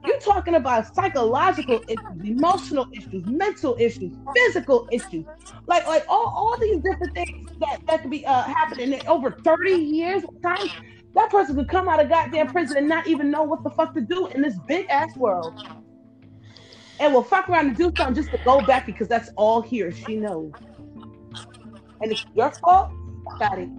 [0.06, 5.26] You're talking about psychological issues, emotional issues, mental issues, physical issues,
[5.66, 9.32] like like all, all these different things that, that could be uh, happening in over
[9.32, 10.68] 30 years of time.
[11.16, 13.94] That person could come out of goddamn prison and not even know what the fuck
[13.94, 15.54] to do in this big ass world.
[17.00, 19.84] And will fuck around and do something just to go back because that's all he
[19.84, 20.52] or she knows.
[22.02, 22.92] And it's your fault,
[23.36, 23.70] Scotty.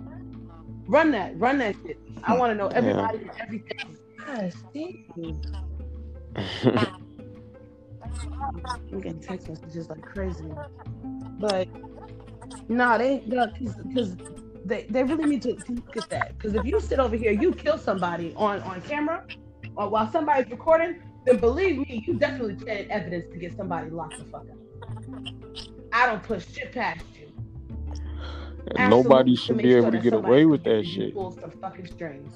[0.86, 1.98] Run that, run that shit.
[2.22, 3.30] I want to know everybody yeah.
[3.30, 3.96] and everything.
[4.26, 4.52] Gosh.
[8.93, 10.51] I'm getting text messages like crazy.
[11.39, 11.69] But
[12.69, 14.16] no, nah, they because
[14.65, 16.39] they, they really need to look at that.
[16.39, 19.27] Because if you sit over here, you kill somebody on on camera,
[19.77, 24.19] or while somebody's recording, then believe me, you definitely planted evidence to get somebody locked
[24.19, 24.59] the fuck up.
[25.93, 27.32] I don't push shit past you.
[28.77, 31.15] And nobody should be able to get away with that shit.
[31.15, 32.35] Pulls the fucking strings.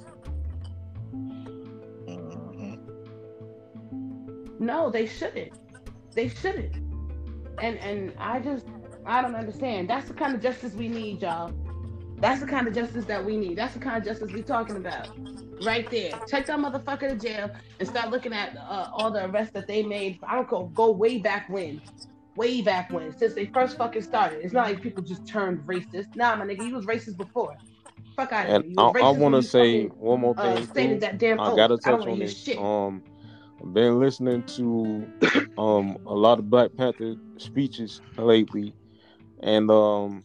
[4.59, 5.53] No, they shouldn't.
[6.15, 6.75] They shouldn't.
[7.61, 8.67] And and I just
[9.07, 9.89] I don't understand.
[9.89, 11.53] That's the kind of justice we need, y'all.
[12.21, 13.57] That's the kind of justice that we need.
[13.57, 15.09] That's the kind of justice we're talking about.
[15.65, 16.13] Right there.
[16.27, 19.83] Take that motherfucker to jail and start looking at uh, all the arrests that they
[19.83, 20.19] made.
[20.27, 21.81] I don't go go way back when.
[22.37, 24.45] Way back when, since they first fucking started.
[24.45, 26.15] It's not like people just turned racist.
[26.15, 27.57] Nah, my nigga, he was racist before.
[28.15, 28.75] Fuck out of here.
[28.79, 30.97] I, I want to say fucking, one more thing.
[30.97, 32.37] Uh, that damn I gotta touch I on this.
[32.37, 32.59] Shit.
[32.59, 33.03] Um,
[33.73, 35.07] been listening to
[35.59, 38.75] um a lot of Black Panther speeches lately,
[39.43, 40.25] and um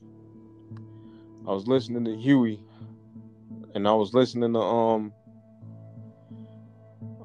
[1.46, 2.62] I was listening to Huey,
[3.76, 5.12] and I was listening to um,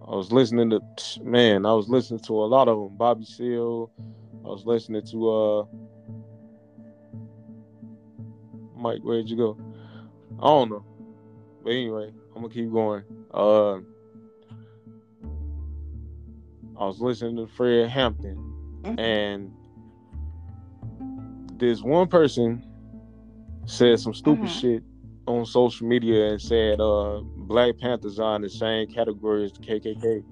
[0.06, 0.80] I was listening to
[1.22, 2.96] man, I was listening to a lot of them.
[2.96, 3.92] Bobby Seale,
[4.44, 5.64] I was listening to uh,
[8.76, 9.02] Mike.
[9.02, 9.56] Where'd you go?
[10.40, 10.84] I don't know,
[11.62, 13.04] but anyway, I'm gonna keep going.
[13.32, 13.78] Uh,
[16.78, 18.36] I was listening to Fred Hampton,
[18.82, 18.98] mm-hmm.
[19.00, 19.52] and
[21.58, 22.64] this one person
[23.66, 24.60] said some stupid mm-hmm.
[24.60, 24.82] shit
[25.26, 29.60] on social media and said uh Black Panthers are in the same category as the
[29.60, 30.24] KKK.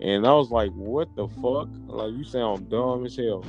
[0.00, 1.68] And I was like, what the fuck?
[1.86, 3.44] Like you sound dumb as hell.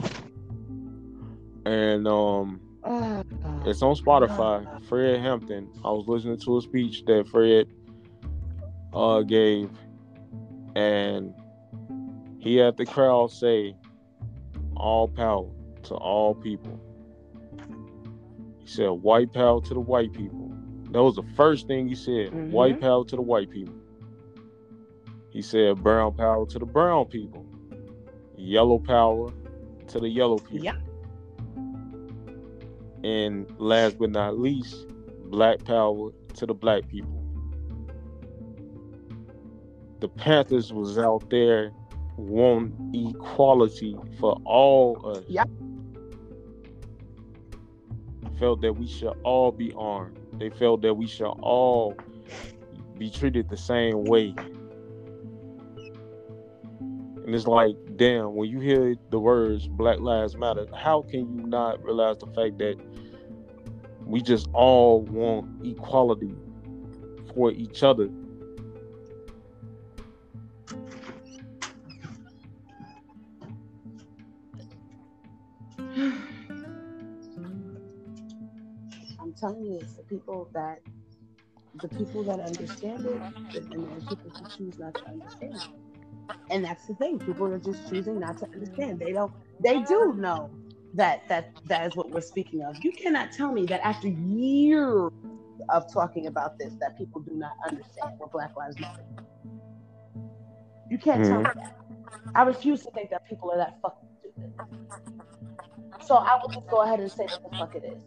[1.65, 3.23] And um oh,
[3.65, 4.85] it's on Spotify.
[4.85, 5.69] Fred Hampton.
[5.83, 7.67] I was listening to a speech that Fred
[8.93, 9.71] uh gave
[10.75, 11.33] and
[12.43, 13.73] he had the crowd say
[14.75, 15.47] all power
[15.83, 16.77] to all people.
[18.59, 20.51] He said, white power to the white people.
[20.91, 22.31] That was the first thing he said.
[22.31, 22.51] Mm-hmm.
[22.51, 23.73] White power to the white people.
[25.29, 27.45] He said, brown power to the brown people.
[28.35, 29.31] Yellow power
[29.87, 30.65] to the yellow people.
[30.65, 30.75] Yeah.
[33.05, 34.87] And last but not least,
[35.27, 37.23] black power to the black people.
[40.01, 41.71] The Panthers was out there
[42.17, 45.23] wanting equality for all us.
[45.27, 45.49] Yep
[48.43, 50.19] felt that we should all be armed.
[50.33, 51.95] They felt that we should all
[52.97, 54.35] be treated the same way.
[57.25, 61.47] And it's like, damn, when you hear the words Black Lives Matter, how can you
[61.47, 62.75] not realize the fact that
[64.05, 66.35] we just all want equality
[67.33, 68.09] for each other?
[79.43, 80.79] Telling you, it's the people that
[81.81, 83.21] the people that understand it,
[83.71, 85.55] and there's people who choose not to understand.
[85.55, 85.69] It.
[86.49, 87.19] And that's the thing.
[87.19, 88.99] People are just choosing not to understand.
[88.99, 89.33] They don't.
[89.59, 90.49] They do know
[90.93, 92.83] that that that is what we're speaking of.
[92.83, 95.11] You cannot tell me that after years
[95.69, 99.03] of talking about this, that people do not understand what Black Lives Matter.
[100.89, 101.27] You can't mm.
[101.27, 101.77] tell me that.
[102.35, 104.53] I refuse to think that people are that fucking stupid.
[106.05, 108.03] So I will just go ahead and say what the fuck it is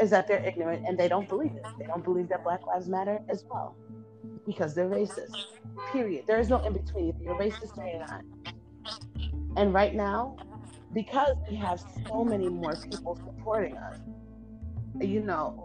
[0.00, 1.64] is that they're ignorant and they don't believe it.
[1.78, 3.76] They don't believe that Black Lives Matter as well
[4.46, 5.34] because they're racist.
[5.92, 6.24] Period.
[6.26, 7.14] There is no in between.
[7.20, 8.22] You're racist or you're not.
[9.56, 10.36] And right now,
[10.94, 13.98] because we have so many more people supporting us,
[15.00, 15.64] you know,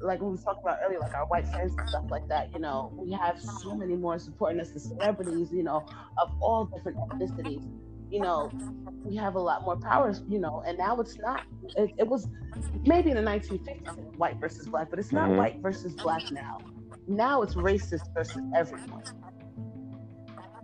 [0.00, 2.92] like we talked about earlier, like our white friends and stuff like that, you know,
[2.96, 5.84] we have so many more supporting us, the celebrities, you know,
[6.18, 7.64] of all different ethnicities
[8.10, 8.50] you know,
[9.04, 11.42] we have a lot more powers, you know, and now it's not.
[11.76, 12.28] It, it was
[12.86, 15.38] maybe in the 1950s, white versus black, but it's not mm-hmm.
[15.38, 16.58] white versus black now.
[17.06, 19.02] Now it's racist versus everyone.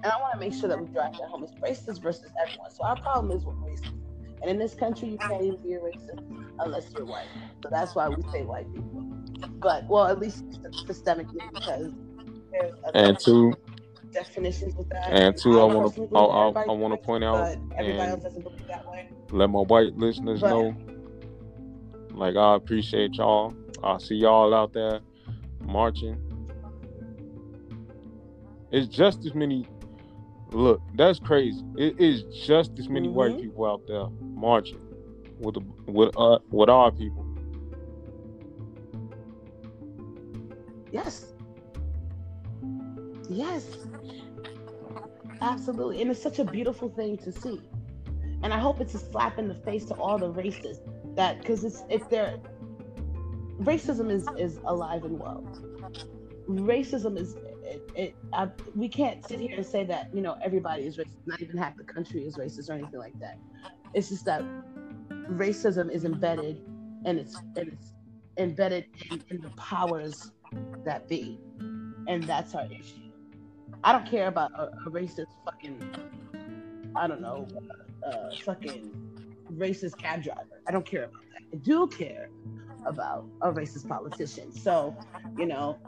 [0.03, 1.45] And I want to make sure that we drive that home.
[1.45, 2.71] It's racist versus everyone.
[2.71, 4.01] So our problem is with racism.
[4.41, 6.25] And in this country, you can't even be a racist
[6.61, 7.27] unless you're white.
[7.63, 9.03] So that's why we say white people.
[9.59, 10.45] But well, at least
[10.87, 11.93] systemically, because
[12.95, 13.55] and two
[14.13, 15.09] definitions with that.
[15.09, 18.23] And two, I want to I, I, I want to point out and
[19.33, 20.77] let my white listeners but, know,
[22.13, 23.55] like I appreciate y'all.
[23.83, 25.01] I see y'all out there
[25.63, 26.19] marching.
[28.71, 29.67] It's just as many.
[30.53, 31.65] Look, that's crazy.
[31.77, 33.17] It is just as many mm-hmm.
[33.17, 34.81] white people out there marching
[35.39, 37.27] with the, with uh with our people.
[40.93, 41.27] Yes.
[43.29, 43.77] Yes.
[45.41, 46.03] Absolutely.
[46.03, 47.61] And it's such a beautiful thing to see.
[48.43, 50.81] And I hope it's a slap in the face to all the racists
[51.17, 52.39] that because it's it's their
[53.61, 55.45] racism is is alive and well.
[56.49, 57.35] Racism is
[57.65, 61.27] it, it I, we can't sit here and say that you know everybody is racist.
[61.27, 63.39] Not even half the country is racist or anything like that.
[63.95, 64.43] It's just that
[65.31, 66.63] racism is embedded
[67.05, 67.93] and it's and it's
[68.39, 70.33] embedded in, in the powers
[70.85, 71.39] that be,
[72.09, 73.00] and that's our issue.
[73.83, 75.95] I don't care about a, a racist fucking,
[76.97, 77.47] I don't know,
[78.05, 78.91] uh, uh, fucking
[79.57, 80.61] racist cab driver.
[80.67, 81.57] I don't care about that.
[81.57, 82.29] I do care
[82.87, 84.53] about a racist politician.
[84.53, 84.97] So,
[85.37, 85.79] you know,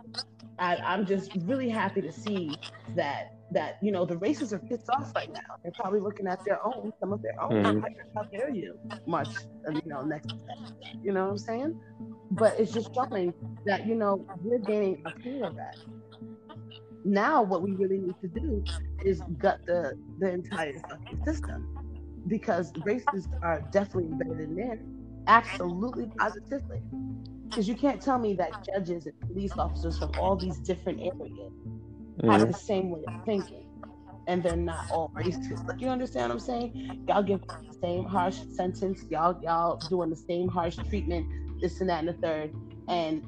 [0.58, 2.54] I, I'm just really happy to see
[2.94, 5.40] that that you know the racists are pissed off right now.
[5.62, 7.50] They're probably looking at their own, some of their own.
[7.62, 7.84] Mm-hmm.
[8.16, 9.28] How dare you march,
[9.68, 10.34] uh, you know, next?
[11.02, 11.80] You know what I'm saying?
[12.30, 13.34] But it's just showing
[13.66, 15.76] that you know we're gaining a fear of that.
[17.04, 18.64] Now, what we really need to do
[19.04, 21.68] is gut the the entire fucking system
[22.28, 24.78] because racists are definitely embedded in there,
[25.26, 26.80] absolutely positively.
[27.48, 31.52] Because you can't tell me that judges and police officers from all these different areas
[31.52, 32.30] mm-hmm.
[32.30, 33.66] have the same way of thinking
[34.26, 35.66] and they're not all racist.
[35.66, 37.04] Like you understand what I'm saying?
[37.08, 41.26] Y'all give the same harsh sentence, y'all y'all doing the same harsh treatment,
[41.60, 42.54] this and that and the third.
[42.88, 43.24] And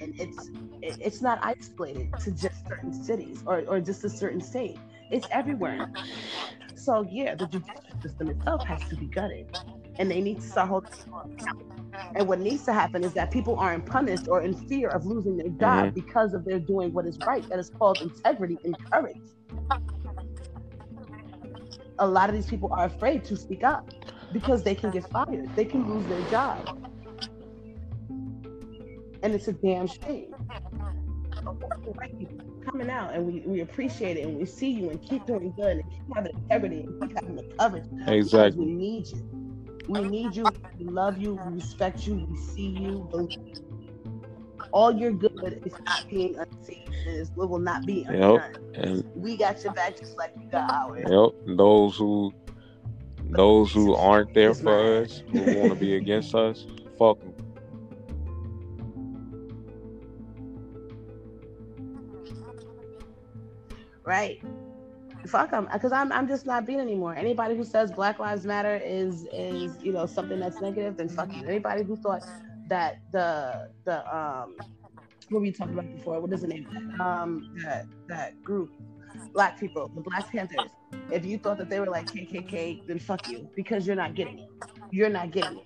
[0.00, 0.50] it's
[0.82, 4.78] it's not isolated to just certain cities or, or just a certain state.
[5.10, 5.90] It's everywhere.
[6.74, 9.56] So yeah, the judicial system itself has to be gutted.
[9.98, 10.92] And they need to start holding
[12.14, 15.36] and what needs to happen is that people aren't punished or in fear of losing
[15.36, 15.94] their job mm-hmm.
[15.94, 17.46] because of their doing what is right.
[17.48, 19.16] That is called integrity and courage.
[21.98, 23.90] A lot of these people are afraid to speak up
[24.32, 25.54] because they can get fired.
[25.56, 26.92] They can lose their job.
[29.22, 30.34] And it's a damn shame.
[32.64, 35.78] Coming out and we, we appreciate it and we see you and keep doing good
[35.78, 37.84] and keep having integrity and keep having the courage.
[38.06, 38.66] Exactly.
[38.66, 39.28] We need you.
[39.88, 40.44] We need you.
[40.78, 41.34] We love you.
[41.34, 42.26] We respect you.
[42.28, 43.08] We see you.
[43.10, 43.60] Believe.
[44.72, 46.84] All your good is not being unseen.
[47.06, 48.54] It will not be undone.
[48.74, 48.84] Yep.
[48.84, 51.06] And we got your back just like you got ours.
[51.08, 51.56] Yep.
[51.56, 52.34] Those who
[53.30, 56.66] those who aren't there for us, who want to be against us,
[56.98, 57.18] fuck
[64.08, 64.40] Right
[65.26, 67.14] fuck them because I'm I'm just not being anymore.
[67.14, 71.34] Anybody who says Black Lives Matter is is you know something that's negative, then fuck
[71.34, 71.46] you.
[71.46, 72.24] Anybody who thought
[72.68, 74.56] that the the um
[75.30, 76.66] what we talked about before, what is the name?
[77.00, 78.70] Um that that group,
[79.32, 80.70] black people, the Black Panthers.
[81.12, 84.38] If you thought that they were like KKK, then fuck you because you're not getting
[84.38, 84.48] it.
[84.90, 85.64] You're not getting it.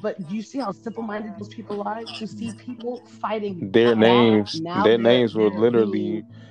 [0.00, 2.04] But you see how simple-minded those people are?
[2.04, 6.49] To see people fighting their names, their names were literally uh,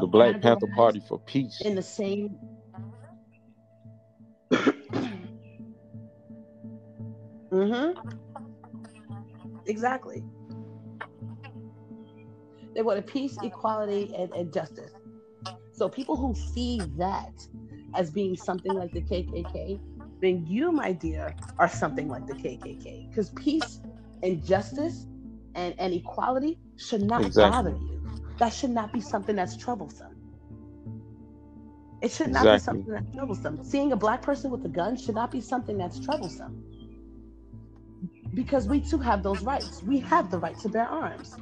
[0.00, 2.36] the Black Panther Party for peace in the same.
[7.50, 7.92] mm-hmm.
[9.66, 10.24] Exactly.
[12.74, 14.92] They want a peace, equality, and, and justice.
[15.72, 17.32] So people who see that
[17.94, 19.80] as being something like the KKK,
[20.20, 23.08] then you, my dear, are something like the KKK.
[23.08, 23.80] Because peace
[24.22, 25.06] and justice
[25.54, 27.50] and, and equality should not exactly.
[27.50, 27.97] bother you
[28.38, 30.14] that should not be something that's troublesome.
[32.00, 32.82] It should not exactly.
[32.82, 33.64] be something that's troublesome.
[33.64, 36.64] Seeing a black person with a gun should not be something that's troublesome.
[38.34, 39.82] Because we too have those rights.
[39.82, 41.34] We have the right to bear arms.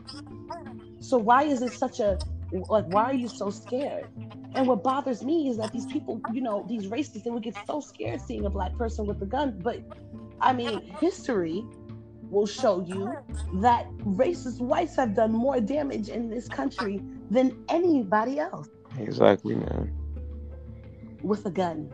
[1.01, 2.19] So why is it such a
[2.53, 4.09] like why are you so scared?
[4.55, 7.57] And what bothers me is that these people, you know, these racists, they would get
[7.67, 9.59] so scared seeing a black person with a gun.
[9.63, 9.83] But
[10.41, 11.65] I mean, history
[12.31, 13.13] will show you
[13.55, 17.01] that racist whites have done more damage in this country
[17.31, 18.69] than anybody else.
[18.99, 19.93] Exactly, man.
[21.23, 21.93] With a gun.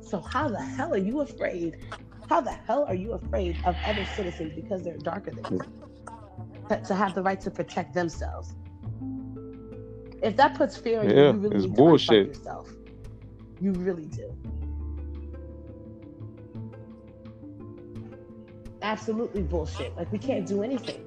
[0.00, 1.76] So how the hell are you afraid?
[2.28, 5.60] How the hell are you afraid of other citizens because they're darker than you?
[6.86, 8.54] To have the right to protect themselves.
[10.22, 12.28] If that puts fear in yeah, you, you really it's bullshit.
[12.28, 12.72] yourself.
[13.64, 14.36] You really do.
[18.82, 19.96] absolutely bullshit.
[19.96, 21.02] Like we can't do anything.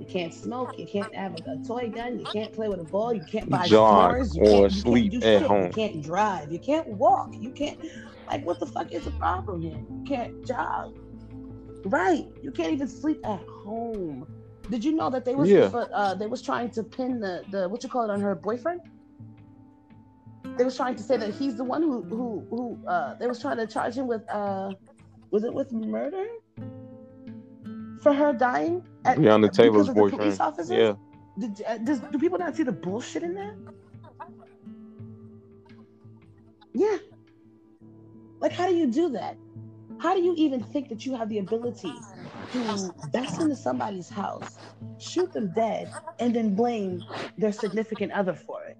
[0.00, 0.78] You can't smoke.
[0.78, 2.18] You can't have a, toy gun.
[2.18, 3.12] You can't play with a ball.
[3.12, 5.66] You can't buy Jog You or sleep you at home.
[5.66, 6.50] You can't drive.
[6.50, 7.34] You can't walk.
[7.34, 7.78] You can't.
[8.26, 9.76] Like, what the fuck is the problem here?
[9.76, 10.96] You can't jog.
[11.84, 12.26] Right.
[12.40, 14.26] You can't even sleep at home.
[14.70, 15.66] Did you know that they was yeah.
[15.66, 18.80] uh, they was trying to pin the the what you call it on her boyfriend?
[20.58, 23.40] They was trying to say that he's the one who who who uh, they was
[23.40, 24.70] trying to charge him with uh
[25.30, 26.26] was it with murder?
[28.02, 28.82] for her dying?
[29.04, 30.38] At, Breonna Taylor's boyfriend.
[30.70, 30.94] Yeah.
[31.38, 33.54] Did, uh, does, do people not see the bullshit in that?
[36.74, 36.96] Yeah.
[38.40, 39.36] Like, how do you do that?
[39.98, 41.92] How do you even think that you have the ability
[42.52, 44.58] to bust into somebody's house,
[44.98, 47.02] shoot them dead, and then blame
[47.36, 48.76] their significant other for it?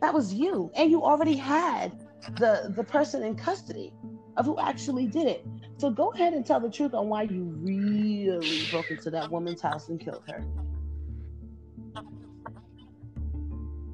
[0.00, 1.92] That was you, and you already had
[2.38, 3.92] the the person in custody
[4.36, 5.46] of who actually did it.
[5.78, 9.60] So go ahead and tell the truth on why you really broke into that woman's
[9.60, 10.44] house and killed her.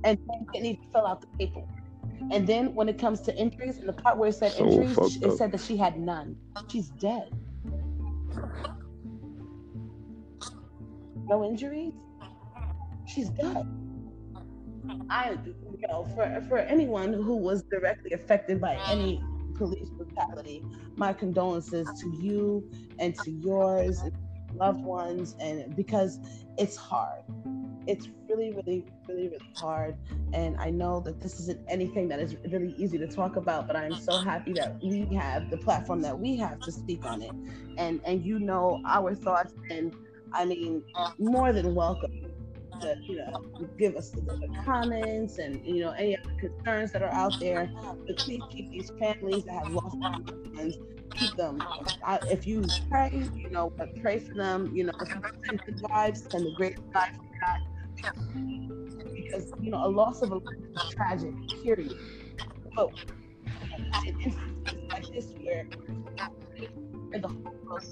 [0.04, 0.18] And
[0.52, 1.68] didn't even fill out the paperwork.
[2.30, 5.18] And then when it comes to injuries, in the part where it said so injuries,
[5.22, 6.36] it said that she had none.
[6.68, 7.30] She's dead.
[11.26, 11.94] No injuries.
[13.06, 13.66] She's dead.
[15.10, 19.22] I, you know, for for anyone who was directly affected by any
[19.56, 20.62] police brutality,
[20.96, 24.12] my condolences to you and to yours, and
[24.54, 26.18] loved ones, and because
[26.58, 27.22] it's hard
[27.86, 29.96] it's really, really, really, really hard.
[30.32, 33.76] And I know that this isn't anything that is really easy to talk about, but
[33.76, 37.32] I'm so happy that we have the platform that we have to speak on it.
[37.76, 39.94] And and you know our thoughts and
[40.32, 40.82] I mean
[41.18, 42.12] more than welcome
[42.84, 43.42] to you know
[43.78, 47.70] give us the, the comments and you know any other concerns that are out there.
[48.06, 50.78] But please keep these families that have lost loved ones
[51.14, 51.62] keep them.
[52.04, 54.74] I, if you pray, you know, pray for them.
[54.74, 54.92] You know,
[55.46, 57.60] send good vibes, send the great vibes for God
[59.14, 61.34] because you know a loss of a life is tragic.
[61.62, 61.94] Period.
[62.74, 62.90] But
[64.06, 65.66] in instances like this, where
[67.22, 67.84] the whole world,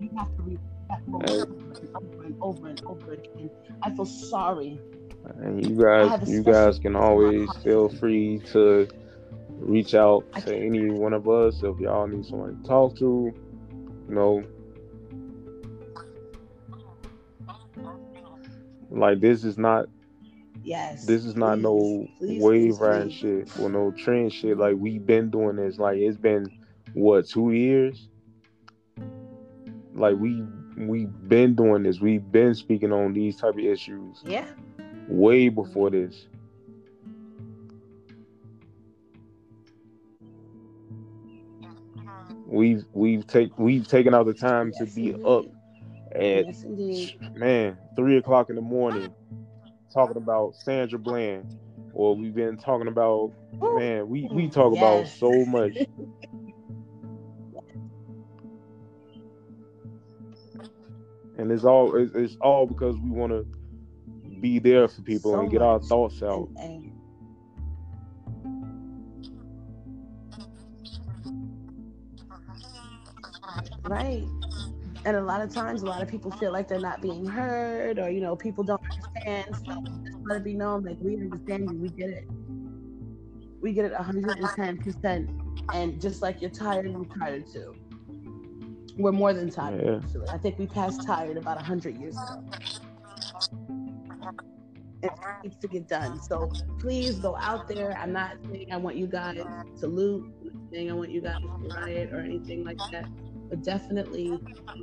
[0.00, 0.58] you have to read
[0.88, 3.50] that over and over and over again.
[3.82, 4.80] I feel sorry.
[5.38, 8.88] And you guys, you guys can always feel free to
[9.48, 13.32] reach out to any one of us if y'all need someone to talk to.
[14.08, 14.44] You know,
[18.94, 19.86] Like this is not
[20.62, 21.04] Yes.
[21.04, 24.56] This is not please, no please, wave riding shit or no trend shit.
[24.56, 25.78] Like we've been doing this.
[25.78, 26.46] Like it's been
[26.94, 28.08] what two years.
[29.94, 30.44] Like we
[30.76, 32.00] we've been doing this.
[32.00, 34.22] We've been speaking on these type of issues.
[34.24, 34.46] Yeah.
[35.06, 36.26] Way before this.
[42.46, 45.24] We've we've take we've taken out the time yes, to be indeed.
[45.26, 45.44] up
[46.12, 49.12] at yes, man three o'clock in the morning
[49.92, 51.58] talking about Sandra Bland,
[51.92, 54.80] or we've been talking about man we we talk yes.
[54.80, 55.76] about so much.
[61.38, 63.46] and it's all it's, it's all because we want to
[64.40, 66.48] be there for people so and get our thoughts out.
[73.84, 74.24] Right.
[75.06, 77.98] And a lot of times a lot of people feel like they're not being heard
[77.98, 79.56] or you know people don't understand.
[79.66, 81.78] So just let it be known like we understand you.
[81.78, 82.28] We get it.
[83.60, 87.74] We get it 110% and just like you're tired we're tired too
[88.96, 90.32] we're more than tired yeah.
[90.32, 92.44] i think we passed tired about 100 years ago
[95.02, 95.10] it
[95.42, 99.06] needs to get done so please go out there i'm not saying i want you
[99.06, 99.42] guys
[99.78, 103.06] to loot I'm saying i want you guys to riot or anything like that
[103.48, 104.38] but definitely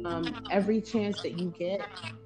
[0.05, 1.81] um, every chance that you get,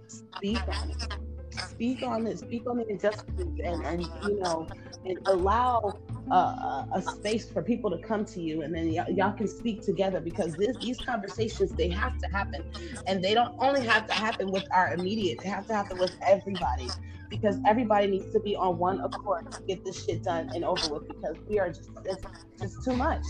[0.07, 1.19] speak on it.
[1.51, 2.39] Speak on it.
[2.39, 4.67] Speak on the injustices, and, and you know,
[5.05, 5.97] and allow
[6.31, 9.81] uh, a space for people to come to you, and then y- y'all can speak
[9.83, 12.63] together because this, these conversations they have to happen,
[13.07, 15.39] and they don't only have to happen with our immediate.
[15.43, 16.95] They have to happen with everybody
[17.29, 20.87] because everybody needs to be on one accord to get this shit done and over
[20.87, 22.25] with because we are just it's
[22.61, 23.23] just too much.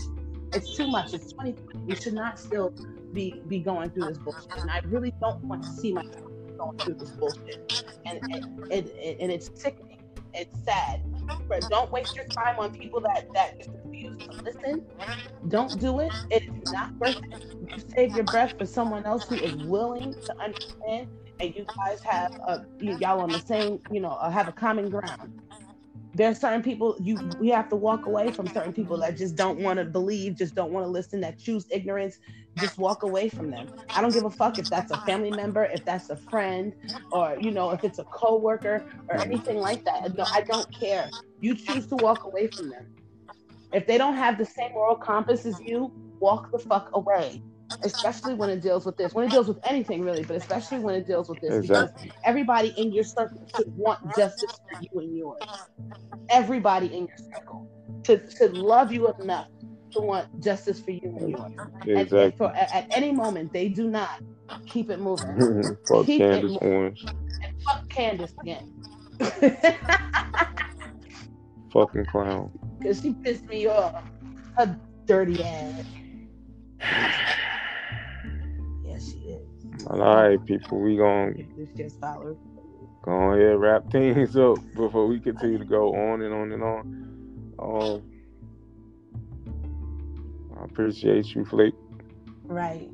[0.54, 1.14] It's too much.
[1.14, 1.56] It's 20.
[1.86, 2.72] We should not still
[3.12, 6.78] be be going through this bullshit, and I really don't want to see myself going
[6.84, 7.58] through this bullshit.
[8.06, 8.90] And and, and,
[9.20, 9.95] and it's sickening.
[10.36, 11.02] It's sad.
[11.48, 14.86] But don't waste your time on people that that refuse to listen.
[15.48, 16.12] Don't do it.
[16.30, 17.44] It is not worth it.
[17.68, 21.08] You save your breath for someone else who is willing to understand,
[21.40, 24.90] and you guys have a, y'all on the same, you know, uh, have a common
[24.90, 25.40] ground
[26.16, 29.58] there's certain people you we have to walk away from certain people that just don't
[29.60, 32.18] want to believe just don't want to listen that choose ignorance
[32.56, 33.68] just walk away from them.
[33.94, 36.72] I don't give a fuck if that's a family member if that's a friend
[37.12, 40.10] or you know if it's a co-worker or anything like that.
[40.32, 41.10] I don't care.
[41.40, 42.86] You choose to walk away from them.
[43.72, 47.42] If they don't have the same moral compass as you walk the fuck away
[47.82, 50.94] especially when it deals with this, when it deals with anything really, but especially when
[50.94, 52.04] it deals with this, exactly.
[52.04, 55.42] because everybody in your circle should want justice for you and yours.
[56.28, 57.70] Everybody in your circle
[58.04, 59.48] should should love you enough
[59.92, 61.52] to want justice for you and yours.
[61.86, 62.22] Exactly.
[62.24, 64.20] And for, at, at, any moment they do not,
[64.66, 65.62] keep it moving.
[65.88, 67.04] fuck keep Candace Owens.
[67.42, 68.72] And fuck Candace again.
[71.72, 72.50] Fucking clown.
[72.78, 74.04] Because she pissed me off.
[74.56, 75.84] Her dirty ass.
[79.88, 81.32] All right, people, we gonna
[83.02, 86.82] go ahead wrap things up before we continue to go on and on and on.
[87.60, 88.02] Um,
[90.58, 91.72] I appreciate you, Flic.
[92.44, 92.90] Right.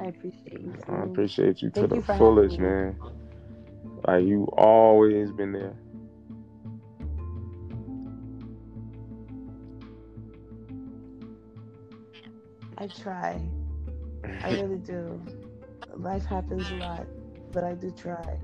[0.00, 0.74] I appreciate you.
[0.88, 2.96] I appreciate you Thank to you the fullest, man.
[4.06, 5.74] Like you always been there.
[12.78, 13.40] I try.
[14.42, 15.20] I really do.
[15.94, 17.06] Life happens a lot,
[17.52, 18.38] but I do try,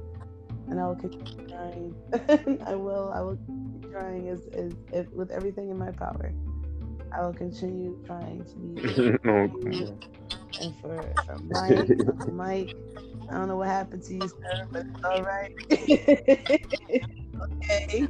[0.68, 1.12] and I will keep
[1.48, 1.94] trying.
[2.66, 3.12] I will.
[3.14, 6.32] I will keep trying as, as, as, with everything in my power.
[7.14, 9.18] I will continue trying to be.
[9.28, 9.98] oh,
[10.60, 11.88] and for, for Mike,
[12.32, 12.76] Mike,
[13.30, 17.12] I don't know what happened to you, sir, but it's all right.
[17.43, 18.09] Okay.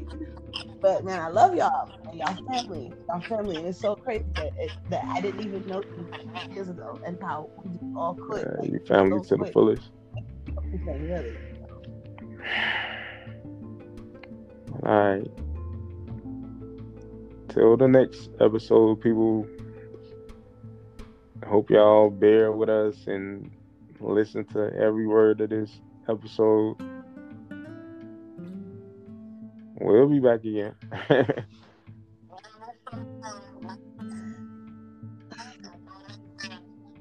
[0.81, 1.91] But man, I love y'all.
[2.13, 2.93] Y'all family.
[3.09, 3.57] Y'all family.
[3.57, 7.17] And it's so crazy that, it, that I didn't even know you years ago and
[7.23, 8.47] how we all could.
[8.63, 9.47] You family so to quick.
[9.47, 9.91] the fullest.
[10.85, 11.37] Really.
[14.85, 15.31] All right.
[17.49, 19.47] Till the next episode, people.
[21.47, 23.51] Hope y'all bear with us and
[24.01, 26.77] listen to every word of this episode.
[29.81, 30.75] We'll be back again.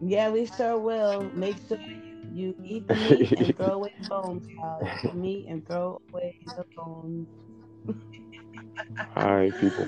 [0.01, 1.29] yeah, we sure will.
[1.33, 1.77] Make sure
[2.33, 4.87] you eat the meat and throw away the bones, y'all.
[4.87, 7.27] Eat the meat and throw away the bones.
[9.15, 9.87] All right, people.